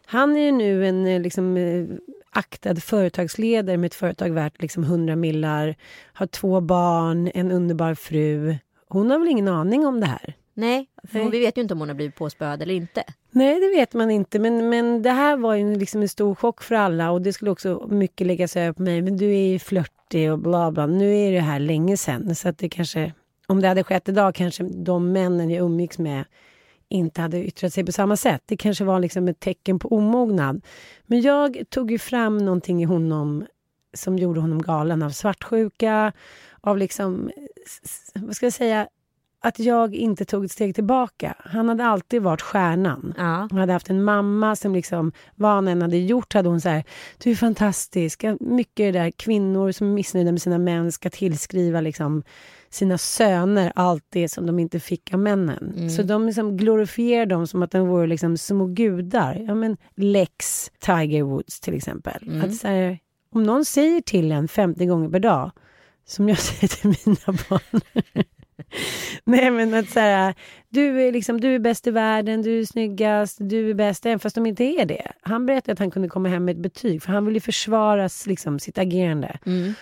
han 0.06 0.36
är 0.36 0.42
ju 0.42 0.52
nu 0.52 0.88
en 0.88 1.06
eh, 1.06 1.22
liksom, 1.22 1.58
eh, 1.58 1.86
aktad 2.30 2.76
företagsledare 2.76 3.78
med 3.78 3.88
ett 3.88 3.96
företag 3.96 4.30
värt 4.30 4.62
liksom 4.62 4.84
100 4.84 5.16
millar. 5.16 5.76
Har 6.14 6.28
två 6.28 6.62
barn, 6.62 7.32
en 7.34 7.52
underbar 7.52 7.94
fru. 7.94 8.56
Hon 8.88 9.12
har 9.12 9.20
väl 9.20 9.28
ingen 9.28 9.48
aning 9.48 9.86
om 9.86 10.00
det 10.00 10.06
här? 10.06 10.36
nej, 10.60 10.88
för 11.04 11.20
Nej. 11.20 11.30
vi 11.30 11.40
vet 11.40 11.58
ju 11.58 11.62
inte 11.62 11.74
om 11.74 11.80
hon 11.80 11.90
har 11.90 11.96
blivit 11.96 12.16
påspöad 12.16 12.62
eller 12.62 12.74
inte. 12.74 13.04
Nej, 13.32 13.60
det 13.60 13.70
vet 13.80 13.94
man 13.94 14.12
inte. 14.12 14.40
Men, 14.40 14.70
men 14.70 15.02
det 15.02 15.12
här 15.12 15.38
var 15.38 15.56
ju 15.56 15.76
liksom 15.76 16.02
en 16.02 16.10
stor 16.10 16.36
chock 16.36 16.64
för 16.64 16.76
alla 16.76 17.12
och 17.12 17.22
det 17.22 17.34
skulle 17.34 17.52
också 17.52 17.88
mycket 17.90 18.28
läggas 18.28 18.58
över 18.58 18.74
på 18.74 18.82
mig. 18.82 19.02
Men 19.02 19.18
du 19.18 19.26
är 19.36 19.48
ju 19.48 19.60
flörtig 19.60 20.32
och 20.32 20.40
bla 20.40 20.72
bla. 20.72 20.86
Nu 20.86 21.16
är 21.16 21.32
det 21.32 21.40
här 21.40 21.60
länge 21.60 21.98
sedan 21.98 22.36
så 22.36 22.50
att 22.50 22.58
det 22.58 22.70
kanske, 22.70 23.14
om 23.48 23.62
det 23.62 23.68
hade 23.68 23.84
skett 23.84 24.10
idag 24.10 24.36
kanske 24.36 24.64
de 24.64 25.12
männen 25.12 25.50
jag 25.50 25.66
umgicks 25.66 25.98
med 26.00 26.24
inte 26.90 27.22
hade 27.22 27.46
yttrat 27.46 27.74
sig 27.74 27.86
på 27.86 27.92
samma 27.92 28.18
sätt. 28.18 28.42
Det 28.46 28.58
kanske 28.58 28.84
var 28.84 29.00
liksom 29.00 29.28
ett 29.28 29.40
tecken 29.40 29.80
på 29.80 29.88
omognad. 29.88 30.66
Men 31.06 31.22
jag 31.22 31.64
tog 31.70 31.92
ju 31.92 32.00
fram 32.00 32.38
någonting 32.38 32.82
i 32.82 32.86
honom 32.86 33.46
som 33.94 34.18
gjorde 34.18 34.40
honom 34.40 34.62
galen 34.62 35.04
av 35.04 35.10
svartsjuka, 35.10 36.14
av 36.62 36.78
liksom, 36.78 37.32
vad 38.14 38.36
ska 38.36 38.46
jag 38.46 38.54
säga, 38.54 38.88
att 39.42 39.60
jag 39.60 39.96
inte 39.96 40.26
tog 40.26 40.46
ett 40.46 40.52
steg 40.52 40.76
tillbaka. 40.76 41.36
Han 41.40 41.70
hade 41.70 41.86
alltid 41.86 42.22
varit 42.22 42.42
stjärnan. 42.42 43.14
Ja. 43.18 43.48
Han 43.52 43.60
hade 43.60 43.74
haft 43.74 43.90
en 43.90 44.04
mamma 44.04 44.56
som 44.56 44.74
liksom, 44.74 45.12
vad 45.36 45.52
han 45.52 45.68
än 45.68 45.82
hade 45.82 45.98
gjort 45.98 46.34
hade 46.34 46.50
hon 46.50 46.62
så 46.62 46.70
här, 46.70 46.84
du 47.18 47.32
är 47.32 47.36
fantastisk. 47.36 48.24
Mycket 48.40 48.94
det 48.94 49.00
där 49.00 49.12
kvinnor 49.12 49.72
som 49.72 49.88
är 49.88 49.94
missnöjda 49.94 50.32
med 50.32 50.42
sina 50.42 50.58
män 50.58 50.92
ska 50.92 51.10
tillskriva 51.10 51.82
liksom 51.82 52.24
sina 52.70 52.98
söner 52.98 53.72
allt 53.76 54.06
det 54.10 54.30
som 54.30 54.46
de 54.46 54.60
inte 54.60 54.80
fick 54.80 55.14
av 55.14 55.20
männen. 55.20 55.74
Mm. 55.78 55.90
Så 55.90 56.04
de 56.04 56.26
liksom 56.26 56.58
glorifierar 56.58 57.26
dem 57.26 57.48
som 57.48 57.64
att 57.64 57.72
de 57.72 57.88
vore 57.88 58.08
liksom 58.08 58.38
små 58.38 58.66
gudar. 58.66 59.46
Ja, 59.48 59.56
men 59.56 59.78
Lex 59.96 60.72
Tiger 60.80 61.24
Woods 61.24 61.60
till 61.60 61.74
exempel. 61.74 62.24
Mm. 62.28 62.42
Att 62.42 62.64
här, 62.64 63.00
om 63.32 63.44
någon 63.44 63.66
säger 63.66 64.02
till 64.02 64.32
en 64.32 64.48
50 64.48 64.86
gånger 64.86 65.10
per 65.10 65.20
dag, 65.20 65.52
som 66.08 66.30
jag 66.30 66.38
säger 66.40 66.68
till 66.68 66.90
mina 67.06 67.40
barn. 67.50 67.82
Nej 69.24 69.52
men 69.52 69.74
att 69.74 69.90
så 69.90 70.00
här, 70.00 70.36
du 70.70 71.02
är, 71.02 71.12
liksom, 71.12 71.42
du 71.42 71.56
är 71.56 71.60
bäst 71.60 71.88
i 71.88 71.92
världen, 71.92 72.42
du 72.42 72.60
är 72.60 72.66
snyggast, 72.66 73.38
du 73.42 73.70
är 73.70 73.74
bäst, 73.74 74.06
även 74.06 74.20
fast 74.20 74.36
de 74.36 74.46
inte 74.46 74.64
är 74.64 74.86
det. 74.86 75.12
Han 75.22 75.46
berättade 75.46 75.74
att 75.74 75.80
han 75.80 75.92
kunde 75.92 76.08
komma 76.08 76.30
hem 76.30 76.46
med 76.46 76.56
ett 76.56 76.62
betyg, 76.62 77.04
för 77.04 77.14
han 77.14 77.26
ville 77.26 77.40
försvara 77.40 78.10
liksom, 78.28 78.60
sitt 78.60 78.78
agerande. 78.78 79.40
Mm. 79.46 79.74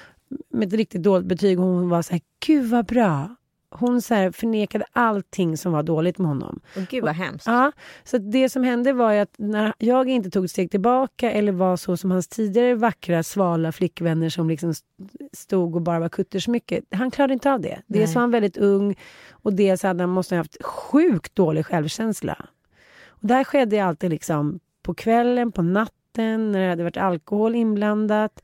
Med 0.50 0.68
ett 0.68 0.74
riktigt 0.74 1.04
dåligt 1.04 1.28
betyg 1.28 1.58
hon 1.58 1.90
var 1.90 2.02
så 2.02 2.12
här, 2.12 2.22
gud 2.46 2.70
vad 2.70 2.86
bra. 2.86 3.36
Hon 3.70 4.02
så 4.02 4.14
här, 4.14 4.32
förnekade 4.32 4.86
allting 4.92 5.58
som 5.58 5.72
var 5.72 5.84
dåligt 5.84 6.18
med 6.18 6.28
honom. 6.28 6.60
Och 6.76 6.82
gud 6.82 7.04
vad 7.04 7.16
hemskt. 7.16 7.48
Ja, 7.48 7.72
så 8.04 8.18
det 8.18 8.50
som 8.50 8.64
hände 8.64 8.94
var 8.94 9.12
ju 9.12 9.20
att 9.20 9.36
när 9.38 9.74
jag 9.78 10.10
inte 10.10 10.30
tog 10.30 10.46
ett 10.46 10.52
steg 10.52 10.72
tillbaka 10.72 11.32
eller 11.32 11.52
var 11.52 11.78
så 11.78 11.98
som 11.98 12.12
hans 12.12 12.28
tidigare 12.28 12.76
vackra, 12.76 13.24
svala 13.24 13.72
flickvänner 13.72 14.30
som 14.30 14.50
liksom 14.50 14.74
stod 15.34 15.76
och 15.76 15.82
bara 15.82 16.00
var 16.00 16.10
kuttersmycke. 16.10 16.82
Han 16.92 17.12
klarade 17.12 17.34
inte 17.34 17.52
av 17.52 17.62
det. 17.62 17.82
Dels 17.88 18.16
var 18.16 18.22
han 18.22 18.32
väldigt 18.32 18.58
ung 18.58 18.96
och 19.32 19.54
dels 19.54 19.84
hade 19.84 20.04
han 20.04 20.10
måste 20.10 20.36
ha 20.36 20.40
haft 20.40 20.64
sjukt 20.64 21.36
dålig 21.36 21.66
självkänsla. 21.66 22.46
Och 23.08 23.28
det 23.28 23.34
här 23.34 23.44
skedde 23.44 23.86
alltid 23.86 24.10
liksom 24.10 24.60
på 24.84 24.94
kvällen, 24.94 25.52
på 25.52 25.62
natten, 25.62 26.52
när 26.52 26.60
det 26.64 26.70
hade 26.70 26.84
varit 26.84 26.98
alkohol 26.98 27.56
inblandat. 27.56 28.42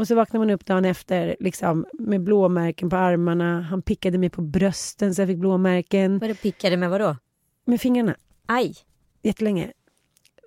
Och 0.00 0.08
så 0.08 0.14
vaknade 0.14 0.46
man 0.46 0.54
upp 0.54 0.66
dagen 0.66 0.84
efter 0.84 1.36
liksom, 1.40 1.86
med 1.92 2.20
blåmärken 2.20 2.90
på 2.90 2.96
armarna. 2.96 3.60
Han 3.60 3.82
pickade 3.82 4.18
mig 4.18 4.30
på 4.30 4.42
brösten 4.42 5.14
så 5.14 5.20
jag 5.20 5.28
fick 5.28 5.38
blåmärken. 5.38 6.18
Vad 6.18 6.30
det 6.30 6.34
pickade 6.34 6.76
med 6.76 6.90
vadå? 6.90 7.16
Med 7.64 7.80
fingrarna 7.80 8.16
Aj. 8.46 8.74
jättelänge. 9.22 9.72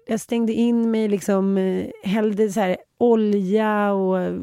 Jag 0.08 0.20
stängde 0.20 0.54
in 0.54 0.92
mig, 0.92 1.08
liksom, 1.08 1.58
eh, 1.58 1.86
hällde 2.04 2.50
så 2.50 2.60
här 2.60 2.78
olja 2.98 3.94
och 3.94 4.20
eh, 4.20 4.36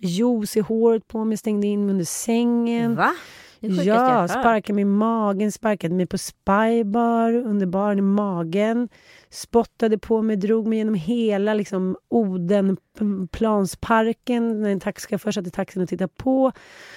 juice 0.00 0.56
i 0.56 0.60
håret 0.60 1.08
på 1.08 1.24
mig, 1.24 1.36
stängde 1.36 1.66
in 1.66 1.86
mig 1.86 1.92
under 1.92 2.04
sängen. 2.04 2.96
Va? 2.96 3.12
Ja, 3.60 4.28
sparkade 4.28 4.74
mig 4.74 4.82
i 4.82 4.84
magen, 4.84 5.52
sparkade 5.52 5.94
mig 5.94 6.06
på 6.06 6.18
spybar, 6.18 7.32
under 7.32 7.66
baren 7.66 7.98
i 7.98 8.02
magen. 8.02 8.88
Spottade 9.30 9.98
på 9.98 10.22
mig, 10.22 10.36
drog 10.36 10.66
mig 10.66 10.78
genom 10.78 10.94
hela 10.94 11.54
liksom, 11.54 11.96
Odenplansparken 12.08 14.62
när 14.62 14.70
en 14.70 14.80
taxichaufför 14.80 15.32
satt 15.32 15.46
i 15.46 15.50
taxin 15.50 15.82
och 15.82 15.88
tittade 15.88 16.12
på. 16.16 16.52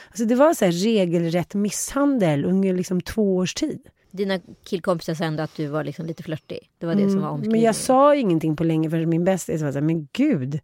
Alltså, 0.08 0.26
det 0.26 0.36
var 0.36 0.54
så 0.54 0.66
här 0.66 0.72
regelrätt 0.72 1.54
misshandel 1.54 2.46
under 2.46 2.74
liksom, 2.74 3.02
två 3.02 3.36
års 3.36 3.54
tid. 3.54 3.80
Dina 4.12 4.40
killkompisar 4.64 5.14
sa 5.14 5.24
ändå 5.24 5.44
att 5.44 5.56
du 5.56 5.68
var 5.68 5.84
liksom 5.84 6.06
lite 6.06 6.24
flörtig. 6.24 6.60
Det 6.78 6.86
var 6.86 6.96
det 6.96 7.10
som 7.10 7.10
var 7.10 7.16
Mm, 7.16 7.26
omskrivningen. 7.34 7.52
Men 7.52 7.62
jag 7.66 7.76
sa 7.76 8.16
ingenting 8.16 8.56
på 8.56 8.64
länge 8.64 8.90
för 8.90 9.06
min 9.06 9.24
bästis 9.24 9.62
var 9.62 9.72
så 9.72 9.78
här, 9.78 9.86
men 9.86 10.08
gud, 10.14 10.60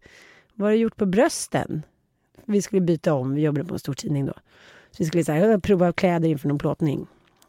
vad 0.54 0.68
har 0.68 0.72
du 0.72 0.78
gjort 0.78 0.96
på 0.96 1.06
brösten? 1.06 1.82
Vi 2.44 2.62
skulle 2.62 2.80
byta 2.80 3.14
om, 3.14 3.34
vi 3.34 3.42
jobbade 3.42 3.64
på 3.64 3.74
en 3.74 3.78
stor 3.78 3.94
tidning 3.94 4.26
då. 4.26 4.32
Så 4.90 4.96
vi 4.98 5.04
skulle 5.04 5.24
så 5.24 5.32
här, 5.32 5.58
prova 5.58 5.92
kläder 5.92 6.28
inför 6.28 6.48
någon 6.48 6.58
plåtning. 6.58 7.06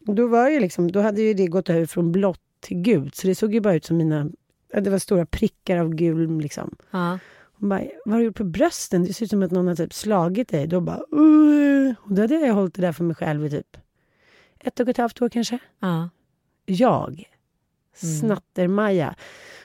Och 0.07 0.15
då, 0.15 0.27
var 0.27 0.49
ju 0.49 0.59
liksom, 0.59 0.91
då 0.91 1.01
hade 1.01 1.21
ju 1.21 1.33
det 1.33 1.47
gått 1.47 1.69
över 1.69 1.85
från 1.85 2.11
blått 2.11 2.39
till 2.59 2.77
gult, 2.77 3.15
så 3.15 3.27
det 3.27 3.35
såg 3.35 3.53
ju 3.53 3.59
bara 3.59 3.75
ut 3.75 3.85
som 3.85 3.97
mina, 3.97 4.29
det 4.73 4.89
var 4.89 4.99
stora 4.99 5.25
prickar 5.25 5.77
av 5.77 5.89
gul 5.89 6.39
liksom. 6.41 6.75
Ja. 6.91 7.19
Hon 7.59 7.69
bara, 7.69 7.83
vad 8.05 8.13
har 8.13 8.19
du 8.19 8.25
gjort 8.25 8.35
på 8.35 8.43
brösten? 8.43 9.03
Det 9.03 9.13
ser 9.13 9.25
ut 9.25 9.29
som 9.29 9.43
att 9.43 9.51
någon 9.51 9.67
har 9.67 9.75
typ 9.75 9.93
slagit 9.93 10.49
dig. 10.49 10.67
Då 10.67 10.81
bara, 10.81 10.97
uh. 10.97 11.93
Och 11.99 12.13
då 12.13 12.21
hade 12.21 12.35
jag 12.35 12.53
hållit 12.53 12.73
det 12.73 12.81
där 12.81 12.91
för 12.91 13.03
mig 13.03 13.15
själv 13.15 13.45
i 13.45 13.49
typ 13.49 13.77
ett 14.59 14.79
och 14.79 14.89
ett 14.89 14.97
halvt 14.97 15.21
år 15.21 15.29
kanske 15.29 15.59
ja. 15.79 16.09
jag. 16.65 17.23
Snatter-Maja. 17.95 19.15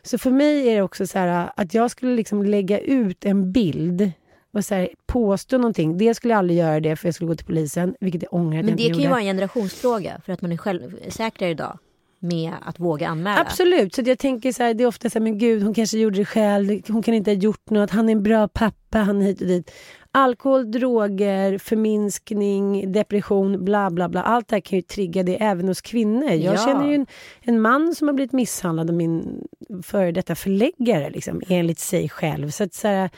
Så 0.02 0.18
för 0.18 0.30
mig 0.30 0.68
är 0.68 0.76
det 0.76 0.82
också 0.82 1.06
så 1.06 1.18
här 1.18 1.50
att 1.56 1.74
jag 1.74 1.90
skulle 1.90 2.14
liksom 2.14 2.42
lägga 2.42 2.78
ut 2.78 3.24
en 3.24 3.52
bild 3.52 4.12
och 4.52 4.64
så 4.64 4.74
här, 4.74 4.88
påstå 5.06 5.58
någonting. 5.58 5.98
Det 5.98 6.14
skulle 6.14 6.32
jag 6.34 6.38
aldrig 6.38 6.58
göra 6.58 6.80
det 6.80 6.96
för 6.96 7.08
jag 7.08 7.14
skulle 7.14 7.28
gå 7.28 7.34
till 7.34 7.46
polisen, 7.46 7.94
vilket 8.00 8.22
jag 8.22 8.34
ångrar 8.34 8.62
Men 8.62 8.76
det 8.76 8.82
kan 8.82 8.92
ju 8.96 9.02
gjorde. 9.02 9.08
vara 9.08 9.20
en 9.20 9.26
generationsfråga 9.26 10.20
för 10.26 10.32
att 10.32 10.42
man 10.42 10.52
är 10.52 10.56
självsäkrare 10.56 11.50
idag 11.50 11.78
med 12.18 12.52
att 12.62 12.80
våga 12.80 13.08
anmäla. 13.08 13.40
Absolut, 13.40 13.94
så 13.94 14.02
jag 14.04 14.18
tänker 14.18 14.52
så 14.52 14.62
här, 14.62 14.74
det 14.74 14.84
är 14.84 14.88
ofta 14.88 15.10
så 15.10 15.18
här, 15.18 15.22
men 15.24 15.38
gud 15.38 15.62
hon 15.62 15.74
kanske 15.74 15.98
gjorde 15.98 16.16
det 16.18 16.24
själv, 16.24 16.80
hon 16.88 17.02
kan 17.02 17.14
inte 17.14 17.30
ha 17.30 17.36
gjort 17.36 17.70
något, 17.70 17.90
han 17.90 18.08
är 18.08 18.12
en 18.12 18.22
bra 18.22 18.48
pappa, 18.48 18.98
han 18.98 19.22
är 19.22 19.26
hit 19.26 19.40
och 19.40 19.46
dit. 19.46 19.70
Alkohol, 20.10 20.70
droger, 20.70 21.58
förminskning, 21.58 22.92
depression, 22.92 23.64
bla 23.64 23.90
bla 23.90 24.08
bla. 24.08 24.22
Allt 24.22 24.48
det 24.48 24.56
här 24.56 24.60
kan 24.60 24.76
ju 24.78 24.82
trigga 24.82 25.22
det 25.22 25.42
även 25.42 25.68
hos 25.68 25.80
kvinnor. 25.80 26.30
Jag 26.30 26.54
Ja. 26.54 26.64
känner 26.64 26.88
ju 26.88 26.94
en, 26.94 27.06
en 27.40 27.60
man 27.60 27.94
som 27.94 28.08
har 28.08 28.14
blivit 28.14 28.32
misshandlad 28.32 28.90
av 28.90 28.96
min 28.96 29.44
före 29.82 30.12
detta 30.12 30.34
förläggare, 30.34 31.10
liksom, 31.10 31.42
enligt 31.48 31.78
sig 31.78 32.08
själv. 32.08 32.50
Så 32.50 32.64
att 32.64 32.74
så 32.74 32.88
här, 32.88 33.10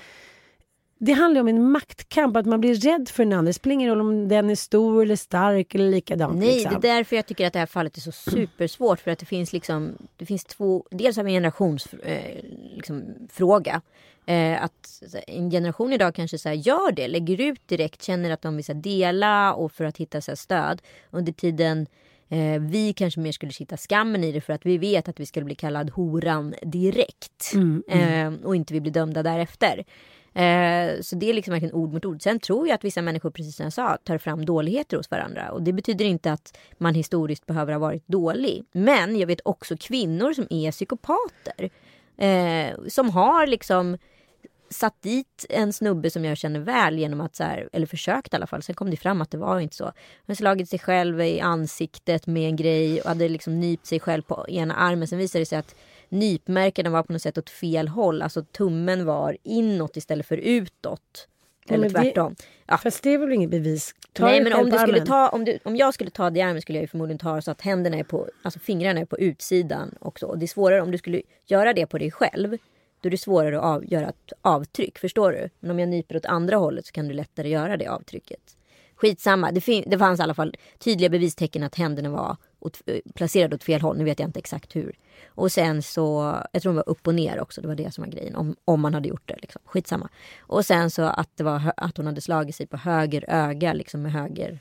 det 0.98 1.12
handlar 1.12 1.40
om 1.40 1.48
en 1.48 1.70
maktkamp, 1.70 2.36
att 2.36 2.46
man 2.46 2.60
blir 2.60 2.74
rädd 2.74 3.08
för 3.08 3.24
den 3.24 3.32
andra. 3.32 3.48
Det 3.48 3.54
spelar 3.54 3.74
ingen 3.74 3.90
roll 3.90 4.00
om 4.00 4.28
den 4.28 4.50
är 4.50 4.54
stor 4.54 5.02
eller 5.02 5.16
stark 5.16 5.74
eller 5.74 5.90
likadant. 5.90 6.38
Nej, 6.38 6.54
liksom. 6.54 6.80
det 6.80 6.88
är 6.88 6.96
därför 6.96 7.16
jag 7.16 7.26
tycker 7.26 7.46
att 7.46 7.52
det 7.52 7.58
här 7.58 7.66
fallet 7.66 7.96
är 7.96 8.00
så 8.00 8.12
supersvårt. 8.12 9.00
För 9.00 9.10
att 9.10 9.18
det 9.18 9.26
finns 9.26 9.52
liksom, 9.52 9.92
det 10.16 10.26
finns 10.26 10.44
två, 10.44 10.84
dels 10.90 11.18
vi 11.18 11.20
en 11.20 11.28
generationsfråga. 11.28 12.02
Eh, 12.14 12.76
liksom, 12.76 13.02
eh, 14.26 14.64
att 14.64 15.02
en 15.26 15.50
generation 15.50 15.92
idag 15.92 16.14
kanske 16.14 16.38
så 16.38 16.48
här, 16.48 16.56
gör 16.56 16.92
det, 16.92 17.08
lägger 17.08 17.40
ut 17.40 17.68
direkt, 17.68 18.02
känner 18.02 18.30
att 18.30 18.42
de 18.42 18.56
vill 18.56 18.64
så 18.64 18.72
här, 18.72 18.80
dela 18.80 19.54
och 19.54 19.72
för 19.72 19.84
att 19.84 19.96
hitta 19.96 20.20
så 20.20 20.30
här, 20.30 20.36
stöd. 20.36 20.82
Under 21.10 21.32
tiden 21.32 21.86
eh, 22.28 22.60
vi 22.60 22.92
kanske 22.92 23.20
mer 23.20 23.32
skulle 23.32 23.52
hitta 23.58 23.76
skammen 23.76 24.24
i 24.24 24.32
det 24.32 24.40
för 24.40 24.52
att 24.52 24.66
vi 24.66 24.78
vet 24.78 25.08
att 25.08 25.20
vi 25.20 25.26
skulle 25.26 25.44
bli 25.44 25.54
kallad 25.54 25.90
horan 25.90 26.54
direkt. 26.62 27.52
Eh, 27.88 28.32
och 28.44 28.56
inte 28.56 28.74
vi 28.74 28.80
blir 28.80 28.92
dömda 28.92 29.22
därefter. 29.22 29.84
Eh, 30.38 31.00
så 31.00 31.16
det 31.16 31.30
är 31.30 31.34
liksom 31.34 31.52
verkligen 31.52 31.74
ord 31.74 31.92
mot 31.92 32.04
ord. 32.04 32.22
Sen 32.22 32.40
tror 32.40 32.68
jag 32.68 32.74
att 32.74 32.84
vissa 32.84 33.02
människor, 33.02 33.30
precis 33.30 33.56
som 33.56 33.64
jag 33.64 33.72
sa, 33.72 33.96
tar 34.04 34.18
fram 34.18 34.44
dåligheter 34.44 34.96
hos 34.96 35.10
varandra. 35.10 35.50
Och 35.50 35.62
det 35.62 35.72
betyder 35.72 36.04
inte 36.04 36.32
att 36.32 36.58
man 36.78 36.94
historiskt 36.94 37.46
behöver 37.46 37.72
ha 37.72 37.80
varit 37.80 38.08
dålig. 38.08 38.64
Men 38.72 39.18
jag 39.18 39.26
vet 39.26 39.40
också 39.44 39.76
kvinnor 39.80 40.32
som 40.32 40.46
är 40.50 40.72
psykopater. 40.72 41.70
Eh, 42.16 42.74
som 42.88 43.10
har 43.10 43.46
liksom 43.46 43.98
satt 44.70 45.02
dit 45.02 45.46
en 45.48 45.72
snubbe 45.72 46.10
som 46.10 46.24
jag 46.24 46.38
känner 46.38 46.60
väl 46.60 46.98
genom 46.98 47.20
att 47.20 47.36
så 47.36 47.44
här, 47.44 47.68
eller 47.72 47.86
försökt 47.86 48.32
i 48.32 48.36
alla 48.36 48.46
fall, 48.46 48.62
sen 48.62 48.74
kom 48.74 48.90
det 48.90 48.96
fram 48.96 49.20
att 49.20 49.30
det 49.30 49.38
var 49.38 49.60
inte 49.60 49.76
så. 49.76 49.92
Men 50.26 50.36
slagit 50.36 50.68
sig 50.68 50.78
själv 50.78 51.20
i 51.20 51.40
ansiktet 51.40 52.26
med 52.26 52.48
en 52.48 52.56
grej 52.56 53.00
och 53.00 53.08
hade 53.08 53.28
liksom 53.28 53.60
nypt 53.60 53.86
sig 53.86 54.00
själv 54.00 54.22
på 54.22 54.46
ena 54.48 54.74
armen. 54.74 55.08
Sen 55.08 55.18
visade 55.18 55.42
det 55.42 55.46
sig 55.46 55.58
att 55.58 55.74
nypmärkena 56.10 56.90
var 56.90 57.02
på 57.02 57.12
något 57.12 57.22
sätt 57.22 57.38
åt 57.38 57.50
fel 57.50 57.88
håll. 57.88 58.22
Alltså 58.22 58.42
tummen 58.42 59.04
var 59.04 59.36
inåt 59.42 59.96
istället 59.96 60.26
för 60.26 60.36
utåt. 60.36 61.28
Eller 61.68 61.78
men 61.78 61.92
det- 61.92 62.00
tvärtom. 62.00 62.36
Ja. 62.66 62.76
Fast 62.78 63.02
det 63.02 63.10
är 63.14 63.18
väl 63.18 63.32
inget 63.32 63.50
bevis? 63.50 63.94
Ta 64.12 64.24
Nej 64.24 64.40
men 64.44 64.52
om, 64.52 64.70
du 64.70 64.78
skulle 64.78 64.92
armen. 64.92 65.06
ta, 65.06 65.28
om, 65.28 65.44
du, 65.44 65.58
om 65.64 65.76
jag 65.76 65.94
skulle 65.94 66.10
ta 66.10 66.30
det 66.30 66.38
i 66.38 66.42
armen 66.42 66.62
skulle 66.62 66.78
jag 66.78 66.82
ju 66.82 66.88
förmodligen 66.88 67.18
ta 67.18 67.42
så 67.42 67.50
att 67.50 67.60
händerna 67.60 67.96
är 67.96 68.04
på, 68.04 68.28
alltså 68.42 68.60
fingrarna 68.60 69.00
är 69.00 69.04
på 69.04 69.18
utsidan 69.18 69.94
också. 70.00 70.26
Och 70.26 70.38
det 70.38 70.44
är 70.44 70.46
svårare 70.46 70.82
om 70.82 70.90
du 70.90 70.98
skulle 70.98 71.22
göra 71.46 71.72
det 71.72 71.86
på 71.86 71.98
dig 71.98 72.10
själv. 72.10 72.56
Då 73.00 73.08
är 73.08 73.10
det 73.10 73.18
svårare 73.18 73.58
att 73.58 73.64
av, 73.64 73.92
göra 73.92 74.08
ett 74.08 74.32
avtryck, 74.42 74.98
förstår 74.98 75.32
du? 75.32 75.48
Men 75.60 75.70
om 75.70 75.78
jag 75.78 75.88
nyper 75.88 76.16
åt 76.16 76.24
andra 76.26 76.56
hållet 76.56 76.86
så 76.86 76.92
kan 76.92 77.08
du 77.08 77.14
lättare 77.14 77.48
göra 77.48 77.76
det 77.76 77.86
avtrycket. 77.86 78.56
Skitsamma, 79.00 79.52
det, 79.52 79.60
fin- 79.60 79.84
det 79.86 79.98
fanns 79.98 80.20
i 80.20 80.22
alla 80.22 80.34
fall 80.34 80.54
tydliga 80.78 81.08
bevistecken 81.08 81.62
att 81.62 81.74
händerna 81.74 82.10
var 82.10 82.36
åt, 82.60 82.82
eh, 82.86 82.96
placerade 83.14 83.54
åt 83.56 83.64
fel 83.64 83.80
håll. 83.80 83.98
Nu 83.98 84.04
vet 84.04 84.18
jag 84.18 84.28
inte 84.28 84.38
exakt 84.38 84.76
hur. 84.76 84.96
Och 85.28 85.52
sen 85.52 85.82
så, 85.82 86.36
jag 86.52 86.62
tror 86.62 86.72
de 86.72 86.76
var 86.76 86.88
upp 86.88 87.06
och 87.06 87.14
ner 87.14 87.40
också. 87.40 87.60
Det 87.60 87.68
var 87.68 87.74
det 87.74 87.94
som 87.94 88.04
var 88.04 88.10
grejen. 88.10 88.36
Om, 88.36 88.56
om 88.64 88.80
man 88.80 88.94
hade 88.94 89.08
gjort 89.08 89.22
det. 89.28 89.36
Liksom. 89.42 89.62
Skitsamma. 89.64 90.08
Och 90.40 90.64
sen 90.64 90.90
så 90.90 91.02
att, 91.02 91.30
det 91.36 91.44
var, 91.44 91.58
hö- 91.58 91.72
att 91.76 91.96
hon 91.96 92.06
hade 92.06 92.20
slagit 92.20 92.56
sig 92.56 92.66
på 92.66 92.76
höger 92.76 93.24
öga 93.28 93.72
liksom 93.72 94.02
med 94.02 94.12
höger 94.12 94.60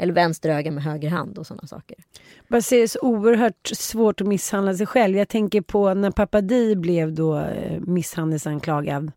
eller 0.00 0.12
vänster 0.12 0.50
öga 0.50 0.70
med 0.70 0.82
höger 0.84 1.10
hand 1.10 1.38
och 1.38 1.46
sådana 1.46 1.66
saker. 1.66 1.96
Bara 2.48 2.62
ser 2.62 2.80
det 2.80 2.88
så 2.88 2.98
oerhört 3.02 3.66
svårt 3.66 4.20
att 4.20 4.26
misshandla 4.26 4.74
sig 4.74 4.86
själv. 4.86 5.16
Jag 5.16 5.28
tänker 5.28 5.60
på 5.60 5.94
när 5.94 6.10
pappa 6.10 6.40
Di 6.40 6.76
blev 6.76 7.12
då 7.14 7.38
eh, 7.38 7.80
misshandelsanklagad 7.80 9.12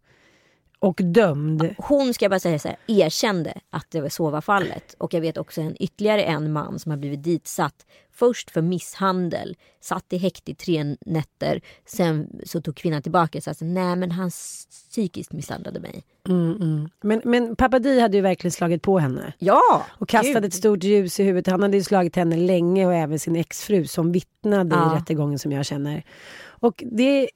och 0.81 1.01
dömd. 1.03 1.75
Hon 1.77 2.13
ska 2.13 2.25
jag 2.25 2.29
bara 2.29 2.39
säga 2.39 2.59
så 2.59 2.67
här, 2.67 2.77
erkände 2.87 3.53
att 3.69 3.87
det 3.89 4.01
var 4.01 4.09
så 4.09 4.29
var 4.29 4.41
fallet. 4.41 4.95
Och 4.97 5.13
jag 5.13 5.21
vet 5.21 5.37
också 5.37 5.61
en 5.61 5.75
ytterligare 5.79 6.23
en 6.23 6.51
man 6.51 6.79
som 6.79 6.91
har 6.91 6.97
blivit 6.97 7.23
ditsatt 7.23 7.85
först 8.11 8.51
för 8.51 8.61
misshandel, 8.61 9.57
satt 9.81 10.13
i 10.13 10.17
häkte 10.17 10.51
i 10.51 10.55
tre 10.55 10.95
nätter. 11.05 11.61
Sen 11.85 12.27
så 12.45 12.61
tog 12.61 12.75
kvinnan 12.75 13.01
tillbaka 13.01 13.37
och 13.37 13.43
sa 13.43 13.53
nej 13.59 13.95
men 13.95 14.11
han 14.11 14.29
psykiskt 14.29 15.33
misshandlade 15.33 15.79
mig. 15.79 16.03
Mm, 16.29 16.55
mm. 16.55 16.89
Men, 17.01 17.21
men 17.23 17.55
pappa 17.55 17.79
Di 17.79 17.99
hade 17.99 18.17
ju 18.17 18.21
verkligen 18.21 18.51
slagit 18.51 18.81
på 18.81 18.99
henne. 18.99 19.33
Ja! 19.39 19.85
Och 19.89 20.09
kastat 20.09 20.33
Gud. 20.33 20.45
ett 20.45 20.53
stort 20.53 20.83
ljus 20.83 21.19
i 21.19 21.23
huvudet. 21.23 21.47
Han 21.47 21.61
hade 21.61 21.77
ju 21.77 21.83
slagit 21.83 22.15
henne 22.15 22.35
länge 22.35 22.85
och 22.85 22.93
även 22.93 23.19
sin 23.19 23.35
exfru 23.35 23.85
som 23.85 24.11
vittnade 24.11 24.75
ja. 24.75 24.93
i 24.93 24.99
rättegången 24.99 25.39
som 25.39 25.51
jag 25.51 25.65
känner. 25.65 26.03
Och 26.43 26.83
det, 26.91 27.29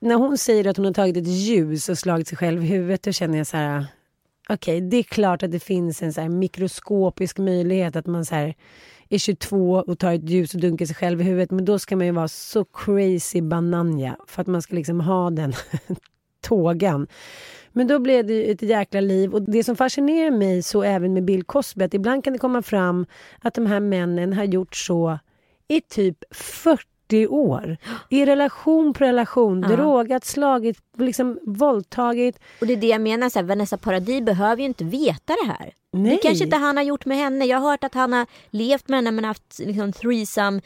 när 0.00 0.14
hon 0.14 0.38
säger 0.38 0.66
att 0.66 0.76
hon 0.76 0.86
har 0.86 0.92
tagit 0.92 1.16
ett 1.16 1.26
ljus 1.26 1.88
och 1.88 1.98
slagit 1.98 2.28
sig 2.28 2.38
själv 2.38 2.64
i 2.64 2.66
huvudet 2.66 3.02
då 3.02 3.12
känner 3.12 3.38
jag 3.38 3.46
så 3.46 3.56
här 3.56 3.86
okej, 4.48 4.76
okay, 4.76 4.88
det 4.88 4.96
är 4.96 5.02
klart 5.02 5.42
att 5.42 5.52
det 5.52 5.60
finns 5.60 6.02
en 6.02 6.12
så 6.12 6.28
mikroskopisk 6.28 7.38
möjlighet 7.38 7.96
att 7.96 8.06
man 8.06 8.24
så 8.24 8.34
här 8.34 8.54
är 9.08 9.18
22 9.18 9.72
och 9.72 9.98
tar 9.98 10.12
ett 10.12 10.30
ljus 10.30 10.54
och 10.54 10.60
dunkar 10.60 10.86
sig 10.86 10.96
själv 10.96 11.20
i 11.20 11.24
huvudet. 11.24 11.50
Men 11.50 11.64
då 11.64 11.78
ska 11.78 11.96
man 11.96 12.06
ju 12.06 12.12
vara 12.12 12.28
så 12.28 12.64
crazy 12.64 13.40
bananja 13.40 14.16
för 14.26 14.42
att 14.42 14.48
man 14.48 14.62
ska 14.62 14.74
liksom 14.74 15.00
ha 15.00 15.30
den 15.30 15.52
tågan. 16.40 17.06
Men 17.72 17.86
då 17.86 17.98
blev 17.98 18.26
det 18.26 18.50
ett 18.50 18.62
jäkla 18.62 19.00
liv. 19.00 19.34
Och 19.34 19.42
det 19.42 19.64
som 19.64 19.76
fascinerar 19.76 20.30
mig 20.30 20.62
så 20.62 20.82
även 20.82 21.14
med 21.14 21.24
Bill 21.24 21.44
Cosby, 21.44 21.84
att 21.84 21.94
ibland 21.94 22.24
kan 22.24 22.32
det 22.32 22.38
komma 22.38 22.62
fram 22.62 23.06
att 23.40 23.54
de 23.54 23.66
här 23.66 23.80
männen 23.80 24.32
har 24.32 24.44
gjort 24.44 24.76
så 24.76 25.18
i 25.68 25.80
typ 25.80 26.24
40 26.34 26.97
40 27.08 27.26
år. 27.26 27.76
I 28.08 28.26
relation 28.26 28.94
på 28.94 29.04
relation. 29.04 29.62
Ja. 29.62 29.76
Drogat, 29.76 30.24
slagit, 30.24 30.78
liksom 30.98 31.38
våldtagit. 31.46 32.38
Och 32.60 32.66
det 32.66 32.72
är 32.72 32.76
det 32.76 32.86
jag 32.86 33.00
menar, 33.00 33.28
så 33.28 33.38
här, 33.38 33.46
Vanessa 33.46 33.76
Paradis 33.76 34.22
behöver 34.22 34.62
ju 34.62 34.66
inte 34.66 34.84
veta 34.84 35.34
det 35.42 35.46
här. 35.46 35.72
Nej. 35.92 36.10
Det 36.10 36.16
kanske 36.16 36.44
inte 36.44 36.56
han 36.56 36.76
har 36.76 36.84
gjort 36.84 37.06
med 37.06 37.16
henne. 37.16 37.44
Jag 37.44 37.58
har 37.58 37.70
hört 37.70 37.84
att 37.84 37.94
han 37.94 38.12
har 38.12 38.26
levt 38.50 38.88
med 38.88 38.96
henne 38.96 39.10
men 39.10 39.24
haft 39.24 39.58
liksom, 39.58 39.92
threesome 39.92 40.60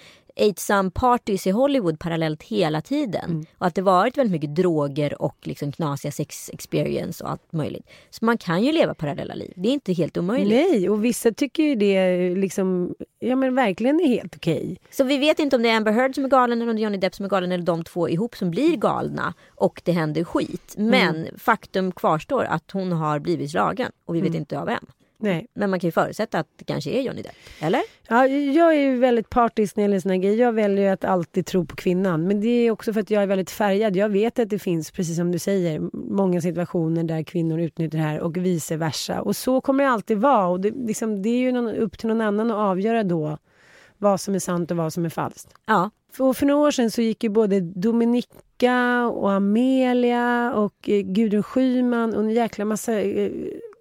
Some 0.56 0.90
parties 0.90 1.46
i 1.46 1.50
Hollywood 1.50 1.98
parallellt 1.98 2.42
hela 2.42 2.80
tiden. 2.80 3.30
Mm. 3.30 3.46
Och 3.58 3.66
att 3.66 3.74
det 3.74 3.82
varit 3.82 4.18
väldigt 4.18 4.32
mycket 4.32 4.54
droger 4.54 5.22
och 5.22 5.36
liksom 5.42 5.72
knasiga 5.72 6.12
sex 6.12 6.50
experience 6.52 7.24
och 7.24 7.30
allt 7.30 7.52
möjligt. 7.52 7.86
Så 8.10 8.24
man 8.24 8.38
kan 8.38 8.62
ju 8.62 8.72
leva 8.72 8.94
parallella 8.94 9.34
liv. 9.34 9.52
Det 9.56 9.68
är 9.68 9.72
inte 9.72 9.92
helt 9.92 10.16
omöjligt. 10.16 10.70
Nej, 10.70 10.90
och 10.90 11.04
vissa 11.04 11.32
tycker 11.32 11.62
ju 11.62 11.74
det 11.74 12.34
liksom, 12.34 12.94
ja 13.18 13.36
men 13.36 13.54
verkligen 13.54 14.00
är 14.00 14.08
helt 14.08 14.36
okej. 14.36 14.62
Okay. 14.62 14.76
Så 14.90 15.04
vi 15.04 15.18
vet 15.18 15.38
inte 15.38 15.56
om 15.56 15.62
det 15.62 15.68
är 15.68 15.76
Amber 15.76 15.92
Heard 15.92 16.14
som 16.14 16.24
är 16.24 16.28
galen 16.28 16.62
eller 16.62 16.70
om 16.70 16.76
det 16.76 16.80
är 16.80 16.84
Johnny 16.84 16.98
Depp 16.98 17.14
som 17.14 17.24
är 17.24 17.30
galen 17.30 17.52
eller 17.52 17.64
de 17.64 17.84
två 17.84 18.08
ihop 18.08 18.36
som 18.36 18.50
blir 18.50 18.76
galna 18.76 19.34
och 19.48 19.82
det 19.84 19.92
händer 19.92 20.24
skit. 20.24 20.74
Men 20.76 21.16
mm. 21.16 21.38
faktum 21.38 21.92
kvarstår 21.92 22.44
att 22.44 22.70
hon 22.70 22.92
har 22.92 23.18
blivit 23.18 23.50
slagen 23.50 23.92
och 24.04 24.14
vi 24.14 24.20
vet 24.20 24.28
mm. 24.28 24.40
inte 24.40 24.58
av 24.58 24.66
vem. 24.66 24.86
Nej. 25.22 25.46
Men 25.54 25.70
man 25.70 25.80
kan 25.80 25.88
ju 25.88 25.92
förutsätta 25.92 26.38
att 26.38 26.46
det 26.56 26.64
kanske 26.64 26.90
är 26.90 27.02
Johnny 27.02 27.22
Depp, 27.22 27.34
eller? 27.60 27.82
Ja, 28.08 28.26
jag 28.26 28.74
är 28.74 28.80
ju 28.80 28.96
väldigt 28.98 29.30
partisk 29.30 29.76
när 29.76 29.82
det 29.82 29.84
gäller 29.84 30.00
såna 30.00 30.16
grejer. 30.16 30.36
Jag 30.36 30.52
väljer 30.52 30.92
att 30.92 31.04
alltid 31.04 31.46
tro 31.46 31.66
på 31.66 31.76
kvinnan. 31.76 32.26
Men 32.26 32.40
det 32.40 32.48
är 32.48 32.70
också 32.70 32.92
för 32.92 33.00
att 33.00 33.10
jag 33.10 33.22
är 33.22 33.26
väldigt 33.26 33.50
färgad. 33.50 33.96
Jag 33.96 34.08
vet 34.08 34.38
att 34.38 34.50
det 34.50 34.58
finns, 34.58 34.90
precis 34.90 35.16
som 35.16 35.32
du 35.32 35.38
säger, 35.38 35.80
många 35.92 36.40
situationer 36.40 37.04
där 37.04 37.22
kvinnor 37.22 37.60
utnyttjar 37.60 37.98
det 37.98 38.04
här 38.04 38.20
och 38.20 38.36
vice 38.36 38.76
versa. 38.76 39.22
Och 39.22 39.36
så 39.36 39.60
kommer 39.60 39.84
det 39.84 39.90
alltid 39.90 40.18
vara. 40.18 40.46
Och 40.46 40.60
det, 40.60 40.70
liksom, 40.70 41.22
det 41.22 41.28
är 41.28 41.38
ju 41.38 41.52
någon, 41.52 41.68
upp 41.68 41.98
till 41.98 42.08
någon 42.08 42.20
annan 42.20 42.50
att 42.50 42.56
avgöra 42.56 43.04
då 43.04 43.38
vad 43.98 44.20
som 44.20 44.34
är 44.34 44.38
sant 44.38 44.70
och 44.70 44.76
vad 44.76 44.92
som 44.92 45.04
är 45.04 45.08
falskt. 45.08 45.54
Ja. 45.66 45.90
För, 46.12 46.32
för 46.32 46.46
några 46.46 46.66
år 46.66 46.70
sedan 46.70 46.90
så 46.90 47.02
gick 47.02 47.24
ju 47.24 47.30
både 47.30 47.60
Dominika 47.60 49.06
och 49.06 49.32
Amelia 49.32 50.54
och 50.54 50.88
eh, 50.88 51.00
Gudrun 51.00 51.42
Schyman 51.42 52.14
och 52.14 52.20
en 52.20 52.30
jäkla 52.30 52.64
massa 52.64 53.00
eh, 53.00 53.30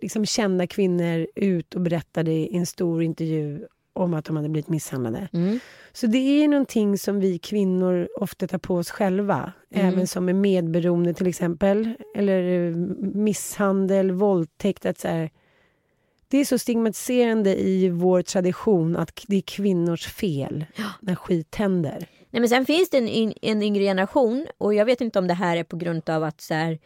liksom 0.02 0.26
kända 0.26 0.68
kvinnor 0.68 1.28
ut 1.36 1.76
och 1.76 1.82
berättade 1.82 2.32
i 2.32 2.58
en 2.58 2.66
stor 2.66 3.04
intervju 3.04 3.68
om 3.94 4.14
att 4.14 4.26
de 4.26 4.36
hade 4.36 4.50
blivit 4.50 4.70
misshandlade. 4.70 5.30
Mm. 5.34 5.60
Så 5.92 6.08
det 6.08 6.18
är 6.18 6.48
någonting 6.48 6.98
som 6.98 7.20
vi 7.20 7.40
kvinnor 7.40 8.10
ofta 8.16 8.48
tar 8.48 8.58
på 8.58 8.76
oss 8.76 8.92
själva. 8.92 9.54
Mm. 9.72 9.88
Även 9.88 10.08
som 10.08 10.30
är 10.30 10.34
medberoende 10.34 11.14
till 11.14 11.28
exempel. 11.28 11.94
Eller 12.16 12.68
eh, 12.68 12.76
misshandel, 13.14 14.12
våldtäkt. 14.12 14.86
Att 14.86 15.00
så 15.00 15.08
här, 15.08 15.30
det 16.28 16.38
är 16.38 16.46
så 16.46 16.58
stigmatiserande 16.58 17.62
i 17.62 17.90
vår 17.90 18.22
tradition 18.22 18.96
att 18.96 19.24
det 19.28 19.36
är 19.36 19.42
kvinnors 19.42 20.08
fel 20.08 20.66
ja. 20.76 20.86
när 21.02 21.16
skit 21.16 21.56
händer. 21.56 22.08
Nej, 22.30 22.40
men 22.40 22.50
sen 22.50 22.66
finns 22.66 22.90
det 22.90 22.98
en, 22.98 23.34
en 23.42 23.64
yngre 23.64 23.84
generation 23.84 24.48
och 24.58 24.74
jag 24.74 24.86
vet 24.86 25.02
inte 25.02 25.20
om 25.20 25.28
det 25.28 25.34
här 25.34 25.58
är 25.58 25.64
på 25.64 25.78
grund 25.78 26.10
av 26.10 26.24
att 26.24 26.42
så 26.42 26.54
här, 26.54 26.80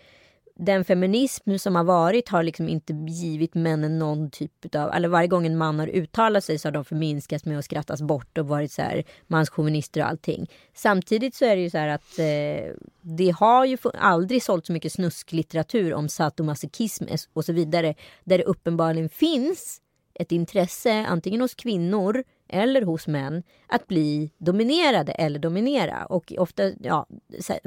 den 0.59 0.85
feminism 0.85 1.57
som 1.57 1.75
har 1.75 1.83
varit 1.83 2.29
har 2.29 2.43
liksom 2.43 2.69
inte 2.69 2.93
givit 2.93 3.55
männen 3.55 3.99
någon 3.99 4.29
typ 4.29 4.75
av, 4.75 4.93
eller 4.93 5.07
varje 5.07 5.27
gång 5.27 5.45
en 5.45 5.57
man 5.57 5.79
har 5.79 5.87
uttalat 5.87 6.43
sig 6.43 6.57
så 6.57 6.67
har 6.67 6.73
de 6.73 6.85
förminskats 6.85 7.45
med 7.45 7.59
att 7.59 7.65
skrattas 7.65 8.01
bort 8.01 8.37
och 8.37 8.47
varit 8.47 8.71
så 8.71 8.81
här 8.81 9.03
manschauvinister 9.27 10.01
och 10.01 10.07
allting. 10.07 10.49
Samtidigt 10.73 11.35
så 11.35 11.45
är 11.45 11.55
det 11.55 11.61
ju 11.61 11.69
så 11.69 11.77
här 11.77 11.87
att 11.87 12.19
eh, 12.19 12.73
det 13.01 13.29
har 13.39 13.65
ju 13.65 13.77
aldrig 13.93 14.43
sålt 14.43 14.65
så 14.65 14.73
mycket 14.73 14.91
snusklitteratur 14.91 15.93
om 15.93 16.09
sadomasochism 16.09 17.05
och 17.33 17.45
så 17.45 17.53
vidare 17.53 17.95
där 18.23 18.37
det 18.37 18.43
uppenbarligen 18.43 19.09
finns 19.09 19.81
ett 20.13 20.31
intresse 20.31 21.05
antingen 21.07 21.41
hos 21.41 21.55
kvinnor 21.55 22.23
eller 22.47 22.81
hos 22.81 23.07
män 23.07 23.43
att 23.67 23.87
bli 23.87 24.31
dominerade 24.37 25.11
eller 25.11 25.39
dominera. 25.39 26.05
Och 26.05 26.33
ofta, 26.37 26.71
ja, 26.83 27.07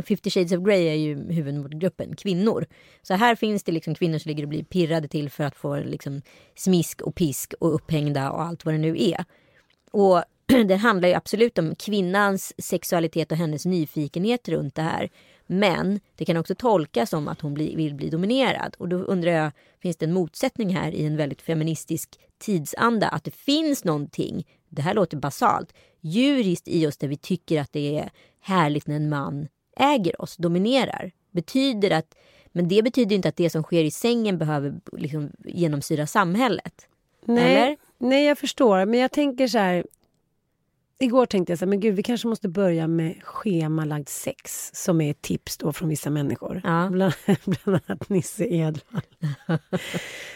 50 0.07 0.31
shades 0.31 0.53
of 0.53 0.65
Grey 0.65 0.87
är 0.89 0.95
ju 0.95 1.33
huvudgruppen, 1.33 2.17
kvinnor. 2.17 2.67
Så 3.03 3.15
här 3.15 3.35
finns 3.35 3.65
det 3.65 3.73
liksom 3.73 3.95
kvinnor 3.95 4.19
som 4.19 4.29
ligger 4.29 4.43
och 4.43 4.49
blir 4.49 4.65
pirrade 4.65 5.09
till 5.09 5.31
för 5.31 5.45
att 5.45 5.57
få 5.57 5.77
liksom 5.77 6.23
smisk 6.55 7.03
och 7.03 7.15
pisk 7.15 7.55
och 7.61 7.75
upphängda 7.75 8.31
och 8.31 8.43
allt 8.43 8.65
vad 8.65 8.75
det 8.75 8.79
nu 8.79 8.97
är. 8.99 9.25
Och 9.91 10.23
det 10.67 10.77
handlar 10.77 11.09
ju 11.09 11.15
absolut 11.15 11.59
om 11.59 11.75
kvinnans 11.75 12.53
sexualitet 12.59 13.33
och 13.33 13.39
hennes 13.39 13.67
nyfikenhet 13.67 14.49
runt 14.49 14.75
det 14.75 14.83
här. 14.83 15.11
Men 15.47 16.01
det 16.17 16.25
kan 16.25 16.37
också 16.37 16.55
tolkas 16.55 17.11
som 17.11 17.29
att 17.29 17.41
hon 17.41 17.55
bli, 17.55 17.77
vill 17.77 17.95
bli 17.95 18.11
dominerad. 18.11 18.77
Och 18.79 18.89
då 18.89 18.97
undrar 18.97 19.33
jag, 19.33 19.53
finns 19.83 19.97
det 19.97 20.07
en 20.07 20.13
motsättning 20.13 20.77
här 20.77 20.93
i 20.93 21.07
en 21.07 21.17
väldigt 21.17 21.43
feministisk 21.43 22.19
tidsanda? 22.39 23.09
Att 23.09 23.25
det 23.25 23.35
finns 23.35 23.85
någonting, 23.85 24.47
det 24.69 24.83
här 24.83 24.95
låter 24.95 25.17
basalt, 25.17 25.75
djuriskt 26.01 26.69
i 26.69 26.87
oss 26.87 26.97
där 26.97 27.09
vi 27.09 27.17
tycker 27.17 27.61
att 27.61 27.73
det 27.73 27.99
är 27.99 28.11
härligt 28.41 28.87
när 28.87 28.97
en 28.97 29.09
man 29.09 29.49
äger 29.77 30.23
oss, 30.23 30.37
dominerar. 30.37 31.13
Betyder 31.31 31.91
att, 31.91 32.15
men 32.47 32.69
det 32.69 32.83
betyder 32.83 33.17
inte 33.17 33.29
att 33.29 33.37
det 33.37 33.51
som 33.51 33.63
sker 33.63 33.85
i 33.85 33.91
sängen 33.91 34.39
behöver 34.39 34.81
liksom 34.93 35.31
genomsyra 35.45 36.07
samhället. 36.07 36.89
Nej, 37.25 37.57
Eller? 37.57 37.77
nej, 37.99 38.25
jag 38.25 38.39
förstår. 38.39 38.85
Men 38.85 39.01
jag 39.01 39.13
tänker 39.13 39.49
så 39.49 39.59
här, 39.59 39.85
Igår 41.01 41.27
tänkte 41.27 41.53
jag 41.53 41.59
så 41.59 41.65
här, 41.65 41.71
men 41.71 41.81
gud, 41.81 41.95
vi 41.95 42.03
kanske 42.03 42.29
måste 42.29 42.49
börja 42.49 42.87
med 42.87 43.23
schemalagd 43.23 44.09
sex 44.09 44.71
som 44.75 45.01
är 45.01 45.11
ett 45.11 45.23
tips 45.23 45.57
då 45.57 45.73
från 45.73 45.89
vissa 45.89 46.11
människor. 46.11 46.61
Ja. 46.65 46.89
Bland, 46.93 47.13
bland 47.45 47.81
annat 47.87 48.09
Nisse 48.09 48.45
Edvall. 48.45 49.03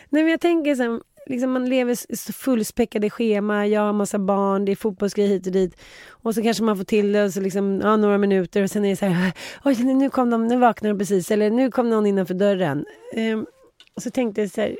Nej, 0.08 0.22
men 0.22 0.28
jag 0.28 0.40
tänker 0.40 0.74
så 0.74 0.82
här, 0.82 1.00
liksom 1.26 1.52
man 1.52 1.68
lever 1.68 2.16
så 2.16 2.32
fullspäckade 2.32 3.10
schema, 3.10 3.66
jag 3.66 3.80
har 3.80 3.92
massa 3.92 4.18
barn, 4.18 4.64
det 4.64 4.72
är 4.72 4.76
fotbollsgrejer 4.76 5.28
hit 5.28 5.46
och 5.46 5.52
dit. 5.52 5.80
Och 6.08 6.34
så 6.34 6.42
kanske 6.42 6.62
man 6.64 6.76
får 6.76 6.84
till 6.84 7.12
det 7.12 7.24
och 7.24 7.32
så 7.32 7.40
liksom, 7.40 7.80
ja, 7.82 7.96
några 7.96 8.18
minuter 8.18 8.62
och 8.62 8.70
sen 8.70 8.84
är 8.84 8.90
det 8.90 8.96
så 8.96 9.06
här, 9.06 9.32
oj 9.64 9.84
nu 9.84 10.10
kom 10.10 10.30
de, 10.30 10.46
nu 10.46 10.56
vaknade 10.56 10.94
de 10.94 10.98
precis, 10.98 11.30
eller 11.30 11.50
nu 11.50 11.70
kom 11.70 11.90
någon 11.90 12.06
innanför 12.06 12.34
dörren. 12.34 12.84
Um, 13.16 13.46
och 13.94 14.02
så 14.02 14.10
tänkte 14.10 14.40
jag 14.40 14.50
så 14.50 14.60
här, 14.60 14.76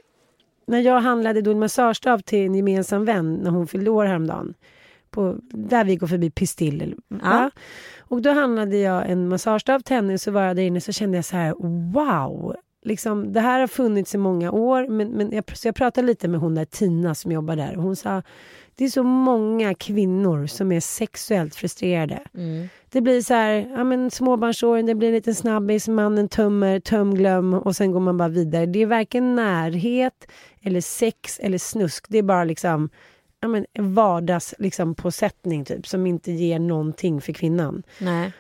när 0.67 0.81
jag 0.81 1.01
handlade 1.01 1.41
då 1.43 1.51
en 1.51 1.59
massagestav 1.59 2.19
till 2.19 2.47
en 2.47 2.55
gemensam 2.55 3.05
vän 3.05 3.35
när 3.35 3.51
hon 3.51 3.67
fyllde 3.67 3.91
år 3.91 4.05
häromdagen 4.05 4.55
på, 5.11 5.37
där 5.51 5.85
vi 5.85 5.97
går 5.97 6.07
förbi 6.07 6.31
Pistill. 6.31 6.95
Ja. 7.23 7.51
Och 7.99 8.23
då 8.23 8.31
handlade 8.31 8.77
jag 8.77 9.11
en 9.11 9.29
massagestav 9.29 9.81
till 9.81 9.97
henne 9.97 10.19
så 10.19 10.31
var 10.31 10.43
jag 10.43 10.57
där 10.57 10.63
inne 10.63 10.81
så 10.81 10.93
kände 10.93 11.19
jag 11.19 11.25
så 11.25 11.37
här 11.37 11.55
wow. 11.93 12.57
Liksom, 12.85 13.33
det 13.33 13.41
här 13.41 13.61
har 13.61 13.67
funnits 13.67 14.15
i 14.15 14.19
många 14.19 14.51
år 14.51 14.89
men, 14.89 15.09
men 15.09 15.33
jag, 15.33 15.57
så 15.57 15.69
jag 15.69 15.75
pratade 15.75 16.07
lite 16.07 16.29
med 16.29 16.41
hon 16.41 16.55
där 16.55 16.65
Tina 16.65 17.15
som 17.15 17.33
jobbar 17.33 17.57
där 17.57 17.77
och 17.77 17.83
hon 17.83 17.97
sa 17.97 18.23
det 18.75 18.85
är 18.85 18.89
så 18.89 19.03
många 19.03 19.75
kvinnor 19.75 20.47
som 20.47 20.73
är 20.73 20.81
sexuellt 20.81 21.55
frustrerade. 21.55 22.23
Mm. 22.35 22.69
Det 22.91 23.01
blir 23.01 23.23
så 23.23 23.35
här, 23.35 23.53
ja 23.77 23.85
men 23.85 24.11
småbarnsåren, 24.11 24.87
det 24.87 24.95
blir 24.95 25.09
en 25.09 25.15
liten 25.15 25.35
snabbis, 25.35 25.89
mannen 25.89 26.29
tömmer, 26.29 26.81
töm, 26.81 27.15
glöm 27.15 27.55
och 27.55 27.77
sen 27.77 27.93
går 27.93 28.01
man 28.01 28.17
bara 28.17 28.29
vidare. 28.29 28.67
Det 28.67 28.83
är 28.83 28.87
varken 28.87 29.35
närhet 29.35 30.31
eller 30.63 30.81
sex 30.81 31.39
eller 31.43 31.59
snusk. 31.59 32.07
Det 32.09 32.19
är 32.19 32.23
bara 32.23 32.45
liksom 32.45 32.89
ja, 33.41 33.49
men, 33.49 33.67
vardags 33.79 34.55
liksom, 34.59 34.95
påsättning 34.95 35.65
typ, 35.65 35.87
som 35.87 36.07
inte 36.07 36.33
ger 36.33 36.59
någonting 36.59 37.21
för 37.21 37.33
kvinnan. 37.33 37.83
Nej. 37.99 38.33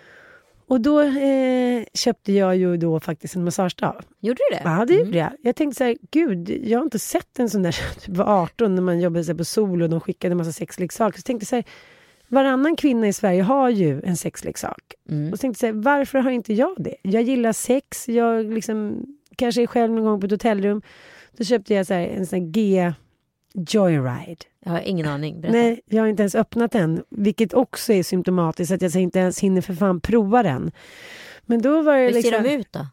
Och 0.73 0.81
då 0.81 1.01
eh, 1.01 1.85
köpte 1.95 2.33
jag 2.33 2.57
ju 2.57 2.77
då 2.77 3.01
faktiskt 3.01 3.37
en 3.37 3.45
massagestav. 3.45 4.05
Gjorde 4.21 4.41
du 4.51 4.57
det? 4.57 4.63
Ja, 4.65 4.85
det 4.85 4.95
mm. 4.95 5.07
gjorde 5.07 5.19
jag. 5.19 5.31
Jag 5.43 5.57
tänkte 5.57 5.79
så 5.79 5.85
här, 5.85 5.97
gud, 6.11 6.51
jag 6.65 6.79
har 6.79 6.85
inte 6.85 6.99
sett 6.99 7.39
en 7.39 7.51
sån 7.51 7.63
där 7.63 7.77
typ 8.01 8.19
18 8.19 8.75
när 8.75 8.83
man 8.83 9.01
jobbade 9.01 9.25
så 9.25 9.35
på 9.35 9.45
Sol 9.45 9.83
och 9.83 9.91
de 9.91 10.01
skickade 10.01 10.33
en 10.33 10.37
massa 10.37 10.53
sexleksaker. 10.53 11.19
Så 11.19 11.23
tänkte 11.23 11.47
så 11.47 11.57
här, 11.57 11.65
varannan 12.29 12.77
kvinna 12.77 13.09
i 13.09 13.13
Sverige 13.13 13.43
har 13.43 13.71
ju 13.71 14.03
en 14.03 14.17
sexleksak. 14.17 14.95
Mm. 15.09 15.33
Och 15.33 15.39
så 15.39 15.41
tänkte 15.41 15.61
så 15.61 15.67
här, 15.67 15.73
varför 15.73 16.19
har 16.19 16.31
inte 16.31 16.55
jag 16.55 16.75
det? 16.79 16.97
Jag 17.03 17.23
gillar 17.23 17.53
sex, 17.53 18.09
jag 18.09 18.45
liksom, 18.45 19.07
kanske 19.37 19.63
är 19.63 19.67
själv 19.67 19.93
någon 19.93 20.05
gång 20.05 20.21
på 20.21 20.27
ett 20.27 20.33
hotellrum. 20.33 20.83
Då 21.37 21.45
köpte 21.45 21.75
jag 21.75 21.87
så 21.87 21.95
här, 21.95 22.07
en 22.07 22.27
sån 22.27 22.39
här 22.39 22.47
G 22.47 22.93
Joyride. 23.55 24.45
Jag 24.65 24.73
har 24.73 24.81
ingen 24.81 25.07
aning. 25.07 25.41
Berätta. 25.41 25.59
Nej, 25.59 25.81
jag 25.87 26.03
har 26.03 26.09
inte 26.09 26.23
ens 26.23 26.35
öppnat 26.35 26.73
den. 26.73 27.03
Vilket 27.11 27.55
också 27.55 27.93
är 27.93 28.03
symptomatiskt 28.03 28.73
att 28.73 28.83
jag 28.83 28.97
inte 28.97 29.19
ens 29.19 29.41
hinner 29.41 29.61
för 29.61 29.75
fan 29.75 30.01
prova 30.01 30.43
den. 30.43 30.73
Men 31.43 31.63
då 31.63 31.83
var 31.83 31.97
det 31.97 32.03
Hur 32.03 32.13
liksom... 32.13 32.33
ser 32.33 32.43
de 32.43 32.51
ut 32.55 32.73
då? 32.73 32.87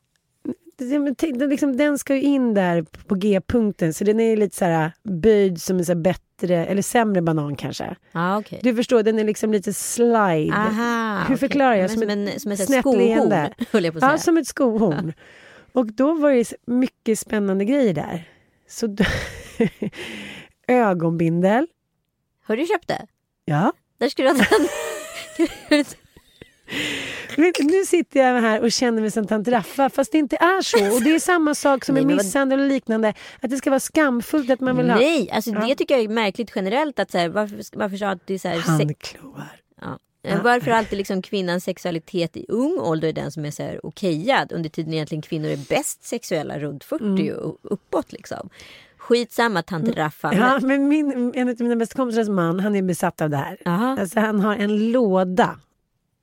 Liksom, 1.47 1.77
den 1.77 1.97
ska 1.97 2.15
ju 2.15 2.21
in 2.21 2.53
där 2.53 2.85
på 3.07 3.15
G-punkten 3.15 3.93
så 3.93 4.03
den 4.03 4.19
är 4.19 4.37
lite 4.37 4.55
så 4.55 4.65
här 4.65 4.91
böjd 5.03 5.61
som 5.61 5.77
en 5.77 5.85
så 5.85 5.95
bättre 5.95 6.65
eller 6.65 6.81
sämre 6.81 7.21
banan 7.21 7.55
kanske. 7.55 7.95
Ja, 8.11 8.37
okej. 8.37 8.59
Du 8.63 8.75
förstår, 8.75 9.03
den 9.03 9.19
är 9.19 9.23
liksom 9.23 9.51
lite 9.51 9.73
slide. 9.73 10.53
Aha, 10.53 11.23
Hur 11.27 11.37
förklarar 11.37 11.75
jag? 11.75 11.91
Som 11.91 12.01
Som, 12.01 12.09
en, 12.09 12.39
som 12.39 12.51
ett 12.51 12.65
snett 12.65 12.85
leende. 12.85 13.53
Ja, 14.01 14.17
som 14.17 14.37
ett 14.37 14.47
skohorn. 14.47 15.13
Och 15.73 15.85
då 15.85 16.13
var 16.13 16.31
det 16.31 16.53
mycket 16.65 17.19
spännande 17.19 17.65
grejer 17.65 17.93
där. 17.93 18.23
Så 18.67 18.87
då, 18.87 19.03
ögonbindel. 20.69 21.67
Har 22.45 22.57
du 22.57 22.65
köpt 22.65 22.87
det? 22.87 23.05
Ja. 23.45 23.73
Där 23.97 24.09
skulle 24.09 24.29
du 24.33 24.39
ha 24.39 24.45
den. 25.69 25.85
Nu 27.59 27.85
sitter 27.85 28.19
jag 28.19 28.41
här 28.41 28.61
och 28.61 28.71
känner 28.71 29.01
mig 29.01 29.11
som 29.11 29.27
tant 29.27 29.47
Raffa 29.47 29.89
fast 29.89 30.11
det 30.11 30.17
inte 30.17 30.35
är 30.35 30.61
så. 30.61 30.95
Och 30.95 31.03
det 31.03 31.15
är 31.15 31.19
samma 31.19 31.55
sak 31.55 31.85
som 31.85 31.95
Nej, 31.95 32.05
med 32.05 32.15
misshandel 32.17 32.59
och 32.59 32.67
liknande. 32.67 33.13
Att 33.41 33.49
det 33.49 33.57
ska 33.57 33.69
vara 33.69 33.79
skamfullt 33.79 34.49
att 34.49 34.59
man 34.59 34.77
vill 34.77 34.89
ha 34.89 34.97
Nej, 34.97 35.31
alltså 35.31 35.51
Ja. 35.51 35.59
det 35.67 35.75
tycker 35.75 35.95
jag 35.95 36.03
är 36.03 36.07
märkligt 36.09 36.51
generellt. 36.55 36.99
Att 36.99 37.11
så 37.11 37.17
här, 37.17 37.29
varför, 37.29 37.63
varför 37.73 37.97
så 37.97 38.05
att 38.05 38.27
det 38.27 38.33
är 38.33 38.37
så 38.39 38.47
här, 38.47 38.59
handklovar. 38.59 39.61
ja. 39.81 39.99
Varför 40.43 40.71
alltid 40.71 40.97
liksom 40.97 41.21
kvinnans 41.21 41.63
sexualitet 41.63 42.37
i 42.37 42.45
ung 42.49 42.79
ålder 42.79 43.07
är 43.07 43.13
den 43.13 43.31
som 43.31 43.45
är 43.45 43.51
så 43.51 43.63
här 43.63 43.85
okejad 43.85 44.51
under 44.51 44.69
tiden 44.69 44.93
egentligen 44.93 45.21
kvinnor 45.21 45.49
är 45.49 45.57
bäst 45.69 46.03
sexuella 46.03 46.59
runt 46.59 46.83
40 46.83 47.03
Mm. 47.05 47.35
och 47.39 47.57
uppåt 47.61 48.11
liksom. 48.11 48.49
Skitsamma 49.09 49.63
tant 49.63 49.89
Raffa. 49.97 50.33
Ja, 50.33 50.59
men 50.61 50.87
min, 50.87 51.31
en 51.35 51.49
av 51.49 51.55
mina 51.59 51.75
bästa 51.75 51.95
kompisars 51.95 52.27
man, 52.27 52.59
han 52.59 52.75
är 52.75 52.81
besatt 52.81 53.21
av 53.21 53.29
det 53.29 53.37
här. 53.37 53.57
Aha. 53.65 53.97
Alltså, 53.99 54.19
han 54.19 54.39
har 54.39 54.55
en 54.55 54.91
låda 54.91 55.59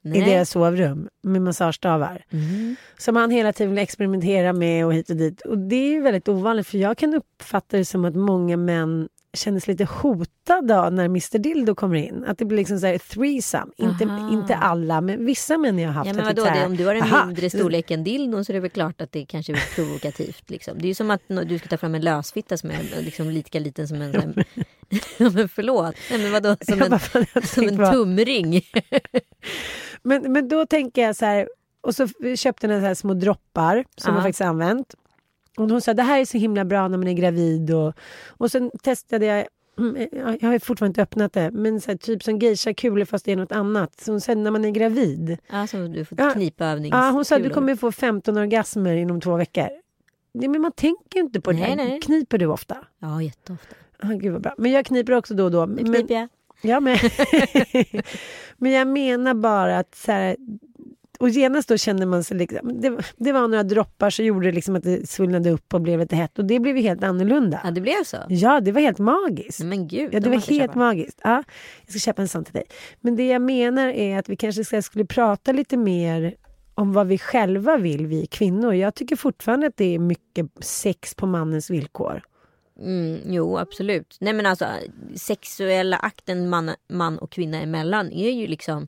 i 0.04 0.08
Nej. 0.08 0.20
deras 0.20 0.50
sovrum 0.50 1.08
med 1.22 1.42
massagestavar. 1.42 2.24
Mm. 2.30 2.76
Som 2.98 3.16
han 3.16 3.30
hela 3.30 3.52
tiden 3.52 3.70
vill 3.70 3.82
experimentera 3.82 4.52
med 4.52 4.86
och 4.86 4.94
hit 4.94 5.10
och 5.10 5.16
dit. 5.16 5.40
Och 5.40 5.58
det 5.58 5.96
är 5.96 6.00
väldigt 6.00 6.28
ovanligt 6.28 6.66
för 6.66 6.78
jag 6.78 6.98
kan 6.98 7.14
uppfatta 7.14 7.76
det 7.76 7.84
som 7.84 8.04
att 8.04 8.14
många 8.14 8.56
män 8.56 9.08
känner 9.36 9.60
sig 9.60 9.74
lite 9.74 9.84
hotade 9.84 10.90
när 10.90 11.04
Mr 11.04 11.38
Dildo 11.38 11.74
kommer 11.74 11.96
in. 11.96 12.24
Att 12.26 12.38
det 12.38 12.44
blir 12.44 12.58
liksom 12.58 12.78
så 12.80 12.86
här 12.86 12.98
threesome. 12.98 13.72
Inte, 13.76 14.04
Aha. 14.04 14.32
inte 14.32 14.56
alla, 14.56 15.00
men 15.00 15.26
vissa 15.26 15.58
män 15.58 15.78
jag 15.78 15.88
har 15.88 15.94
haft. 15.94 16.06
Ja, 16.08 16.12
men 16.14 16.24
det 16.34 16.40
vadå, 16.42 16.44
här, 16.50 16.60
det, 16.60 16.66
om 16.66 16.76
du 16.76 16.86
har 16.86 16.94
en 16.94 17.02
aha, 17.02 17.26
mindre 17.26 17.50
storlek 17.50 17.90
än 17.90 18.04
dildon 18.04 18.44
så 18.44 18.52
är 18.52 18.54
det 18.54 18.60
väl 18.60 18.70
klart 18.70 19.00
att 19.00 19.12
det 19.12 19.26
kanske 19.26 19.52
är 19.52 19.74
provokativt. 19.74 20.50
Liksom. 20.50 20.78
Det 20.78 20.84
är 20.84 20.88
ju 20.88 20.94
som 20.94 21.10
att 21.10 21.20
du 21.46 21.58
ska 21.58 21.68
ta 21.68 21.76
fram 21.76 21.94
en 21.94 22.00
lösfitta 22.02 22.56
som 22.56 22.70
är 22.70 23.02
liksom 23.02 23.30
lika 23.30 23.58
liten 23.58 23.88
som 23.88 24.02
en... 24.02 24.12
här- 24.14 24.44
Ja, 25.18 25.30
men 25.30 25.48
förlåt. 25.48 25.94
Nej, 26.10 26.22
men 26.22 26.32
vadå, 26.32 26.56
som 26.62 26.82
en, 27.34 27.42
som 27.46 27.64
en 27.68 27.92
tumring. 27.92 28.62
Men, 30.02 30.32
men 30.32 30.48
då 30.48 30.66
tänker 30.66 31.02
jag 31.02 31.16
så 31.16 31.24
här, 31.26 31.48
och 31.80 31.94
så 31.94 32.08
köpte 32.36 32.66
den 32.66 32.80
så 32.80 32.86
här 32.86 32.94
små 32.94 33.14
droppar 33.14 33.84
som 33.96 34.10
Ja. 34.12 34.16
jag 34.16 34.22
faktiskt 34.24 34.40
använt. 34.40 34.94
Och 35.56 35.70
hon 35.70 35.80
sa 35.80 35.94
det 35.94 36.02
här 36.02 36.20
är 36.20 36.24
så 36.24 36.38
himla 36.38 36.64
bra 36.64 36.88
när 36.88 36.98
man 36.98 37.08
är 37.08 37.12
gravid. 37.12 37.70
Och, 37.74 37.94
och 38.28 38.50
sen 38.50 38.70
testade 38.82 39.26
jag, 39.26 39.46
mm, 39.78 40.08
jag 40.40 40.48
har 40.48 40.58
fortfarande 40.58 40.90
inte 40.90 41.02
öppnat 41.02 41.32
det, 41.32 41.50
men 41.50 41.80
så 41.80 41.90
här, 41.90 41.98
typ 41.98 42.22
som 42.22 42.38
geisha-kulor 42.38 43.04
fast 43.04 43.24
det 43.24 43.32
är 43.32 43.36
något 43.36 43.52
annat. 43.52 44.00
Så 44.00 44.10
hon 44.12 44.20
sa 44.20 44.34
när 44.34 44.50
man 44.50 44.64
är 44.64 44.70
gravid. 44.70 45.38
Ja, 45.50 45.66
som 45.66 45.92
du 45.92 46.04
får 46.04 46.20
Ja. 46.20 46.30
knipa 46.30 46.64
övnings... 46.66 46.92
Ja, 46.92 47.10
hon 47.10 47.24
sa 47.24 47.38
du 47.38 47.50
kommer 47.50 47.76
få 47.76 47.92
15 47.92 48.36
orgasmer 48.36 48.96
inom 48.96 49.20
två 49.20 49.36
veckor. 49.36 49.68
Nej, 50.34 50.48
men 50.48 50.60
man 50.60 50.72
tänker 50.72 51.20
inte 51.20 51.40
på 51.40 51.52
det. 51.52 51.58
Nej, 51.58 51.76
där. 51.76 51.84
nej. 51.84 52.00
Kniper 52.00 52.38
du 52.38 52.46
ofta? 52.46 52.76
Ja, 52.98 53.22
jätteofta. 53.22 53.74
Ah, 53.98 54.08
gud 54.08 54.32
vad 54.32 54.42
bra. 54.42 54.54
Men 54.58 54.70
jag 54.72 54.86
kniper 54.86 55.12
också 55.12 55.34
då 55.34 55.44
och 55.44 55.50
då. 55.50 55.66
Men, 55.66 55.84
kniper 55.84 56.14
jag. 56.14 56.28
Ja, 56.62 56.80
men, 56.80 56.98
men 58.56 58.72
jag 58.72 58.88
menar 58.88 59.34
bara 59.34 59.78
att 59.78 59.94
så 59.94 60.12
här, 60.12 60.36
och 61.18 61.28
genast 61.28 61.68
då 61.68 61.76
kände 61.76 62.06
man 62.06 62.24
sig 62.24 62.36
liksom, 62.36 62.80
det, 62.80 62.98
det 63.16 63.32
var 63.32 63.48
några 63.48 63.62
droppar 63.62 64.10
så 64.10 64.22
gjorde 64.22 64.52
liksom 64.52 64.76
att 64.76 64.82
det 64.82 65.08
svullnade 65.08 65.50
upp 65.50 65.74
och 65.74 65.80
blev 65.80 66.00
lite 66.00 66.16
hett 66.16 66.38
och 66.38 66.44
det 66.44 66.60
blev 66.60 66.76
ju 66.76 66.82
helt 66.82 67.04
annorlunda. 67.04 67.60
Ja, 67.64 67.70
det 67.70 67.80
blev 67.80 68.04
så. 68.04 68.16
Ja, 68.28 68.60
det 68.60 68.72
var 68.72 68.80
helt 68.80 68.98
magiskt. 68.98 69.60
Men 69.60 69.88
gud. 69.88 70.14
Ja, 70.14 70.20
de 70.20 70.20
det 70.20 70.30
var 70.30 70.36
helt 70.36 70.48
köpa. 70.48 70.78
magiskt. 70.78 71.20
Ja, 71.22 71.42
jag 71.84 71.90
ska 71.90 71.98
köpa 71.98 72.22
en 72.22 72.28
sån 72.28 72.44
till 72.44 72.54
dig. 72.54 72.64
Men 73.00 73.16
det 73.16 73.26
jag 73.26 73.42
menar 73.42 73.88
är 73.88 74.18
att 74.18 74.28
vi 74.28 74.36
kanske 74.36 74.64
ska, 74.64 74.82
skulle 74.82 75.04
prata 75.04 75.52
lite 75.52 75.76
mer 75.76 76.34
om 76.74 76.92
vad 76.92 77.06
vi 77.06 77.18
själva 77.18 77.76
vill, 77.76 78.06
vi 78.06 78.26
kvinnor. 78.26 78.74
Jag 78.74 78.94
tycker 78.94 79.16
fortfarande 79.16 79.66
att 79.66 79.76
det 79.76 79.94
är 79.94 79.98
mycket 79.98 80.46
sex 80.60 81.14
på 81.14 81.26
mannens 81.26 81.70
villkor. 81.70 82.22
Mm, 82.80 83.18
jo, 83.26 83.58
absolut. 83.58 84.16
Nej, 84.20 84.32
men 84.32 84.46
alltså 84.46 84.66
sexuella 85.14 85.96
akten 85.96 86.48
man, 86.48 86.70
man 86.88 87.18
och 87.18 87.32
kvinna 87.32 87.60
emellan 87.60 88.12
är 88.12 88.30
ju 88.30 88.46
liksom... 88.46 88.86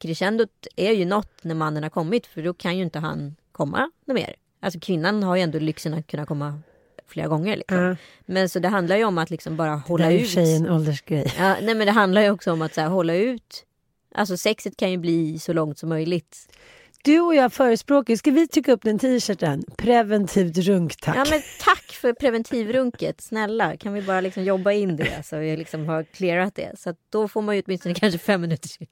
Crescendot 0.00 0.66
är 0.76 0.92
ju 0.92 1.04
något 1.04 1.44
när 1.44 1.54
mannen 1.54 1.82
har 1.82 1.90
kommit 1.90 2.26
för 2.26 2.42
då 2.42 2.54
kan 2.54 2.76
ju 2.76 2.82
inte 2.84 2.98
han 2.98 3.36
komma 3.52 3.90
något 4.04 4.14
mer. 4.14 4.34
Alltså 4.60 4.80
kvinnan 4.80 5.22
har 5.22 5.36
ju 5.36 5.42
ändå 5.42 5.58
lyxen 5.58 5.94
att 5.94 6.06
kunna 6.06 6.26
komma 6.26 6.60
flera 7.08 7.28
gånger. 7.28 7.56
Liksom. 7.56 7.78
Ja. 7.78 7.96
Men 8.26 8.48
så 8.48 8.58
det 8.58 8.68
handlar 8.68 8.96
ju 8.96 9.04
om 9.04 9.18
att 9.18 9.30
liksom 9.30 9.56
bara 9.56 9.70
Det 9.70 9.82
hålla 9.86 10.06
är 10.06 10.10
i 10.10 10.16
och 10.18 10.20
ut. 10.22 10.26
för 10.26 10.32
sig 10.44 10.56
en 10.56 10.70
åldersgrej. 10.70 11.32
Ja, 11.38 11.56
nej 11.62 11.74
men 11.74 11.86
det 11.86 11.92
handlar 11.92 12.22
ju 12.22 12.30
också 12.30 12.52
om 12.52 12.62
att 12.62 12.74
så 12.74 12.80
här, 12.80 12.88
hålla 12.88 13.14
ut. 13.14 13.64
Alltså 14.14 14.36
sexet 14.36 14.76
kan 14.76 14.90
ju 14.90 14.96
bli 14.98 15.38
så 15.38 15.52
långt 15.52 15.78
som 15.78 15.88
möjligt. 15.88 16.56
Du 17.04 17.20
och 17.20 17.34
jag 17.34 17.52
förespråkar, 17.52 18.16
ska 18.16 18.30
vi 18.30 18.48
trycka 18.48 18.72
upp 18.72 18.82
den 18.82 18.98
t-shirten? 18.98 19.64
Preventivt 19.76 20.58
runk 20.58 20.96
tack. 20.96 21.16
Ja 21.16 21.26
men 21.30 21.42
tack 21.60 21.84
för 21.92 22.12
preventivrunket. 22.12 23.20
Snälla 23.20 23.76
kan 23.76 23.92
vi 23.92 24.02
bara 24.02 24.20
liksom 24.20 24.44
jobba 24.44 24.72
in 24.72 24.96
det 24.96 25.26
så 25.26 25.38
vi 25.38 25.56
liksom 25.56 25.88
har 25.88 26.02
clearat 26.04 26.54
det. 26.54 26.72
Så 26.78 26.94
då 27.10 27.28
får 27.28 27.42
man 27.42 27.56
ju 27.56 27.62
åtminstone 27.66 27.94
kanske 27.94 28.18
fem 28.18 28.40
minuter 28.40 28.68
till. 28.68 28.86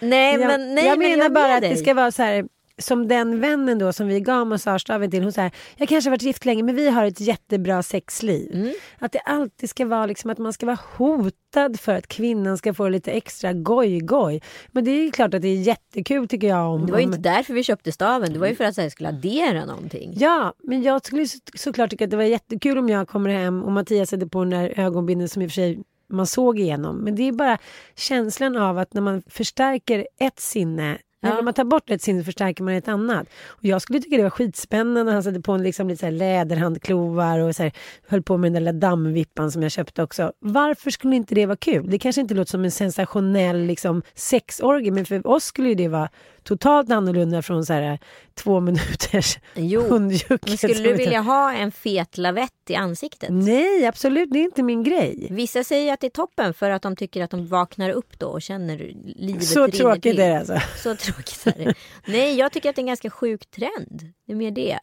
Nej 0.00 0.40
jag, 0.40 0.48
men 0.48 0.74
nej 0.74 0.86
jag 0.86 0.98
men 0.98 1.10
menar 1.10 1.24
är 1.24 1.30
bara 1.30 1.54
att 1.54 1.60
dig. 1.60 1.70
det 1.70 1.76
ska 1.76 1.94
vara 1.94 2.12
så 2.12 2.22
här 2.22 2.44
som 2.78 3.08
den 3.08 3.40
vännen 3.40 3.78
då 3.78 3.92
som 3.92 4.08
vi 4.08 4.20
gav 4.20 4.46
massagestaven 4.46 5.10
till. 5.10 5.22
Hon 5.22 5.32
säger, 5.32 5.50
jag 5.76 5.88
kanske 5.88 6.10
har 6.10 6.12
varit 6.12 6.22
gift 6.22 6.44
länge 6.44 6.62
men 6.62 6.76
vi 6.76 6.88
har 6.88 7.04
ett 7.04 7.20
jättebra 7.20 7.82
sexliv. 7.82 8.50
Mm. 8.54 8.74
Att 8.98 9.12
det 9.12 9.18
alltid 9.18 9.70
ska 9.70 9.86
vara 9.86 10.06
liksom 10.06 10.30
att 10.30 10.38
man 10.38 10.52
ska 10.52 10.66
vara 10.66 10.78
hotad 10.96 11.80
för 11.80 11.94
att 11.94 12.06
kvinnan 12.06 12.58
ska 12.58 12.74
få 12.74 12.88
lite 12.88 13.12
extra 13.12 13.52
goj-goj. 13.52 14.42
Men 14.72 14.84
det 14.84 14.90
är 14.90 15.04
ju 15.04 15.10
klart 15.10 15.34
att 15.34 15.42
det 15.42 15.48
är 15.48 15.56
jättekul 15.56 16.28
tycker 16.28 16.48
jag. 16.48 16.74
Om, 16.74 16.86
Det 16.86 16.92
var 16.92 16.98
ju 16.98 17.04
inte 17.04 17.18
därför 17.18 17.54
vi 17.54 17.62
köpte 17.62 17.92
staven. 17.92 18.32
Det 18.32 18.38
var 18.38 18.46
ju 18.46 18.54
för 18.54 18.64
att 18.64 18.76
här, 18.76 18.88
skulle 18.88 19.08
addera 19.08 19.64
någonting. 19.64 20.12
Ja, 20.16 20.54
men 20.62 20.82
jag 20.82 21.06
skulle 21.06 21.26
så, 21.26 21.38
såklart 21.54 21.90
tycka 21.90 22.04
att 22.04 22.10
det 22.10 22.16
var 22.16 22.24
jättekul 22.24 22.78
om 22.78 22.88
jag 22.88 23.08
kommer 23.08 23.30
hem 23.30 23.62
och 23.62 23.72
Mattias 23.72 24.10
sätter 24.10 24.26
på 24.26 24.44
den 24.44 24.50
där 24.50 24.72
ögonbindeln 24.76 25.28
som 25.28 25.42
i 25.42 25.46
och 25.46 25.50
för 25.50 25.54
sig 25.54 25.78
man 26.08 26.26
såg 26.26 26.58
igenom. 26.58 26.96
Men 26.96 27.14
det 27.14 27.22
är 27.22 27.32
bara 27.32 27.58
känslan 27.96 28.56
av 28.56 28.78
att 28.78 28.94
när 28.94 29.02
man 29.02 29.22
förstärker 29.26 30.06
ett 30.20 30.40
sinne 30.40 30.98
Ja. 31.20 31.34
När 31.34 31.42
man 31.42 31.54
tar 31.54 31.64
bort 31.64 31.90
ett 31.90 32.02
sinne 32.02 32.24
förstärker 32.24 32.64
man 32.64 32.74
ett 32.74 32.88
annat. 32.88 33.26
Och 33.46 33.64
jag 33.64 33.82
skulle 33.82 34.00
tycka 34.00 34.16
det 34.16 34.22
var 34.22 34.30
skitspännande 34.30 35.04
när 35.04 35.12
han 35.12 35.22
satte 35.22 35.40
på 35.40 35.52
en 35.52 35.62
liksom 35.62 35.88
lite 35.88 36.00
så 36.06 36.10
läderhandklovar 36.10 37.38
och 37.38 37.56
så 37.56 37.62
här, 37.62 37.72
höll 38.08 38.22
på 38.22 38.36
med 38.36 38.52
den 38.52 38.64
där 38.64 38.72
dammvippan 38.72 39.50
som 39.52 39.62
jag 39.62 39.72
köpte 39.72 40.02
också. 40.02 40.32
Varför 40.38 40.90
skulle 40.90 41.16
inte 41.16 41.34
det 41.34 41.46
vara 41.46 41.56
kul? 41.56 41.90
Det 41.90 41.98
kanske 41.98 42.20
inte 42.20 42.34
låter 42.34 42.50
som 42.50 42.64
en 42.64 42.70
sensationell 42.70 43.58
liksom, 43.66 44.02
sexorgie 44.14 44.90
men 44.92 45.04
för 45.06 45.26
oss 45.26 45.44
skulle 45.44 45.74
det 45.74 45.88
vara 45.88 46.08
totalt 46.42 46.90
annorlunda 46.92 47.42
från 47.42 47.66
så 47.66 47.72
här, 47.72 47.98
två 48.34 48.60
minuters 48.60 49.38
Jo, 49.54 49.82
hundjucket. 49.88 50.46
men 50.48 50.58
skulle 50.58 50.74
du 50.74 50.94
vilja 50.94 51.20
ha 51.20 51.52
en 51.52 51.72
fet 51.72 52.18
lavett 52.18 52.52
i 52.68 52.74
ansiktet? 52.74 53.28
Nej, 53.32 53.86
absolut. 53.86 54.30
Det 54.30 54.38
är 54.38 54.42
inte 54.44 54.62
min 54.62 54.82
grej. 54.84 55.28
Vissa 55.30 55.64
säger 55.64 55.92
att 55.92 56.00
det 56.00 56.06
är 56.06 56.10
toppen 56.10 56.54
för 56.54 56.70
att 56.70 56.82
de 56.82 56.96
tycker 56.96 57.24
att 57.24 57.30
de 57.30 57.46
vaknar 57.46 57.90
upp 57.90 58.18
då 58.18 58.26
och 58.26 58.42
känner 58.42 58.92
livet 59.16 59.44
Så 59.44 59.68
tråkigt 59.68 60.02
till. 60.02 60.20
är 60.20 60.30
det 60.30 60.38
alltså. 60.38 60.60
Så 60.76 60.96
tråkigt 61.12 61.46
är 61.46 61.64
det. 61.64 61.74
Nej, 62.06 62.34
jag 62.38 62.52
tycker 62.52 62.70
att 62.70 62.76
det 62.76 62.80
är 62.80 62.82
en 62.82 62.86
ganska 62.86 63.10
sjuk 63.10 63.50
trend. 63.50 64.12
Det 64.26 64.32
är 64.32 64.36
mer 64.36 64.50
det. 64.50 64.78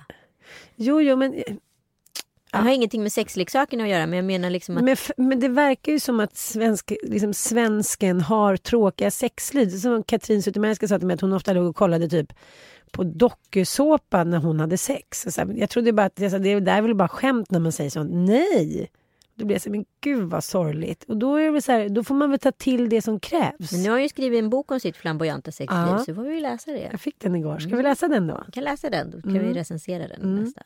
Jo, 0.75 1.01
jo, 1.01 1.15
men, 1.15 1.31
Det 2.51 2.57
har 2.57 2.69
ingenting 2.69 3.03
med 3.03 3.11
sexleksakerna 3.11 3.83
att 3.83 3.89
göra 3.89 4.07
men 4.07 4.17
jag 4.17 4.25
menar 4.25 4.49
liksom 4.49 4.77
att 4.77 4.83
men, 4.83 4.97
men 5.17 5.39
det 5.39 5.47
verkar 5.47 5.91
ju 5.91 5.99
som 5.99 6.19
att 6.19 6.37
svensk, 6.37 6.93
liksom, 7.03 7.33
svensken 7.33 8.21
har 8.21 8.57
tråkiga 8.57 9.11
sexliv. 9.11 9.69
Som 9.69 10.03
Katrin 10.03 10.43
Zytomierska 10.43 10.87
sa 10.87 10.97
till 10.97 11.07
mig 11.07 11.13
att 11.13 11.21
hon 11.21 11.33
ofta 11.33 11.53
låg 11.53 11.65
och 11.65 11.75
kollade 11.75 12.09
typ 12.09 12.33
på 12.91 13.03
dokusåpa 13.03 14.23
när 14.23 14.37
hon 14.37 14.59
hade 14.59 14.77
sex. 14.77 15.25
Så 15.29 15.53
jag 15.55 15.69
trodde 15.69 15.93
bara 15.93 16.05
att 16.05 16.19
jag 16.19 16.31
sa, 16.31 16.39
det 16.39 16.59
där 16.59 16.77
är 16.77 16.81
väl 16.81 16.95
bara 16.95 17.07
skämt 17.07 17.51
när 17.51 17.59
man 17.59 17.71
säger 17.71 17.89
sånt. 17.89 18.11
Nej! 18.13 18.89
Då 19.37 19.45
blir 19.45 19.55
jag 19.55 19.61
så 19.61 19.69
här, 19.69 19.71
men 19.77 19.85
gud 20.01 20.29
vad 20.29 20.43
sorgligt. 20.43 21.03
Och 21.03 21.17
då, 21.17 21.35
är 21.35 21.51
det 21.51 21.61
så 21.61 21.71
här, 21.71 21.89
då 21.89 22.03
får 22.03 22.15
man 22.15 22.29
väl 22.29 22.39
ta 22.39 22.51
till 22.51 22.89
det 22.89 23.01
som 23.01 23.19
krävs. 23.19 23.71
men 23.71 23.83
nu 23.83 23.89
har 23.89 23.99
ju 23.99 24.09
skrivit 24.09 24.39
en 24.39 24.49
bok 24.49 24.71
om 24.71 24.79
sitt 24.79 24.97
flamboyanta 24.97 25.51
sexliv 25.51 25.79
Ja. 25.79 25.97
så 26.05 26.15
får 26.15 26.23
vi 26.23 26.39
läsa 26.41 26.71
det. 26.71 26.89
Jag 26.91 27.01
fick 27.01 27.19
den 27.19 27.35
igår. 27.35 27.59
Ska 27.59 27.75
vi 27.75 27.83
läsa 27.83 28.07
den 28.07 28.27
då? 28.27 28.43
Vi 28.45 28.51
kan 28.51 28.63
läsa 28.63 28.89
den, 28.89 29.11
då 29.11 29.21
kan 29.21 29.31
Mm. 29.31 29.47
vi 29.47 29.53
recensera 29.53 30.07
den 30.07 30.21
Mm. 30.21 30.43
nästa. 30.43 30.61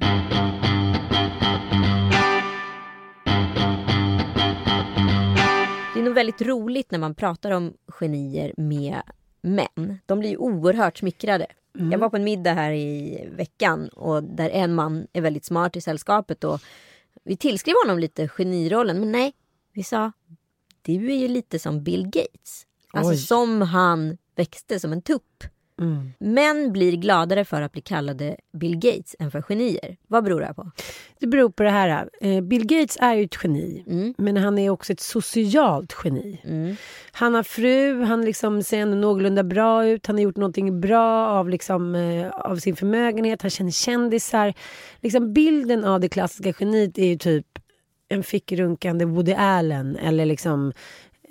Det 5.93 5.99
är 5.99 6.03
nog 6.03 6.13
väldigt 6.13 6.41
roligt 6.41 6.91
när 6.91 6.99
man 6.99 7.15
pratar 7.15 7.51
om 7.51 7.73
genier 7.99 8.53
med 8.57 9.01
män. 9.41 9.99
De 10.05 10.19
blir 10.19 10.29
ju 10.29 10.37
oerhört 10.37 10.97
smickrade. 10.97 11.45
Mm. 11.79 11.91
Jag 11.91 11.99
var 11.99 12.09
på 12.09 12.15
en 12.15 12.23
middag 12.23 12.53
här 12.53 12.71
i 12.71 13.27
veckan 13.37 13.89
och 13.89 14.23
där 14.23 14.49
en 14.49 14.73
man 14.75 15.07
är 15.13 15.21
väldigt 15.21 15.45
smart 15.45 15.75
i 15.75 15.81
sällskapet 15.81 16.43
och 16.43 16.61
Vi 17.29 17.37
tillskrev 17.37 17.75
honom 17.85 17.99
lite 17.99 18.27
genirollen, 18.27 18.99
men 18.99 19.11
nej. 19.11 19.33
Vi 19.73 19.83
sa, 19.83 20.11
du 20.81 21.11
är 21.11 21.15
ju 21.15 21.27
lite 21.27 21.59
som 21.59 21.83
Bill 21.83 22.03
Gates. 22.03 22.65
Alltså 22.93 23.11
Oj. 23.11 23.17
som 23.17 23.61
han 23.61 24.17
växte 24.35 24.79
som 24.79 24.93
en 24.93 25.01
tupp. 25.01 25.43
Mm. 25.79 26.13
Män 26.19 26.71
blir 26.71 26.95
gladare 26.97 27.45
för 27.45 27.61
att 27.61 27.71
bli 27.71 27.81
kallade 27.81 28.35
Bill 28.53 28.75
Gates 28.75 29.15
än 29.19 29.31
för 29.31 29.41
genier. 29.41 29.97
Vad 30.07 30.23
beror 30.23 30.39
det 30.39 30.45
här 30.45 30.53
på? 30.53 30.71
Det 31.19 31.27
beror 31.27 31.49
på 31.49 31.63
det 31.63 31.69
här. 31.69 32.09
eh, 32.21 32.41
Bill 32.41 32.65
Gates 32.65 32.97
är 33.01 33.13
ju 33.13 33.23
ett 33.23 33.37
geni. 33.43 33.83
Mm. 33.87 34.13
Men 34.17 34.37
han 34.37 34.57
är 34.57 34.69
också 34.69 34.93
ett 34.93 34.99
socialt 34.99 35.95
geni. 36.03 36.41
Mm. 36.43 36.75
Han 37.11 37.33
har 37.33 37.43
fru, 37.43 38.03
han 38.03 38.25
liksom 38.25 38.63
ser 38.63 38.79
ändå 38.79 38.97
någorlunda 38.97 39.43
bra 39.43 39.85
ut. 39.85 40.07
Han 40.07 40.15
har 40.15 40.23
gjort 40.23 40.37
någonting 40.37 40.81
bra 40.81 41.27
av, 41.27 41.49
liksom, 41.49 41.95
eh, 41.95 42.29
av 42.29 42.55
sin 42.55 42.75
förmögenhet. 42.75 43.41
Han 43.41 43.51
känner 43.51 43.71
kändisar. 43.71 44.53
Liksom 45.01 45.33
bilden 45.33 45.83
av 45.83 45.99
det 45.99 46.09
klassiska 46.09 46.53
geniet 46.59 46.97
är 46.97 47.07
ju 47.07 47.17
typ 47.17 47.45
en 48.09 48.23
fickrunkande 48.23 49.05
Woody 49.05 49.33
Allen 49.33 49.95
eller 49.95 50.25
liksom 50.25 50.73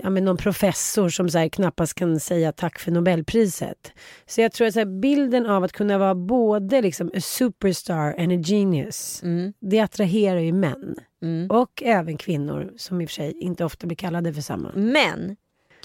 ja, 0.03 0.11
men 0.11 0.24
någon 0.24 0.36
professor 0.36 1.09
som 1.09 1.28
så 1.30 1.38
här, 1.38 1.49
knappast 1.49 1.94
kan 1.94 2.20
säga 2.20 2.53
tack 2.53 2.78
för 2.78 2.90
Nobelpriset. 2.92 3.92
Så 4.26 4.40
jag 4.40 4.53
tror 4.53 4.66
att 4.66 4.72
så 4.74 4.78
här, 4.80 5.01
bilden 5.01 5.46
av 5.46 5.64
att 5.64 5.72
kunna 5.72 5.99
vara 5.99 6.14
både 6.14 6.82
liksom 6.82 7.11
a 7.14 7.20
superstar 7.20 8.14
and 8.18 8.32
a 8.32 8.42
genius, 8.44 9.22
Mm. 9.22 9.53
det 9.61 9.80
attraherar 9.80 10.40
ju 10.40 10.53
män. 10.53 10.96
Mm. 11.22 11.51
Och 11.51 11.82
även 11.82 12.16
kvinnor 12.16 12.72
som 12.76 13.01
i 13.01 13.05
och 13.07 13.09
för 13.11 13.14
sig 13.14 13.32
inte 13.40 13.64
ofta 13.64 13.86
blir 13.86 13.96
kallade 13.96 14.32
för 14.34 14.42
samma. 14.42 14.72
Men 14.74 15.36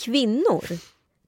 kvinnor, 0.06 0.64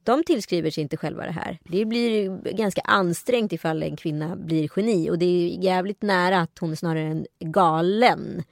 de 0.03 0.23
tillskriver 0.23 0.69
sig 0.69 0.81
inte 0.83 0.97
själva 0.97 1.25
det 1.25 1.31
här. 1.31 1.59
Det 1.63 1.85
blir 1.85 2.37
ganska 2.51 2.81
ansträngt 2.81 3.53
ifall 3.53 3.83
en 3.83 3.95
kvinna 3.95 4.35
blir 4.35 4.69
geni. 4.75 5.09
Och 5.09 5.19
det 5.19 5.25
är 5.25 5.63
jävligt 5.63 6.01
nära 6.01 6.41
att 6.41 6.59
hon 6.59 6.71
är 6.71 6.75
snarare 6.75 7.01
en 7.03 7.25
galen 7.39 8.43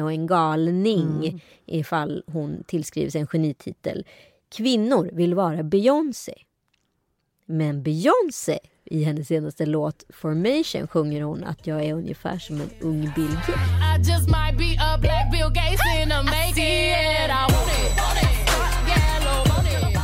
och 0.00 0.12
en 0.12 0.26
galning 0.26 1.42
ifall 1.66 2.22
hon 2.26 2.64
tillskriver 2.66 3.10
sig 3.10 3.20
en 3.20 3.26
genititel. 3.26 4.06
Kvinnor 4.56 5.10
vill 5.12 5.34
vara 5.34 5.62
Beyoncé. 5.62 6.34
Men 7.46 7.82
Beyoncé 7.82 8.58
i 8.84 9.04
hennes 9.04 9.28
senaste 9.28 9.66
låt 9.66 10.04
Formation 10.08 10.88
sjunger 10.88 11.22
hon 11.22 11.44
att 11.44 11.66
jag 11.66 11.84
är 11.84 11.94
ungefär 11.94 12.38
som 12.38 12.60
en 12.60 12.70
ung 12.80 13.12
Bill 13.16 13.34
Gates. 13.34 13.46
Bill 15.30 15.52
Gates. 15.54 15.80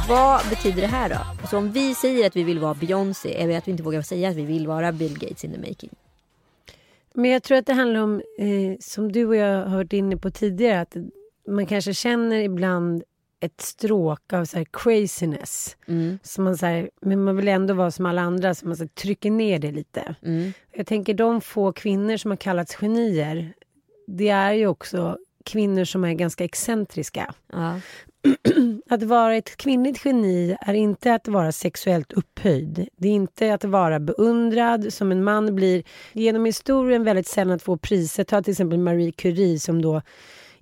Vad 0.08 0.48
betyder 0.48 0.82
det 0.82 0.88
här 0.88 1.08
då? 1.08 1.46
Så 1.48 1.58
om 1.58 1.72
vi 1.72 1.94
säger 1.94 2.26
att 2.26 2.36
vi 2.36 2.42
vill 2.42 2.58
vara 2.58 2.74
Beyoncé, 2.74 3.42
är 3.42 3.48
det 3.48 3.56
att 3.56 3.68
vi 3.68 3.70
inte 3.70 3.82
vågar 3.82 4.02
säga 4.02 4.28
att 4.28 4.36
vi 4.36 4.44
vill 4.44 4.66
vara 4.66 4.92
Bill 4.92 5.18
Gates 5.18 5.44
in 5.44 5.52
the 5.52 5.58
making? 5.58 5.90
Men 7.18 7.30
jag 7.30 7.42
tror 7.42 7.58
att 7.58 7.66
det 7.66 7.72
handlar 7.72 8.00
om, 8.00 8.22
eh, 8.38 8.76
som 8.80 9.12
du 9.12 9.26
och 9.26 9.36
jag 9.36 9.66
har 9.66 9.76
varit 9.76 9.92
inne 9.92 10.16
på 10.16 10.30
tidigare, 10.30 10.80
att 10.80 10.96
man 11.48 11.66
kanske 11.66 11.94
känner 11.94 12.36
ibland 12.40 13.02
ett 13.40 13.60
stråk 13.60 14.32
av 14.32 14.44
så 14.44 14.64
craziness. 14.64 15.76
Mm. 15.86 16.18
Så 16.22 16.40
man, 16.40 16.56
så 16.56 16.66
här, 16.66 16.90
men 17.00 17.24
man 17.24 17.36
vill 17.36 17.48
ändå 17.48 17.74
vara 17.74 17.90
som 17.90 18.06
alla 18.06 18.22
andra, 18.22 18.54
så 18.54 18.66
man 18.66 18.76
så 18.76 18.82
här, 18.82 18.88
trycker 18.88 19.30
ner 19.30 19.58
det 19.58 19.70
lite. 19.70 20.14
Mm. 20.22 20.52
Jag 20.72 20.86
tänker 20.86 21.14
de 21.14 21.40
få 21.40 21.72
kvinnor 21.72 22.16
som 22.16 22.30
har 22.30 22.36
kallats 22.36 22.74
genier, 22.74 23.52
det 24.06 24.28
är 24.28 24.52
ju 24.52 24.66
också 24.66 25.18
kvinnor 25.44 25.84
som 25.84 26.04
är 26.04 26.14
ganska 26.14 26.44
excentriska. 26.44 27.34
Ja. 27.52 27.80
Att 28.90 29.02
vara 29.02 29.36
ett 29.36 29.56
kvinnligt 29.56 30.04
geni 30.04 30.56
är 30.60 30.74
inte 30.74 31.14
att 31.14 31.28
vara 31.28 31.52
sexuellt 31.52 32.12
upphöjd. 32.12 32.88
Det 32.96 33.08
är 33.08 33.12
inte 33.12 33.54
att 33.54 33.64
vara 33.64 34.00
beundrad 34.00 34.92
som 34.92 35.12
en 35.12 35.24
man 35.24 35.54
blir 35.54 35.82
genom 36.12 36.44
historien 36.44 37.04
väldigt 37.04 37.26
sällan 37.26 37.54
att 37.54 37.62
få 37.62 37.76
priser. 37.76 38.24
Ta 38.24 38.42
till 38.42 38.50
exempel 38.50 38.78
Marie 38.78 39.12
Curie 39.12 39.58
som 39.60 39.82
då 39.82 40.02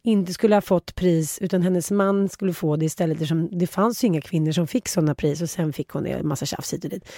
inte 0.03 0.33
skulle 0.33 0.57
ha 0.57 0.61
fått 0.61 0.95
pris 0.95 1.39
utan 1.39 1.63
hennes 1.63 1.91
man 1.91 2.29
skulle 2.29 2.53
få 2.53 2.77
det 2.77 2.85
istället. 2.85 3.15
eftersom 3.15 3.49
Det 3.53 3.67
fanns 3.67 4.05
ju 4.05 4.07
inga 4.07 4.21
kvinnor 4.21 4.53
som 4.53 4.67
fick 4.67 4.89
sådana 4.89 5.15
pris 5.15 5.43
och 5.43 5.51
sen 5.51 5.73
fick 5.73 5.89
hon 5.89 6.03
det. 6.03 6.11
En 6.11 6.29
massa 6.29 6.47
tjafs 6.47 6.73
hit 6.73 6.85
och 6.85 6.91
dit. 6.91 7.09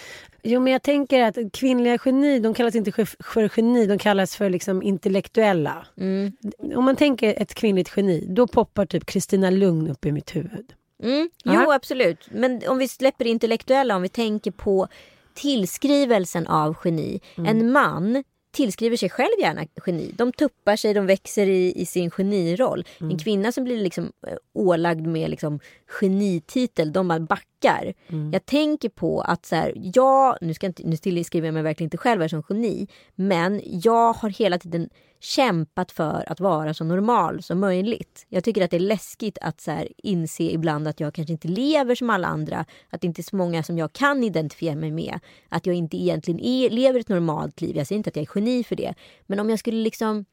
Jo 0.43 0.61
men 0.61 0.73
jag 0.73 0.83
tänker 0.83 1.23
att 1.23 1.37
kvinnliga 1.53 1.99
geni, 2.05 2.39
de 2.41 2.55
kallas 2.55 2.75
inte 2.75 2.93
för- 2.93 3.51
geni, 3.57 3.87
de 3.87 3.99
kallas 3.99 4.37
för 4.37 4.51
liksom 4.51 4.83
intellektuella. 4.83 5.87
Mm. 6.01 6.33
Om 6.75 6.85
man 6.85 6.97
tänker 6.97 7.43
ett 7.43 7.55
kvinnligt 7.55 7.93
geni, 7.97 8.27
då 8.29 8.47
poppar 8.47 8.87
typ 8.87 9.07
Kristina 9.07 9.51
Lugn 9.51 9.89
upp 9.89 10.07
i 10.07 10.13
mitt 10.13 10.37
huvud. 10.37 10.73
Mm. 11.03 11.31
Jo, 11.45 11.53
Ja. 11.53 11.75
absolut. 11.75 12.29
Men 12.31 12.63
om 12.69 12.79
vi 12.79 12.89
släpper 12.89 13.25
det 13.25 13.31
intellektuella, 13.31 13.97
om 13.97 14.03
vi 14.03 14.09
tänker 14.09 14.51
på 14.51 14.89
tillskrivelsen 15.35 16.47
av 16.47 16.77
geni. 16.85 17.21
En 17.37 17.73
man 17.73 18.25
tillskriver 18.51 18.97
sig 18.97 19.11
själv 19.11 19.41
gärna 19.41 19.65
geni. 19.87 20.15
De 20.17 20.33
tuppar 20.33 20.77
sig, 20.77 20.95
de 20.95 21.07
växer 21.07 21.47
i, 21.47 21.73
i 21.81 21.87
sin 21.87 22.11
geniroll. 22.11 22.85
En 23.01 23.19
kvinna 23.19 23.53
som 23.53 23.65
blir 23.65 23.79
liksom 23.81 24.13
eh, 24.27 24.35
ålagd 24.55 25.07
med 25.07 25.31
liksom 25.31 25.61
genititel, 25.87 26.93
de 26.93 27.09
bara 27.09 27.21
backar. 27.21 27.95
Jag 28.33 28.47
tänker 28.47 28.89
på 28.89 29.21
att 29.21 29.47
så 29.47 29.55
här, 29.57 29.73
jag, 29.95 30.39
nu, 30.41 30.55
ska 30.55 30.67
inte, 30.67 30.83
nu 30.87 30.97
tillskriver 30.97 31.47
jag 31.47 31.55
mig 31.55 31.63
verkligen 31.63 31.87
inte 31.87 31.97
själv 31.97 32.29
som 32.29 32.43
geni, 32.49 32.89
men 33.15 33.61
jag 33.65 34.13
har 34.13 34.29
hela 34.31 34.59
tiden 34.59 34.91
kämpat 35.21 35.93
för 35.93 36.25
att 36.27 36.41
vara 36.41 36.75
så 36.75 36.85
normal 36.85 37.43
som 37.43 37.61
möjligt. 37.61 38.27
Jag 38.29 38.45
tycker 38.45 38.65
att 38.65 38.71
det 38.71 38.77
är 38.77 38.81
läskigt 38.81 39.39
att 39.41 39.61
så 39.61 39.71
här, 39.71 39.89
inse 39.97 40.43
ibland 40.43 40.89
att 40.89 41.01
jag 41.01 41.15
kanske 41.15 41.33
inte 41.33 41.49
lever 41.49 41.95
som 41.95 42.11
alla 42.11 42.29
andra. 42.29 42.65
Att 42.91 43.01
det 43.01 43.07
inte 43.07 43.21
är 43.21 43.23
så 43.31 43.37
många 43.37 43.63
som 43.63 43.79
jag 43.79 43.93
kan 43.93 44.25
identifiera 44.25 44.75
mig 44.75 44.91
med. 44.91 45.21
Att 45.49 45.67
jag 45.67 45.77
inte 45.77 45.97
egentligen 45.97 46.41
är, 46.41 46.71
lever 46.71 47.01
ett 47.01 47.09
normalt 47.09 47.61
liv. 47.61 47.77
Jag 47.77 47.87
säger 47.87 47.97
inte 47.97 48.09
att 48.09 48.17
jag 48.17 48.23
är 48.23 48.31
geni 48.35 48.65
för 48.65 48.77
det. 48.77 48.95
Men 49.27 49.41
om 49.41 49.51
jag 49.51 49.59
skulle 49.59 49.83
liksom 49.83 50.25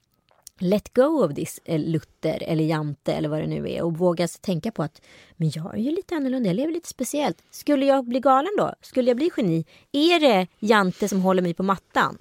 let 0.59 0.93
go 0.93 1.25
of 1.25 1.35
this 1.35 1.59
eh, 1.65 1.79
Luther 1.79 2.43
eller 2.43 2.63
Jante 2.63 3.13
eller 3.13 3.29
vad 3.29 3.39
det 3.39 3.47
nu 3.47 3.71
är 3.71 3.81
och 3.81 3.97
våga 3.97 4.27
tänka 4.27 4.71
på 4.71 4.83
att 4.83 5.01
men 5.35 5.51
jag 5.55 5.73
är 5.73 5.79
ju 5.79 5.91
lite 5.91 6.15
annorlunda, 6.15 6.49
jag 6.49 6.55
lever 6.55 6.73
lite 6.73 6.89
speciellt. 6.89 7.43
Skulle 7.51 7.85
jag 7.85 8.05
bli 8.05 8.19
galen 8.19 8.51
då? 8.57 8.73
Skulle 8.81 9.09
jag 9.09 9.17
bli 9.17 9.31
geni? 9.37 9.65
Är 9.91 10.19
det 10.19 10.47
Jante 10.59 11.07
som 11.07 11.21
håller 11.21 11.41
mig 11.41 11.53
på 11.53 11.63
mattan? 11.63 12.17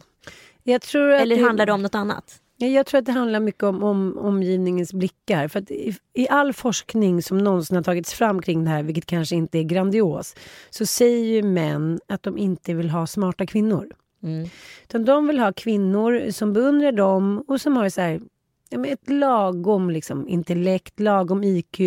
Eller 1.22 1.36
handlar 1.42 1.66
det 1.66 1.72
om 1.72 1.82
något 1.82 1.94
annat? 1.94 2.40
Ja, 2.56 2.66
Jag 2.66 2.86
tror 2.86 2.98
att 2.98 3.06
det 3.06 3.12
handlar 3.12 3.40
mycket 3.40 3.62
om, 3.62 3.82
om 3.82 4.18
omgivningens 4.18 4.92
blickar. 4.92 5.48
För 5.48 5.72
i, 5.72 5.96
I 6.12 6.28
all 6.28 6.52
forskning 6.52 7.22
som 7.22 7.38
någonsin 7.38 7.76
har 7.76 7.82
tagits 7.82 8.14
fram 8.14 8.42
kring 8.42 8.64
det 8.64 8.70
här, 8.70 8.82
vilket 8.82 9.06
kanske 9.06 9.36
inte 9.36 9.58
är 9.58 9.62
grandios, 9.62 10.34
så 10.70 10.86
säger 10.86 11.24
ju 11.24 11.42
män 11.42 12.00
att 12.08 12.22
de 12.22 12.38
inte 12.38 12.74
vill 12.74 12.90
ha 12.90 13.06
smarta 13.06 13.46
kvinnor. 13.46 13.86
Mm. 14.22 14.48
Utan 14.82 15.04
de 15.04 15.26
vill 15.26 15.38
ha 15.38 15.52
kvinnor 15.52 16.30
som 16.30 16.52
beundrar 16.52 16.92
dem 16.92 17.44
och 17.48 17.60
som 17.60 17.76
har 17.76 17.88
så 17.88 18.00
här, 18.00 18.20
ja, 18.68 18.78
men 18.78 18.92
ett 18.92 19.10
lagom 19.10 19.90
liksom, 19.90 20.28
intellekt, 20.28 21.00
lagom 21.00 21.44
IQ, 21.44 21.80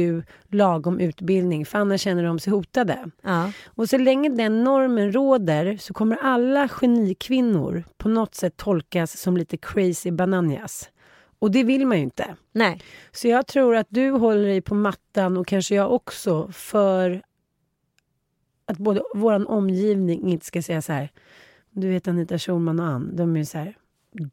lagom 0.48 1.00
utbildning. 1.00 1.66
För 1.66 1.80
annars 1.80 2.02
känner 2.02 2.24
de 2.24 2.40
sig 2.40 2.54
hotade. 2.54 3.12
Ja. 3.22 3.52
Och 3.66 3.90
så 3.90 3.98
länge 3.98 4.30
den 4.30 4.64
normen 4.64 5.12
råder 5.12 5.78
så 5.78 5.94
kommer 5.94 6.18
alla 6.22 6.68
genikvinnor 6.68 7.84
på 7.98 8.10
något 8.10 8.36
sätt 8.36 8.58
tolkas 8.58 9.18
som 9.18 9.38
lite 9.38 9.58
crazy 9.58 10.12
bananas. 10.12 10.90
Och 11.40 11.52
det 11.52 11.64
vill 11.64 11.88
man 11.88 11.98
ju 11.98 12.04
inte. 12.04 12.36
Nej. 12.52 12.82
Så 13.12 13.28
jag 13.28 13.48
tror 13.48 13.76
att 13.76 13.88
du 13.90 14.12
håller 14.12 14.48
dig 14.48 14.62
på 14.62 14.76
mattan 14.76 15.38
och 15.38 15.48
kanske 15.48 15.76
jag 15.76 15.92
också 15.92 16.48
för 16.52 17.22
att 18.66 18.78
både 18.78 19.04
vår 19.14 19.52
omgivning 19.52 20.32
inte 20.32 20.46
ska 20.46 20.62
säga 20.62 20.82
så 20.82 20.94
här. 20.94 21.10
Du 21.72 21.90
vet 21.90 22.08
Anita 22.08 22.40
Schulman 22.40 22.80
och 22.80 22.86
Ann, 22.86 23.16
de 23.16 23.36
är 23.36 23.40
ju 23.40 23.46
så 23.46 23.58
här 23.58 23.76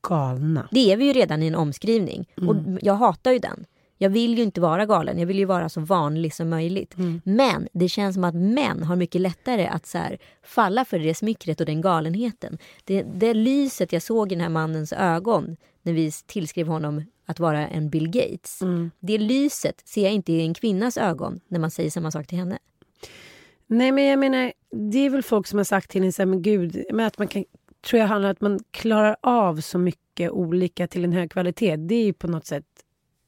galna. 0.03 0.69
Det 0.71 0.93
är 0.93 0.97
vi 0.97 1.05
ju 1.05 1.13
redan 1.13 1.43
i 1.43 1.47
en 1.47 1.55
omskrivning. 1.55 2.29
Och 2.37 2.57
jag 2.83 2.95
hatar 2.95 3.33
ju 3.33 3.39
den. 3.39 3.65
Jag 3.99 4.11
vill 4.11 4.39
ju 4.39 4.43
inte 4.43 4.61
vara 4.61 4.87
galen, 4.87 5.19
jag 5.19 5.27
vill 5.27 5.39
ju 5.39 5.45
vara 5.45 5.69
så 5.69 5.81
vanlig 5.81 6.35
som 6.35 6.49
möjligt. 6.49 6.95
Men 7.25 7.69
det 7.73 7.89
känns 7.89 8.15
som 8.15 8.25
att 8.25 8.35
män 8.35 8.83
har 8.83 8.97
mycket 8.97 9.21
lättare 9.21 9.67
att 9.67 9.87
så 9.87 9.99
här, 9.99 10.19
falla 10.43 10.85
för 10.85 10.99
det 10.99 11.15
smickret 11.15 11.61
och 11.61 11.67
den 11.67 11.81
galenheten. 11.81 12.59
Det, 12.85 13.03
det 13.03 13.35
lyset 13.35 13.93
jag 13.93 14.03
såg 14.03 14.33
i 14.33 14.35
den 14.35 14.43
här 14.43 14.49
mannens 14.49 14.93
ögon 14.93 15.57
när 15.83 15.93
vi 15.93 16.13
tillskrev 16.27 16.67
honom 16.67 17.03
att 17.27 17.41
vara 17.41 17.69
en 17.69 17.91
Bill 17.91 18.09
Gates. 18.11 18.63
Det 19.01 19.19
lyset 19.19 19.83
ser 19.85 20.03
jag 20.03 20.13
inte 20.13 20.33
i 20.33 20.41
en 20.41 20.55
kvinnas 20.55 20.97
ögon 20.97 21.41
när 21.49 21.59
man 21.59 21.71
säger 21.71 21.91
samma 21.91 22.11
sak 22.11 22.27
till 22.27 22.39
henne. 22.39 22.59
Nej 23.67 23.93
men 23.93 24.05
jag 24.05 24.19
menar, 24.19 24.53
det 24.71 24.99
är 24.99 25.11
väl 25.11 25.23
folk 25.23 25.47
som 25.47 25.59
har 25.59 25.65
sagt 25.65 25.91
till 25.91 26.05
en 26.05 26.13
så 26.13 26.23
här, 26.23 26.27
men 26.27 26.43
gud, 26.43 26.85
men 26.91 27.07
att 27.07 27.19
man 27.19 27.29
kan, 27.29 27.45
tror 27.85 28.01
jag 28.01 28.09
handlar 28.09 28.29
om 28.29 28.33
att 28.33 28.41
man 28.41 28.61
klarar 28.71 29.17
av 29.21 29.61
så 29.61 29.79
mycket 29.79 30.31
olika 30.31 30.87
till 30.87 31.05
en 31.05 31.13
hög 31.13 31.31
kvalitet. 31.31 31.77
Det 31.77 31.95
är 31.95 32.05
ju 32.05 32.13
på 32.13 32.27
något 32.29 32.47
sätt 32.47 32.65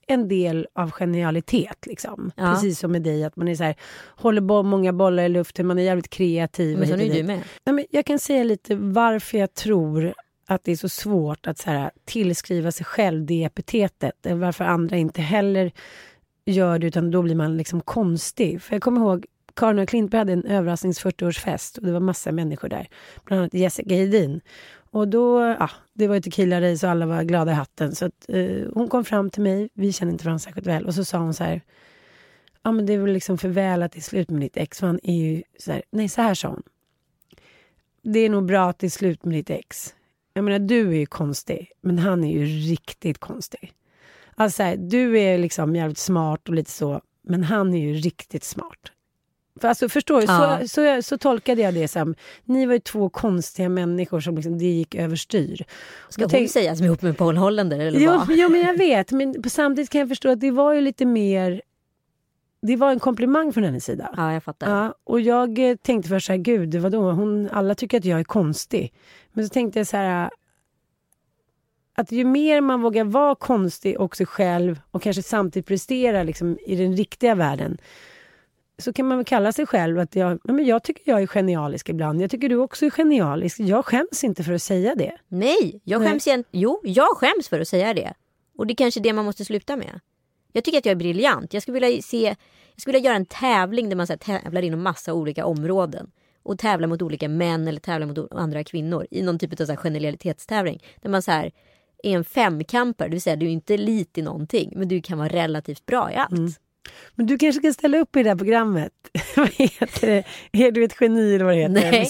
en 0.07 0.29
del 0.29 0.67
av 0.73 0.91
genialitet. 0.91 1.87
Liksom. 1.87 2.31
Ja. 2.37 2.53
Precis 2.53 2.79
som 2.79 2.93
med 2.93 3.03
dig, 3.03 3.25
att 3.25 3.37
man 3.37 3.49
är 3.49 3.55
så 3.55 3.65
här, 3.65 3.75
håller 4.17 4.41
bo- 4.41 4.63
många 4.63 4.93
bollar 4.93 5.23
i 5.23 5.29
luften, 5.29 5.67
man 5.67 5.79
är 5.79 5.83
jävligt 5.83 6.11
kreativ. 6.11 6.79
Men 6.79 6.89
så 6.89 6.95
är 6.95 7.15
du 7.15 7.23
med. 7.23 7.41
Nej, 7.65 7.75
men 7.75 7.85
jag 7.91 8.07
kan 8.07 8.19
säga 8.19 8.45
lite 8.45 8.77
varför 8.77 9.39
jag 9.39 9.55
tror 9.55 10.15
att 10.47 10.65
det 10.65 10.73
är 10.73 10.77
så 10.77 10.89
svårt 10.89 11.47
att 11.47 11.59
så 11.59 11.71
här, 11.71 11.91
tillskriva 12.05 12.73
sig 12.73 12.87
själv 12.87 13.27
det 13.27 13.45
epitetet. 13.45 14.15
Varför 14.23 14.65
andra 14.65 14.97
inte 14.97 15.23
heller 15.23 15.73
gör 16.45 16.79
det, 16.79 16.87
utan 16.87 17.11
då 17.11 17.23
blir 17.23 17.35
man 17.35 17.57
liksom 17.57 17.81
konstig. 17.81 18.63
För 18.63 18.75
jag 18.75 18.83
kommer 18.83 19.01
ihåg 19.01 19.27
Karin 19.57 19.79
och 19.79 19.89
Klintberg 19.89 20.19
hade 20.19 20.33
en 20.33 20.45
överrasknings 20.45 21.05
40-årsfest 21.05 21.79
och 21.79 21.87
det 21.87 21.93
var 21.93 22.01
massa 22.01 22.33
människor 22.33 22.69
där. 22.69 22.89
Bland 23.25 23.41
annat 23.41 23.55
Jessica 23.55 23.95
Hedin. 23.95 24.41
Och 24.91 25.09
då, 25.09 25.41
ja, 25.41 25.71
det 25.93 26.09
var 26.09 26.15
ju 26.15 26.21
tequila-race 26.21 26.87
och 26.87 26.91
alla 26.91 27.07
var 27.07 27.23
glada 27.23 27.53
i 27.53 27.55
hatten. 27.55 27.95
Så 27.95 28.05
att, 28.05 28.27
eh, 28.29 28.63
hon 28.75 28.89
kom 28.89 29.05
fram 29.05 29.31
till 29.31 29.43
mig, 29.43 29.69
vi 29.75 29.93
kände 29.93 30.13
inte 30.13 30.25
varandra 30.25 30.39
särskilt 30.39 30.67
väl. 30.67 30.87
Och 30.87 30.95
så 30.95 31.05
sa 31.05 31.19
hon 31.19 31.35
så 31.35 31.45
här, 31.45 31.61
ja 32.63 32.73
men 32.73 32.87
det 32.87 32.93
är 32.93 32.99
väl 32.99 33.13
liksom 33.13 33.39
för 33.39 33.49
väl 33.49 33.83
att 33.83 33.93
det 33.93 33.99
är 33.99 34.03
slut 34.03 34.31
med 34.31 34.41
ditt 34.41 34.57
ex. 34.57 34.81
För 34.81 34.87
han 34.87 35.01
är 35.03 35.15
ju 35.15 35.43
så 35.59 35.73
här, 35.73 35.83
nej 35.91 36.09
så 36.09 36.23
här 36.23 36.35
sa 36.35 36.49
hon. 36.49 36.63
Det 38.03 38.19
är 38.19 38.31
nog 38.31 38.47
bra 38.47 38.71
att 38.71 38.79
det 38.79 38.87
är 38.87 38.91
slut 38.91 39.25
med 39.25 39.35
ditt 39.35 39.51
ex. 39.51 39.95
Jag 40.35 40.45
menar 40.45 40.59
du 40.59 40.89
är 40.89 40.99
ju 40.99 41.07
konstig, 41.07 41.73
men 41.81 41.99
han 41.99 42.25
är 42.25 42.33
ju 42.33 42.45
riktigt 42.45 43.19
konstig. 43.19 43.73
Alltså 44.35 44.63
här, 44.63 44.77
du 44.77 45.19
är 45.19 45.39
liksom 45.39 45.77
jävligt 45.77 45.99
smart 45.99 46.49
och 46.49 46.55
lite 46.55 46.71
så, 46.71 47.01
men 47.23 47.45
han 47.45 47.75
är 47.75 47.81
ju 47.81 47.95
riktigt 47.95 48.45
smart. 48.45 48.93
För 49.61 49.69
alltså, 49.69 49.89
förstår 49.89 50.21
du? 50.21 50.27
Ja. 50.27 50.59
Så, 50.63 50.69
så, 50.69 51.03
så 51.03 51.19
tolkade 51.19 51.63
jag 51.63 51.75
det 51.75 51.89
som, 51.89 52.15
ni 52.45 52.67
var 52.67 52.73
ju 52.73 52.79
två 52.81 53.09
konstiga 53.09 53.69
människor 53.69 54.21
som 54.21 54.35
liksom, 54.35 54.59
det 54.59 54.65
gick 54.65 54.95
överstyr. 54.95 55.65
Ska 56.09 56.23
hon 56.23 56.31
tänk- 56.31 56.51
säga 56.51 56.77
som 56.77 56.85
är 56.85 56.87
ihop 56.87 57.03
med 57.03 57.19
Paul 57.19 57.37
Hollander 57.37 57.79
eller 57.79 58.01
Jo, 58.01 58.11
vad? 58.11 58.27
jo, 58.31 58.49
men 58.49 58.61
jag 58.61 58.79
vet. 58.79 59.13
Men 59.13 59.51
samtidigt 59.51 59.91
kan 59.91 59.99
jag 59.99 60.09
förstå 60.09 60.31
att 60.31 60.41
det 60.41 60.51
var 60.51 60.73
ju 60.73 60.81
lite 60.81 61.05
mer... 61.05 61.63
Det 62.63 62.77
var 62.77 62.91
en 62.91 63.01
komplimang 63.01 63.53
från 63.53 63.65
hennes 63.65 63.85
sida. 63.85 64.15
Ja, 64.17 64.33
jag 64.33 64.43
fattar. 64.43 64.71
Ja, 64.71 64.95
och 65.05 65.21
jag 65.21 65.59
eh, 65.71 65.77
tänkte 65.77 66.09
först 66.09 66.27
så 66.27 66.33
här, 66.33 66.39
gud, 66.39 66.75
vadå? 66.75 67.11
Hon, 67.11 67.49
alla 67.53 67.75
tycker 67.75 67.99
att 67.99 68.05
jag 68.05 68.21
är 68.21 68.25
konstig. 68.25 68.93
Men 69.33 69.45
så 69.49 69.53
tänkte 69.53 69.81
jag 69.81 69.87
så 69.87 69.97
här, 69.97 70.31
att 71.95 72.13
ju 72.13 72.25
mer 72.25 72.61
man 72.61 72.83
vågar 72.83 73.05
vara 73.05 73.35
konstig 73.35 74.01
och 74.01 74.17
sig 74.17 74.27
själv 74.27 74.81
och 74.91 75.03
kanske 75.03 75.23
samtidigt 75.23 75.67
prestera 75.67 76.23
liksom, 76.23 76.59
i 76.67 76.77
den 76.77 76.97
riktiga 76.97 77.35
världen, 77.35 77.79
så 78.79 78.93
kan 78.93 79.09
man 79.09 79.19
väl 79.19 79.25
kalla 79.25 79.53
sig 79.53 79.67
själv 79.67 79.99
att 79.99 80.17
jag, 80.17 80.39
ja, 80.45 80.53
men 80.53 80.67
jag 80.67 80.83
tycker 80.83 81.03
jag 81.11 81.23
är 81.23 81.27
genialisk 81.27 81.89
ibland. 81.89 82.23
Jag 82.23 82.31
tycker 82.31 82.49
du 82.49 82.57
också 82.57 82.87
är 82.87 82.91
genialisk. 82.91 83.61
Jag 83.61 83.85
skäms 83.85 84.25
inte 84.25 84.45
för 84.45 84.53
att 84.53 84.63
säga 84.63 84.95
det. 84.95 85.17
Nej, 85.29 85.81
jag 85.85 86.01
Nej. 86.01 86.09
skäms 86.09 86.27
igen. 86.27 86.45
Jo, 86.51 86.81
jag 86.85 87.17
skäms 87.17 87.49
för 87.49 87.61
att 87.61 87.69
säga 87.69 87.95
det. 87.95 88.15
Och 88.59 88.67
det 88.67 88.73
är 88.73 88.77
kanske 88.77 89.01
det 89.01 89.13
man 89.13 89.25
måste 89.25 89.45
sluta 89.45 89.77
med. 89.77 90.01
Jag 90.53 90.65
tycker 90.65 90.79
att 90.79 90.87
jag 90.87 90.91
är 90.91 90.97
briljant. 90.97 91.55
Jag 91.55 91.63
skulle 91.63 91.81
vilja 91.81 92.03
se, 92.03 92.23
jag 92.75 92.81
skulle 92.81 92.99
vilja 92.99 93.11
göra 93.11 93.17
en 93.17 93.27
tävling 93.27 93.89
där 93.89 93.97
man 93.97 94.07
så 94.07 94.13
här, 94.13 94.41
tävlar 94.41 94.63
inom 94.63 94.83
massa 94.83 95.13
olika 95.13 95.47
områden. 95.47 96.11
Och 96.43 96.59
tävlar 96.59 96.89
mot 96.89 97.03
olika 97.03 97.29
män 97.29 97.69
eller 97.69 97.81
tävlar 97.81 98.07
mot 98.07 98.33
andra 98.33 98.65
kvinnor 98.65 99.07
i 99.11 99.23
någon 99.23 99.39
typ 99.39 99.61
av 99.61 99.67
så 99.67 99.73
här 99.73 99.77
genialitetstävling. 99.77 100.83
Där 101.03 101.11
man 101.11 101.23
så 101.23 101.31
här 101.31 101.53
är 102.03 102.17
en 102.17 102.25
femkampare, 102.25 103.09
det 103.09 103.13
vill 103.13 103.23
säga 103.23 103.37
du 103.37 103.47
är 103.47 103.51
inte 103.51 103.77
lit 103.77 104.19
i 104.19 104.23
någonting 104.23 104.73
men 104.77 104.89
du 104.89 105.03
kan 105.03 105.19
vara 105.19 105.29
relativt 105.29 105.87
bra 105.87 106.13
i 106.13 106.17
allt. 106.17 106.61
Men 107.15 107.27
du 107.27 107.39
kanske 107.39 107.61
ska 107.61 107.73
ställa 107.73 107.99
upp 107.99 108.17
i 108.17 108.23
det 108.23 108.29
här 108.29 108.37
programmet. 108.37 108.93
vad 109.37 109.49
heter 109.53 110.07
det? 110.07 110.25
Är 110.67 110.71
du 110.73 110.85
ett 110.85 110.97
geni 111.01 111.35
eller 111.35 111.45
vad 111.45 111.55
det 111.55 111.61
heter? 111.61 111.75
Nej. 111.75 112.07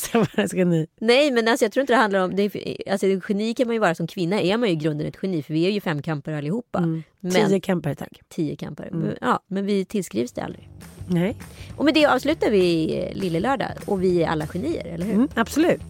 Nej 1.01 1.31
men 1.31 1.49
alltså 1.49 1.64
jag 1.64 1.72
tror 1.72 1.81
inte 1.81 1.93
det 1.93 1.97
handlar 1.97 2.20
om, 2.24 2.37
det 2.37 2.51
alltså 2.91 3.07
geni 3.29 3.55
kan 3.55 3.66
man 3.66 3.74
ju 3.74 3.81
vara 3.81 3.95
som 3.95 4.07
kvinna, 4.07 4.41
är 4.41 4.57
man 4.57 4.68
ju 4.68 4.72
i 4.74 4.77
grunden 4.79 5.07
ett 5.07 5.16
geni 5.22 5.43
för 5.43 5.55
vi 5.55 5.66
är 5.66 5.70
ju 5.70 5.81
femkampare 5.81 6.39
allihopa. 6.39 6.81
Men, 6.81 7.03
Mm. 7.24 7.49
Tio 7.49 7.61
campare 7.61 7.95
tack. 7.95 8.20
tio 8.29 8.57
kampare. 8.57 8.89
Men, 8.93 9.16
ja, 9.20 9.41
men 9.47 9.66
vi 9.66 9.85
tillskrivs 9.85 10.33
det 10.33 10.43
aldrig. 10.43 10.68
Nej, 11.09 11.37
Och 11.77 11.85
med 11.85 11.95
det 11.95 12.07
avslutar 12.07 12.51
vi 12.51 12.97
eh, 12.99 13.14
Lille 13.20 13.41
Lördag 13.41 13.70
och 13.87 14.03
vi 14.03 14.22
är 14.22 14.29
alla 14.29 14.47
genier, 14.47 14.87
eller 14.87 15.05
hur? 15.07 15.14
mm, 15.14 15.29
absolut. 15.35 15.81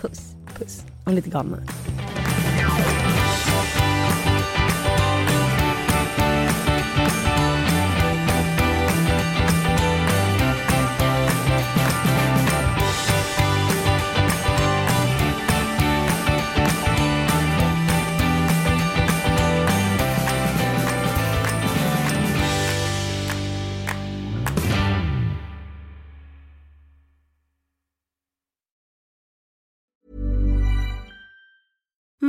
Puss. 0.00 0.20
Puss. 0.58 0.82
Och 1.06 1.12
lite 1.12 1.30
galna. 1.30 1.58